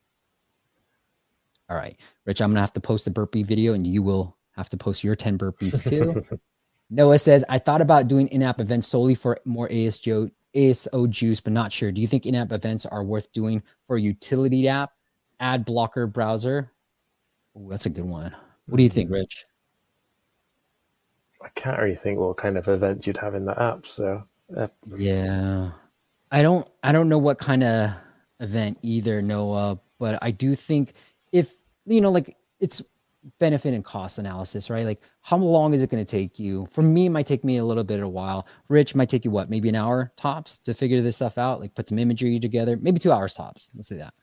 All 1.68 1.76
right, 1.76 1.98
Rich, 2.26 2.42
I'm 2.42 2.50
gonna 2.50 2.61
have 2.61 2.72
to 2.72 2.81
post 2.81 3.07
a 3.07 3.11
burpee 3.11 3.42
video, 3.42 3.72
and 3.72 3.87
you 3.87 4.02
will 4.02 4.37
have 4.52 4.68
to 4.68 4.76
post 4.76 5.02
your 5.02 5.16
10 5.16 5.38
burpees 5.38 5.88
too. 5.88 6.22
Noah 6.90 7.18
says, 7.18 7.44
I 7.49 7.59
thought 7.59 7.81
about 7.81 8.09
doing 8.09 8.29
in-app 8.29 8.61
events 8.61 8.88
solely 8.88 9.14
for 9.14 9.38
more 9.44 9.68
ASO, 9.68 10.31
ASO 10.55 11.11
juice, 11.11 11.40
but 11.40 11.53
not 11.53 11.72
sure. 11.72 11.90
Do 11.90 12.01
you 12.01 12.07
think 12.07 12.27
in-app 12.27 12.53
events 12.53 12.87
are 12.87 13.05
worth 13.05 13.33
doing 13.33 13.62
for 13.87 13.96
a 13.96 14.01
utility 14.01 14.68
app, 14.68 14.92
ad 15.40 15.64
blocker 15.64 16.07
browser? 16.07 16.72
Ooh, 17.57 17.68
that's 17.70 17.87
a 17.87 17.90
good 17.90 18.05
one. 18.05 18.35
What 18.66 18.77
do 18.77 18.83
you 18.83 18.88
think, 18.88 19.11
Rich? 19.11 19.46
I 21.42 21.49
can't 21.51 21.79
really 21.79 21.96
think 21.96 22.18
what 22.18 22.37
kind 22.37 22.59
of 22.59 22.66
event 22.68 23.07
you'd 23.07 23.16
have 23.18 23.35
in 23.35 23.44
the 23.44 23.61
app. 23.61 23.87
So 23.87 24.22
uh, 24.57 24.68
yeah, 24.96 25.70
I 26.31 26.42
don't 26.42 26.66
I 26.83 26.92
don't 26.92 27.09
know 27.09 27.18
what 27.18 27.38
kind 27.38 27.62
of 27.62 27.90
event 28.40 28.79
either, 28.83 29.22
Noah, 29.22 29.79
but 29.99 30.18
I 30.22 30.31
do 30.31 30.55
think 30.55 30.94
if 31.33 31.55
you 31.87 32.01
know, 32.01 32.11
like 32.11 32.37
it's 32.59 32.83
benefit 33.38 33.74
and 33.74 33.84
cost 33.84 34.18
analysis, 34.18 34.70
right? 34.70 34.84
Like 34.84 35.00
how 35.22 35.36
long 35.36 35.74
is 35.74 35.82
it 35.82 35.90
going 35.90 36.04
to 36.04 36.10
take 36.10 36.38
you? 36.38 36.66
For 36.70 36.82
me, 36.82 37.06
it 37.06 37.10
might 37.10 37.26
take 37.26 37.44
me 37.44 37.56
a 37.58 37.64
little 37.64 37.84
bit 37.84 37.98
of 37.98 38.06
a 38.06 38.08
while. 38.08 38.46
Rich 38.68 38.94
might 38.94 39.08
take 39.08 39.24
you 39.24 39.30
what, 39.30 39.50
maybe 39.50 39.68
an 39.68 39.74
hour 39.74 40.12
tops 40.16 40.58
to 40.58 40.74
figure 40.74 41.02
this 41.02 41.16
stuff 41.16 41.38
out, 41.38 41.60
like 41.60 41.74
put 41.74 41.88
some 41.88 41.98
imagery 41.98 42.38
together, 42.38 42.76
maybe 42.76 42.98
two 42.98 43.12
hours 43.12 43.34
tops. 43.34 43.70
Let's 43.74 43.88
say 43.88 43.96
that. 43.96 44.14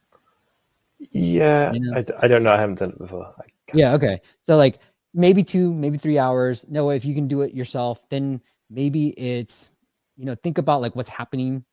Yeah, 1.11 1.73
you 1.73 1.79
know? 1.79 1.97
I, 1.97 2.05
I 2.25 2.27
don't 2.27 2.43
know. 2.43 2.53
I 2.53 2.59
haven't 2.59 2.79
done 2.79 2.91
it 2.91 2.97
before. 2.97 3.33
Yeah, 3.73 3.93
okay. 3.95 4.21
So 4.41 4.55
like 4.55 4.79
maybe 5.13 5.43
two, 5.43 5.73
maybe 5.73 5.97
three 5.97 6.17
hours. 6.17 6.65
No, 6.69 6.89
if 6.91 7.03
you 7.03 7.13
can 7.13 7.27
do 7.27 7.41
it 7.41 7.53
yourself, 7.53 8.07
then 8.09 8.41
maybe 8.69 9.09
it's, 9.19 9.69
you 10.17 10.25
know, 10.25 10.35
think 10.35 10.57
about 10.57 10.81
like 10.81 10.95
what's 10.95 11.09
happening 11.09 11.65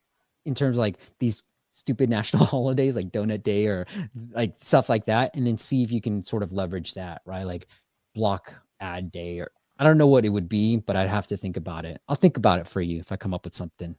in 0.47 0.55
terms 0.55 0.77
of 0.77 0.81
like 0.81 0.97
these 1.19 1.43
stupid 1.71 2.11
national 2.11 2.45
holidays 2.55 2.97
like 2.97 3.11
donut 3.11 3.43
day 3.43 3.67
or 3.67 3.87
like 4.33 4.55
stuff 4.61 4.89
like 4.89 5.05
that 5.07 5.35
and 5.35 5.47
then 5.47 5.57
see 5.57 5.83
if 5.83 5.91
you 5.91 6.01
can 6.01 6.23
sort 6.23 6.43
of 6.43 6.53
leverage 6.53 6.95
that 6.95 7.23
right? 7.25 7.45
Like 7.45 7.67
block 8.15 8.53
ad 8.81 9.13
day 9.13 9.39
or 9.39 9.51
i 9.79 9.85
don't 9.85 9.99
know 9.99 10.07
what 10.07 10.25
it 10.25 10.31
would 10.31 10.49
be 10.49 10.77
but 10.77 10.97
i'd 10.97 11.09
have 11.09 11.27
to 11.27 11.37
think 11.37 11.57
about 11.57 11.85
it. 11.85 12.01
I'll 12.09 12.17
think 12.17 12.37
about 12.37 12.61
it 12.61 12.67
for 12.67 12.81
you 12.81 12.99
if 12.99 13.13
i 13.13 13.17
come 13.17 13.35
up 13.35 13.45
with 13.45 13.55
something. 13.55 13.95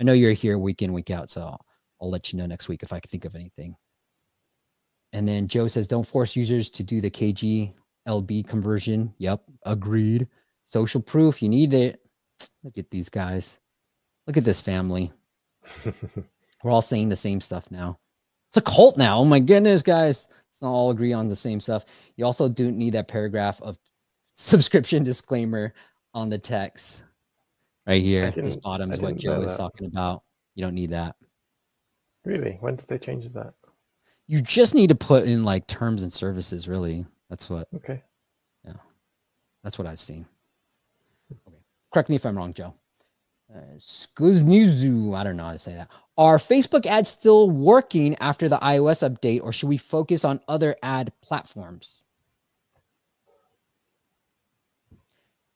I 0.00 0.04
know 0.04 0.12
you're 0.14 0.32
here 0.32 0.58
week 0.58 0.82
in 0.82 0.92
week 0.92 1.10
out 1.10 1.30
so 1.30 1.42
i'll, 1.42 1.66
I'll 2.00 2.10
let 2.10 2.32
you 2.32 2.38
know 2.38 2.46
next 2.46 2.68
week 2.68 2.82
if 2.82 2.92
i 2.92 3.00
can 3.00 3.08
think 3.08 3.24
of 3.24 3.34
anything. 3.34 3.76
And 5.12 5.26
then 5.26 5.46
joe 5.46 5.68
says 5.68 5.86
don't 5.86 6.06
force 6.06 6.34
users 6.34 6.68
to 6.70 6.82
do 6.82 7.00
the 7.00 7.10
kg 7.10 7.72
lb 8.08 8.48
conversion. 8.48 9.14
Yep 9.18 9.42
agreed. 9.64 10.26
Social 10.64 11.00
proof 11.00 11.42
you 11.42 11.48
need 11.48 11.74
it. 11.74 12.00
Look 12.64 12.78
at 12.78 12.90
these 12.90 13.08
guys. 13.08 13.60
Look 14.26 14.36
at 14.36 14.44
this 14.44 14.60
family 14.60 15.12
We're 16.62 16.70
all 16.70 16.82
saying 16.82 17.08
the 17.08 17.16
same 17.16 17.40
stuff 17.40 17.70
now. 17.70 17.98
It's 18.50 18.56
a 18.56 18.62
cult 18.62 18.96
now. 18.96 19.18
Oh 19.18 19.24
my 19.24 19.40
goodness, 19.40 19.82
guys. 19.82 20.28
Let's 20.50 20.62
not 20.62 20.70
all 20.70 20.90
agree 20.90 21.12
on 21.12 21.28
the 21.28 21.36
same 21.36 21.60
stuff. 21.60 21.84
You 22.16 22.24
also 22.24 22.48
do 22.48 22.70
need 22.70 22.94
that 22.94 23.08
paragraph 23.08 23.60
of 23.62 23.78
subscription 24.36 25.02
disclaimer 25.04 25.74
on 26.14 26.28
the 26.28 26.38
text 26.38 27.04
right 27.86 28.02
here. 28.02 28.30
This 28.30 28.56
bottom 28.56 28.92
is 28.92 29.00
what 29.00 29.16
Joe 29.16 29.42
is 29.42 29.56
talking 29.56 29.86
about. 29.86 30.22
You 30.54 30.64
don't 30.64 30.74
need 30.74 30.90
that. 30.90 31.16
Really? 32.24 32.58
When 32.60 32.76
did 32.76 32.88
they 32.88 32.98
change 32.98 33.28
that? 33.32 33.54
You 34.28 34.40
just 34.40 34.74
need 34.74 34.88
to 34.88 34.94
put 34.94 35.24
in 35.24 35.44
like 35.44 35.66
terms 35.66 36.02
and 36.02 36.12
services, 36.12 36.68
really. 36.68 37.06
That's 37.28 37.50
what. 37.50 37.68
Okay. 37.74 38.02
Yeah. 38.64 38.74
That's 39.64 39.78
what 39.78 39.86
I've 39.86 40.00
seen. 40.00 40.26
Okay. 41.32 41.56
Correct 41.92 42.08
me 42.08 42.16
if 42.16 42.24
I'm 42.24 42.36
wrong, 42.36 42.54
Joe. 42.54 42.74
Uh, 43.54 43.58
Skuznizu. 43.76 45.14
I 45.14 45.24
don't 45.24 45.36
know 45.36 45.44
how 45.44 45.52
to 45.52 45.58
say 45.58 45.74
that. 45.74 45.90
Are 46.16 46.38
Facebook 46.38 46.86
ads 46.86 47.10
still 47.10 47.50
working 47.50 48.16
after 48.16 48.48
the 48.48 48.56
iOS 48.58 49.06
update, 49.08 49.42
or 49.42 49.52
should 49.52 49.68
we 49.68 49.76
focus 49.76 50.24
on 50.24 50.40
other 50.48 50.76
ad 50.82 51.12
platforms? 51.20 52.04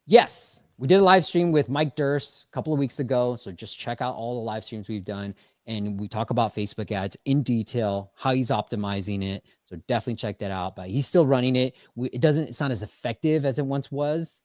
Yes, 0.07 0.63
we 0.79 0.89
did 0.89 1.01
a 1.01 1.05
live 1.05 1.25
stream 1.25 1.53
with 1.53 1.69
Mike 1.69 1.97
Durst 1.97 2.45
a 2.45 2.55
couple 2.55 2.73
of 2.73 2.79
weeks 2.79 3.01
ago. 3.01 3.35
So 3.37 3.51
just 3.51 3.79
check 3.79 4.01
out 4.01 4.15
all 4.15 4.35
the 4.35 4.45
live 4.45 4.65
streams 4.65 4.89
we've 4.89 5.05
done. 5.05 5.35
And 5.67 5.99
we 5.99 6.07
talk 6.07 6.31
about 6.31 6.55
Facebook 6.55 6.93
ads 6.93 7.17
in 7.25 7.43
detail, 7.43 8.13
how 8.15 8.33
he's 8.33 8.51
optimizing 8.51 9.25
it. 9.25 9.45
So 9.65 9.77
definitely 9.89 10.15
check 10.15 10.39
that 10.39 10.53
out. 10.53 10.77
But 10.77 10.91
he's 10.91 11.07
still 11.07 11.27
running 11.27 11.57
it. 11.57 11.75
it 11.97 12.21
doesn't 12.21 12.55
sound 12.55 12.73
as 12.73 12.83
effective 12.83 13.45
as 13.45 13.59
it 13.59 13.67
once 13.67 13.91
was. 13.91 14.43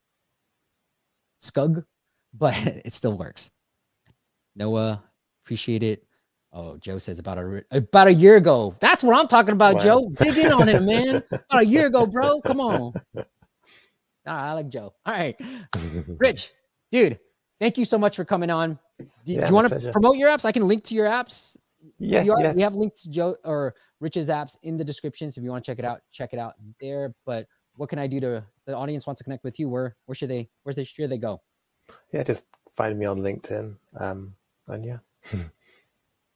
Scug, 1.39 1.86
but 2.34 2.55
it 2.65 2.93
still 2.93 3.17
works. 3.17 3.49
Noah, 4.55 5.03
appreciate 5.43 5.84
it. 5.84 6.05
Oh, 6.53 6.77
Joe 6.77 6.97
says 6.97 7.17
about 7.17 7.38
a 7.38 7.63
about 7.71 8.07
a 8.07 8.13
year 8.13 8.36
ago. 8.36 8.75
That's 8.82 9.03
what 9.03 9.17
I'm 9.17 9.27
talking 9.27 9.53
about, 9.53 9.75
wow. 9.75 9.79
Joe. 9.79 10.11
Dig 10.19 10.38
in 10.38 10.51
on 10.51 10.67
him, 10.67 10.86
man. 10.86 11.23
About 11.32 11.63
a 11.63 11.65
year 11.65 11.88
ago, 11.88 12.05
bro. 12.05 12.41
Come 12.41 12.59
on. 12.59 12.93
I 14.25 14.51
like 14.53 14.67
Joe. 14.67 14.93
All 15.05 15.13
right, 15.13 15.39
Rich, 16.17 16.51
dude. 16.91 17.19
Thank 17.59 17.77
you 17.77 17.86
so 17.86 17.97
much 17.97 18.15
for 18.15 18.25
coming 18.25 18.49
on. 18.49 18.77
Do, 18.99 19.05
yeah, 19.25 19.41
do 19.41 19.47
you 19.47 19.53
want 19.53 19.69
to 19.69 19.91
promote 19.91 20.17
your 20.17 20.29
apps? 20.29 20.45
I 20.45 20.51
can 20.51 20.67
link 20.67 20.84
to 20.86 20.95
your 20.95 21.07
apps. 21.07 21.55
Yeah, 21.99 22.21
are, 22.21 22.41
yeah. 22.41 22.53
We 22.53 22.61
have 22.61 22.75
linked 22.75 23.01
to 23.03 23.09
Joe 23.09 23.38
or 23.45 23.75
Rich's 23.99 24.29
apps 24.29 24.57
in 24.63 24.77
the 24.77 24.84
description. 24.84 25.32
So 25.32 25.39
if 25.39 25.45
you 25.45 25.51
want 25.51 25.63
to 25.63 25.71
check 25.71 25.79
it 25.79 25.86
out, 25.86 26.01
check 26.11 26.34
it 26.34 26.39
out 26.39 26.55
there. 26.82 27.13
But 27.25 27.47
what 27.75 27.89
can 27.89 27.97
I 27.97 28.07
do 28.07 28.19
to 28.19 28.43
the 28.65 28.75
audience 28.75 29.07
wants 29.07 29.19
to 29.19 29.23
connect 29.23 29.43
with 29.43 29.57
you? 29.57 29.69
Where 29.69 29.95
where 30.05 30.15
should 30.15 30.29
they 30.29 30.49
where 30.63 30.75
should 30.84 31.09
they 31.09 31.17
go? 31.17 31.41
Yeah, 32.11 32.23
just 32.23 32.43
find 32.75 32.97
me 32.97 33.05
on 33.05 33.19
LinkedIn. 33.19 33.75
Um, 33.99 34.36
and 34.67 34.86
yeah. 34.86 34.97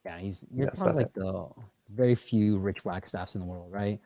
yeah, 0.05 0.19
he's 0.19 0.45
you're 0.53 0.67
That's 0.67 0.81
probably 0.81 1.03
like 1.03 1.11
it. 1.15 1.19
the 1.19 1.47
very 1.89 2.15
few 2.15 2.57
rich 2.57 2.83
Wagstaffs 2.83 3.35
in 3.35 3.41
the 3.41 3.47
world, 3.47 3.71
right? 3.71 3.99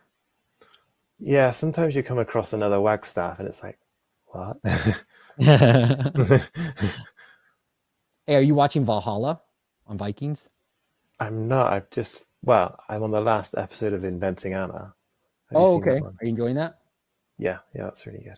Yeah, 1.19 1.51
sometimes 1.51 1.95
you 1.95 2.03
come 2.03 2.19
across 2.19 2.53
another 2.53 2.79
Wagstaff 2.79 3.39
and 3.39 3.47
it's 3.47 3.61
like, 3.63 3.77
what? 4.27 4.57
Hey, 8.29 8.35
are 8.35 8.41
you 8.41 8.53
watching 8.53 8.85
Valhalla 8.85 9.41
on 9.87 9.97
Vikings? 9.97 10.49
I'm 11.19 11.47
not. 11.47 11.73
I've 11.73 11.89
just 11.89 12.25
well, 12.43 12.79
I'm 12.87 13.01
on 13.01 13.09
the 13.09 13.19
last 13.19 13.55
episode 13.57 13.91
of 13.91 14.03
Inventing 14.03 14.53
Anna. 14.53 14.93
Have 15.49 15.55
oh, 15.55 15.77
okay. 15.77 15.99
Are 15.99 16.13
you 16.21 16.29
enjoying 16.29 16.53
that? 16.57 16.77
Yeah, 17.39 17.57
yeah, 17.73 17.85
that's 17.85 18.05
really 18.05 18.19
good. 18.19 18.37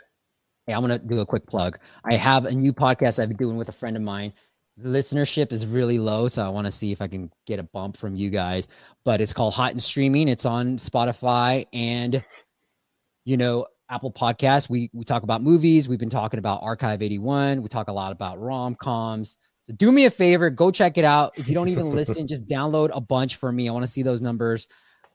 Hey, 0.71 0.75
I'm 0.75 0.81
gonna 0.83 0.99
do 0.99 1.19
a 1.19 1.25
quick 1.25 1.45
plug. 1.47 1.77
I 2.05 2.13
have 2.13 2.45
a 2.45 2.51
new 2.53 2.71
podcast 2.71 3.21
I've 3.21 3.27
been 3.27 3.35
doing 3.35 3.57
with 3.57 3.67
a 3.67 3.73
friend 3.73 3.97
of 3.97 4.03
mine. 4.03 4.31
The 4.77 4.87
listenership 4.87 5.51
is 5.51 5.67
really 5.67 5.99
low, 5.99 6.29
so 6.29 6.45
I 6.45 6.47
want 6.47 6.63
to 6.63 6.71
see 6.71 6.93
if 6.93 7.01
I 7.01 7.09
can 7.09 7.29
get 7.45 7.59
a 7.59 7.63
bump 7.63 7.97
from 7.97 8.15
you 8.15 8.29
guys. 8.29 8.69
But 9.03 9.19
it's 9.19 9.33
called 9.33 9.53
Hot 9.53 9.71
and 9.71 9.83
Streaming. 9.83 10.29
It's 10.29 10.45
on 10.45 10.77
Spotify 10.77 11.67
and 11.73 12.23
you 13.25 13.35
know 13.35 13.65
Apple 13.89 14.13
Podcasts. 14.13 14.69
We 14.69 14.89
we 14.93 15.03
talk 15.03 15.23
about 15.23 15.41
movies. 15.41 15.89
We've 15.89 15.99
been 15.99 16.09
talking 16.09 16.37
about 16.37 16.63
Archive 16.63 17.01
81. 17.01 17.61
We 17.61 17.67
talk 17.67 17.89
a 17.89 17.93
lot 17.93 18.13
about 18.13 18.39
rom 18.39 18.75
coms. 18.75 19.35
So 19.63 19.73
do 19.73 19.91
me 19.91 20.05
a 20.05 20.09
favor, 20.09 20.49
go 20.49 20.71
check 20.71 20.97
it 20.97 21.03
out. 21.03 21.37
If 21.37 21.49
you 21.49 21.53
don't 21.53 21.67
even 21.67 21.93
listen, 21.93 22.27
just 22.29 22.45
download 22.47 22.91
a 22.93 23.01
bunch 23.01 23.35
for 23.35 23.51
me. 23.51 23.67
I 23.67 23.73
want 23.73 23.83
to 23.83 23.91
see 23.91 24.03
those 24.03 24.21
numbers 24.21 24.69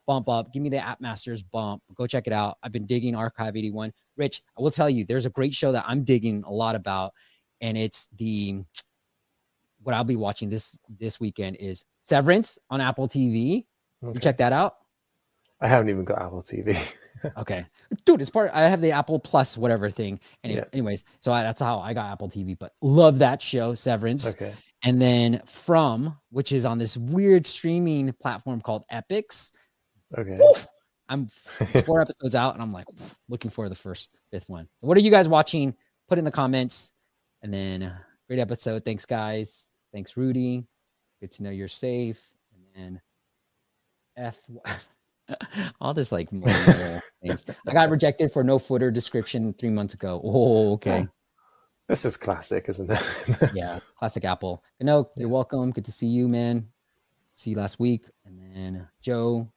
bump 0.07 0.29
up. 0.29 0.53
Give 0.53 0.63
me 0.63 0.69
the 0.69 0.85
App 0.85 1.01
Masters 1.01 1.43
bump. 1.43 1.83
Go 1.95 2.07
check 2.07 2.27
it 2.27 2.35
out. 2.35 2.59
I've 2.63 2.73
been 2.73 2.85
digging 2.85 3.17
Archive 3.17 3.57
81. 3.57 3.95
Rich, 4.17 4.43
I 4.59 4.63
will 4.63 4.71
tell 4.71 4.89
you, 4.89 5.05
there's 5.05 5.27
a 5.27 5.31
great 5.31 5.55
show 5.55 5.73
that 5.73 5.85
I'm 5.87 6.05
digging 6.05 6.43
a 6.47 6.53
lot 6.53 6.75
about, 6.75 7.13
and 7.61 7.77
it's 7.77 8.09
the 8.17 8.63
what 9.83 9.95
I'll 9.95 10.05
be 10.05 10.17
watching 10.17 10.49
this 10.49 10.77
this 10.99 11.21
weekend 11.21 11.57
is 11.57 11.85
Severance 12.01 12.59
on 12.71 12.81
Apple 12.81 13.09
TV. 13.09 13.67
Okay. 14.03 14.15
You 14.15 14.21
check 14.21 14.37
that 14.39 14.53
out. 14.53 14.77
I 15.61 15.69
haven't 15.69 15.89
even 15.89 16.05
got 16.05 16.21
Apple 16.21 16.43
TV. 16.43 16.77
okay, 17.39 17.65
dude, 18.05 18.21
it's 18.21 18.31
part. 18.31 18.51
I 18.53 18.63
have 18.69 18.81
the 18.81 18.91
Apple 18.91 19.19
Plus 19.19 19.57
whatever 19.57 19.89
thing. 19.91 20.21
Anyway, 20.45 20.61
yeah. 20.61 20.69
anyways, 20.73 21.05
so 21.21 21.33
I, 21.33 21.43
that's 21.43 21.61
how 21.61 21.79
I 21.79 21.95
got 21.95 22.11
Apple 22.11 22.29
TV. 22.29 22.59
But 22.59 22.73
love 22.83 23.19
that 23.19 23.41
show, 23.41 23.75
Severance. 23.75 24.29
Okay. 24.29 24.55
And 24.83 25.01
then 25.01 25.41
From, 25.47 26.17
which 26.31 26.53
is 26.53 26.65
on 26.65 26.79
this 26.79 26.97
weird 26.97 27.47
streaming 27.47 28.13
platform 28.21 28.61
called 28.61 28.85
Epix. 28.93 29.53
Okay. 30.17 30.39
I'm 31.09 31.27
four 31.85 32.01
episodes 32.01 32.35
out, 32.35 32.55
and 32.55 32.63
I'm 32.63 32.73
like 32.73 32.87
looking 33.29 33.51
for 33.51 33.69
the 33.69 33.75
first 33.75 34.11
fifth 34.31 34.49
one. 34.49 34.69
So 34.79 34.87
what 34.87 34.97
are 34.97 35.01
you 35.01 35.11
guys 35.11 35.29
watching? 35.29 35.75
Put 36.09 36.19
in 36.19 36.25
the 36.25 36.31
comments, 36.31 36.93
and 37.43 37.53
then 37.53 37.83
uh, 37.83 37.99
great 38.29 38.39
episode. 38.39 38.85
Thanks, 38.85 39.05
guys. 39.05 39.71
Thanks, 39.93 40.17
Rudy. 40.17 40.65
Good 41.21 41.33
to 41.33 41.43
know 41.43 41.51
you're 41.51 41.69
safe. 41.69 42.31
And 42.53 42.65
then 42.75 43.01
F. 44.17 44.39
all 45.81 45.95
this 45.95 46.13
like 46.13 46.31
things. 47.23 47.45
I 47.67 47.73
got 47.73 47.91
rejected 47.91 48.33
for 48.33 48.45
no 48.45 48.59
footer 48.59 48.91
description 48.91 49.55
three 49.55 49.71
months 49.71 49.95
ago. 49.95 50.21
Oh, 50.23 50.73
okay. 50.75 51.09
This 51.89 52.05
is 52.05 52.17
classic, 52.17 52.69
isn't 52.69 52.91
it? 52.91 53.51
yeah, 53.55 53.79
classic 53.97 54.25
Apple. 54.25 54.63
No, 54.81 55.11
you're 55.17 55.29
welcome. 55.29 55.71
Good 55.71 55.85
to 55.85 55.93
see 55.93 56.07
you, 56.07 56.29
man. 56.29 56.69
See 57.33 57.51
you 57.51 57.57
last 57.57 57.79
week. 57.79 58.07
And 58.25 58.39
then 58.39 58.89
Joe, 59.01 59.49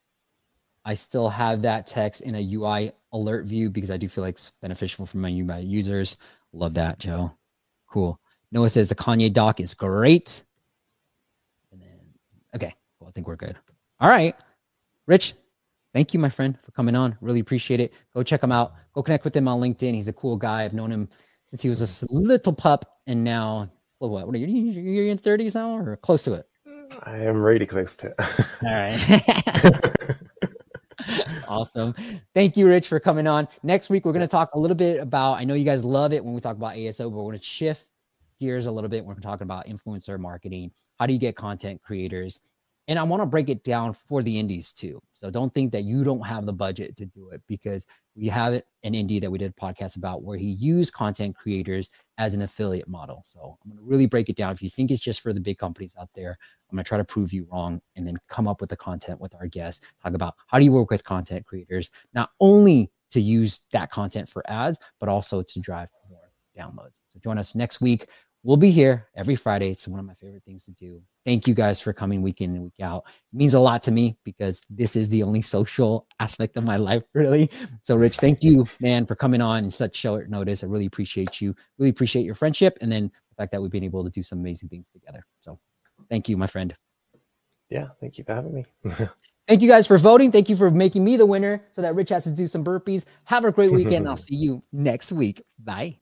I 0.89 0.95
still 0.95 1.29
have 1.29 1.61
that 1.61 1.85
text 1.85 2.21
in 2.21 2.33
a 2.33 2.53
UI 2.55 2.93
alert 3.13 3.45
view 3.45 3.69
because 3.69 3.91
I 3.91 3.97
do 3.97 4.09
feel 4.09 4.23
like 4.23 4.33
it's 4.33 4.53
beneficial 4.59 5.05
for 5.05 5.19
my 5.19 5.29
UI 5.29 5.61
users. 5.61 6.17
Love 6.51 6.73
that, 6.73 6.97
Joe. 6.97 7.31
Cool. 7.87 8.19
Noah 8.51 8.69
says 8.69 8.89
the 8.89 8.95
Kanye 8.95 9.31
doc 9.31 9.59
is 9.59 9.75
great. 9.75 10.41
And 11.71 11.79
then, 11.79 11.99
okay, 12.55 12.73
well, 12.99 13.07
I 13.07 13.11
think 13.11 13.27
we're 13.27 13.35
good. 13.35 13.55
All 13.99 14.09
right. 14.09 14.35
Rich, 15.05 15.35
thank 15.93 16.11
you, 16.11 16.19
my 16.19 16.29
friend, 16.29 16.57
for 16.63 16.71
coming 16.71 16.95
on. 16.95 17.15
Really 17.21 17.39
appreciate 17.39 17.79
it. 17.79 17.93
Go 18.15 18.23
check 18.23 18.41
him 18.41 18.51
out. 18.51 18.73
Go 18.95 19.03
connect 19.03 19.25
with 19.25 19.35
him 19.35 19.47
on 19.47 19.61
LinkedIn. 19.61 19.93
He's 19.93 20.07
a 20.07 20.13
cool 20.13 20.37
guy. 20.37 20.63
I've 20.63 20.73
known 20.73 20.91
him 20.91 21.07
since 21.45 21.61
he 21.61 21.69
was 21.69 22.01
a 22.01 22.07
little 22.11 22.53
pup, 22.53 22.97
and 23.05 23.23
now, 23.23 23.69
well, 23.99 24.09
what? 24.09 24.25
What 24.25 24.35
are 24.35 24.39
you? 24.39 24.47
You're 24.47 25.11
in 25.11 25.19
thirties 25.19 25.53
now, 25.53 25.77
or 25.77 25.97
close 25.97 26.23
to 26.23 26.33
it? 26.33 26.47
I 27.03 27.17
am 27.17 27.43
really 27.43 27.67
close 27.67 27.93
to 27.97 28.07
it. 28.07 28.15
All 28.63 28.71
right. 28.71 30.15
awesome. 31.49 31.93
Thank 32.33 32.55
you, 32.55 32.67
Rich, 32.67 32.87
for 32.87 32.99
coming 32.99 33.27
on. 33.27 33.47
Next 33.63 33.89
week, 33.89 34.05
we're 34.05 34.13
going 34.13 34.21
to 34.21 34.27
talk 34.27 34.51
a 34.53 34.59
little 34.59 34.75
bit 34.77 34.99
about. 34.99 35.33
I 35.33 35.43
know 35.43 35.55
you 35.55 35.65
guys 35.65 35.83
love 35.83 36.13
it 36.13 36.23
when 36.23 36.33
we 36.33 36.39
talk 36.39 36.55
about 36.55 36.75
ASO, 36.75 37.05
but 37.05 37.09
we're 37.09 37.23
going 37.23 37.39
to 37.39 37.43
shift 37.43 37.87
gears 38.39 38.67
a 38.67 38.71
little 38.71 38.89
bit. 38.89 39.03
when 39.03 39.15
We're 39.15 39.21
talking 39.21 39.43
about 39.43 39.67
influencer 39.67 40.17
marketing. 40.17 40.71
How 40.97 41.05
do 41.05 41.13
you 41.13 41.19
get 41.19 41.35
content 41.35 41.81
creators? 41.81 42.39
And 42.87 42.97
I 42.97 43.03
want 43.03 43.21
to 43.21 43.27
break 43.27 43.49
it 43.49 43.63
down 43.63 43.93
for 43.93 44.23
the 44.23 44.39
indies 44.39 44.73
too. 44.73 44.99
So 45.13 45.29
don't 45.29 45.53
think 45.53 45.71
that 45.73 45.83
you 45.83 46.03
don't 46.03 46.25
have 46.25 46.47
the 46.47 46.53
budget 46.53 46.97
to 46.97 47.05
do 47.05 47.29
it 47.29 47.41
because 47.47 47.85
we 48.15 48.27
have 48.29 48.53
an 48.53 48.63
indie 48.93 49.21
that 49.21 49.29
we 49.29 49.37
did 49.37 49.51
a 49.51 49.61
podcast 49.61 49.97
about 49.97 50.23
where 50.23 50.37
he 50.37 50.47
used 50.47 50.93
content 50.93 51.35
creators 51.35 51.91
as 52.19 52.33
an 52.33 52.41
affiliate 52.41 52.87
model. 52.87 53.23
So 53.25 53.57
I'm 53.63 53.71
going 53.71 53.81
to 53.81 53.89
really 53.89 54.05
break 54.05 54.29
it 54.29 54.35
down. 54.35 54.51
If 54.51 54.61
you 54.61 54.69
think 54.69 54.91
it's 54.91 54.99
just 54.99 55.21
for 55.21 55.31
the 55.31 55.39
big 55.39 55.57
companies 55.57 55.95
out 55.99 56.09
there, 56.13 56.37
I'm 56.69 56.75
going 56.75 56.83
to 56.83 56.87
try 56.87 56.97
to 56.97 57.03
prove 57.03 57.31
you 57.31 57.47
wrong 57.49 57.81
and 57.95 58.05
then 58.05 58.17
come 58.27 58.47
up 58.47 58.59
with 58.59 58.69
the 58.69 58.75
content 58.75 59.19
with 59.21 59.33
our 59.35 59.47
guests. 59.47 59.83
Talk 60.03 60.13
about 60.13 60.35
how 60.47 60.59
do 60.59 60.65
you 60.65 60.73
work 60.73 60.91
with 60.91 61.03
content 61.03 61.45
creators, 61.45 61.91
not 62.13 62.31
only 62.41 62.91
to 63.11 63.21
use 63.21 63.61
that 63.71 63.89
content 63.89 64.27
for 64.27 64.47
ads, 64.51 64.79
but 64.99 65.07
also 65.07 65.41
to 65.41 65.59
drive 65.61 65.87
more 66.09 66.29
downloads. 66.55 66.99
So 67.07 67.19
join 67.23 67.37
us 67.37 67.55
next 67.55 67.79
week. 67.79 68.07
We'll 68.43 68.57
be 68.57 68.71
here 68.71 69.07
every 69.15 69.35
Friday. 69.35 69.69
It's 69.69 69.87
one 69.87 69.99
of 69.99 70.05
my 70.05 70.13
favorite 70.13 70.43
things 70.45 70.63
to 70.63 70.71
do. 70.71 71.01
Thank 71.25 71.45
you 71.45 71.53
guys 71.53 71.81
for 71.81 71.91
coming 71.91 72.21
week 72.21 72.39
in 72.39 72.55
and 72.55 72.63
week 72.63 72.79
out. 72.81 73.03
It 73.07 73.37
means 73.37 73.53
a 73.53 73.59
lot 73.59 73.83
to 73.83 73.91
me 73.91 74.17
because 74.23 74.61
this 74.69 74.95
is 74.95 75.09
the 75.09 75.23
only 75.23 75.41
social 75.41 76.07
aspect 76.21 76.55
of 76.55 76.63
my 76.63 76.77
life, 76.77 77.03
really. 77.13 77.51
So, 77.83 77.97
Rich, 77.97 78.17
thank 78.17 78.41
you, 78.41 78.65
man, 78.79 79.05
for 79.05 79.15
coming 79.15 79.41
on 79.41 79.65
in 79.65 79.71
such 79.71 79.95
short 79.95 80.29
notice. 80.29 80.63
I 80.63 80.67
really 80.67 80.85
appreciate 80.85 81.41
you. 81.41 81.53
Really 81.77 81.89
appreciate 81.89 82.23
your 82.23 82.35
friendship 82.35 82.77
and 82.79 82.89
then 82.89 83.11
the 83.29 83.35
fact 83.35 83.51
that 83.51 83.61
we've 83.61 83.71
been 83.71 83.83
able 83.83 84.05
to 84.05 84.09
do 84.09 84.23
some 84.23 84.39
amazing 84.39 84.69
things 84.69 84.89
together. 84.89 85.25
So, 85.41 85.59
thank 86.09 86.29
you, 86.29 86.37
my 86.37 86.47
friend. 86.47 86.73
Yeah, 87.69 87.89
thank 87.99 88.17
you 88.17 88.23
for 88.23 88.33
having 88.33 88.53
me. 88.53 88.65
Thank 89.47 89.63
you 89.63 89.67
guys 89.67 89.87
for 89.87 89.97
voting. 89.97 90.31
Thank 90.31 90.47
you 90.47 90.55
for 90.55 90.69
making 90.69 91.03
me 91.03 91.17
the 91.17 91.25
winner 91.25 91.63
so 91.71 91.81
that 91.81 91.95
Rich 91.95 92.09
has 92.09 92.23
to 92.25 92.31
do 92.31 92.45
some 92.45 92.63
burpees. 92.63 93.05
Have 93.23 93.45
a 93.45 93.51
great 93.51 93.71
weekend. 93.71 94.07
I'll 94.07 94.15
see 94.15 94.35
you 94.35 94.61
next 94.71 95.11
week. 95.11 95.43
Bye. 95.57 95.97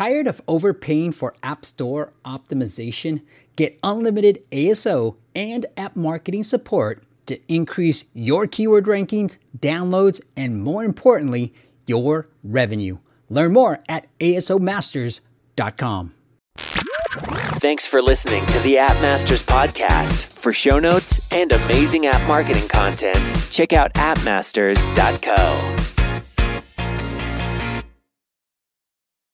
Tired 0.00 0.26
of 0.26 0.40
overpaying 0.48 1.12
for 1.12 1.34
App 1.42 1.66
Store 1.66 2.14
optimization? 2.24 3.20
Get 3.54 3.78
unlimited 3.82 4.42
ASO 4.50 5.16
and 5.34 5.66
app 5.76 5.94
marketing 5.94 6.42
support 6.42 7.04
to 7.26 7.38
increase 7.52 8.06
your 8.14 8.46
keyword 8.46 8.86
rankings, 8.86 9.36
downloads, 9.58 10.22
and 10.34 10.62
more 10.62 10.84
importantly, 10.84 11.52
your 11.86 12.28
revenue. 12.42 12.96
Learn 13.28 13.52
more 13.52 13.80
at 13.90 14.06
asomasters.com. 14.20 16.14
Thanks 16.56 17.86
for 17.86 18.00
listening 18.00 18.46
to 18.46 18.58
the 18.60 18.78
App 18.78 19.02
Masters 19.02 19.42
podcast. 19.42 20.32
For 20.32 20.54
show 20.54 20.78
notes 20.78 21.30
and 21.30 21.52
amazing 21.52 22.06
app 22.06 22.26
marketing 22.26 22.68
content, 22.68 23.30
check 23.50 23.74
out 23.74 23.92
appmasters.co. 23.92 25.99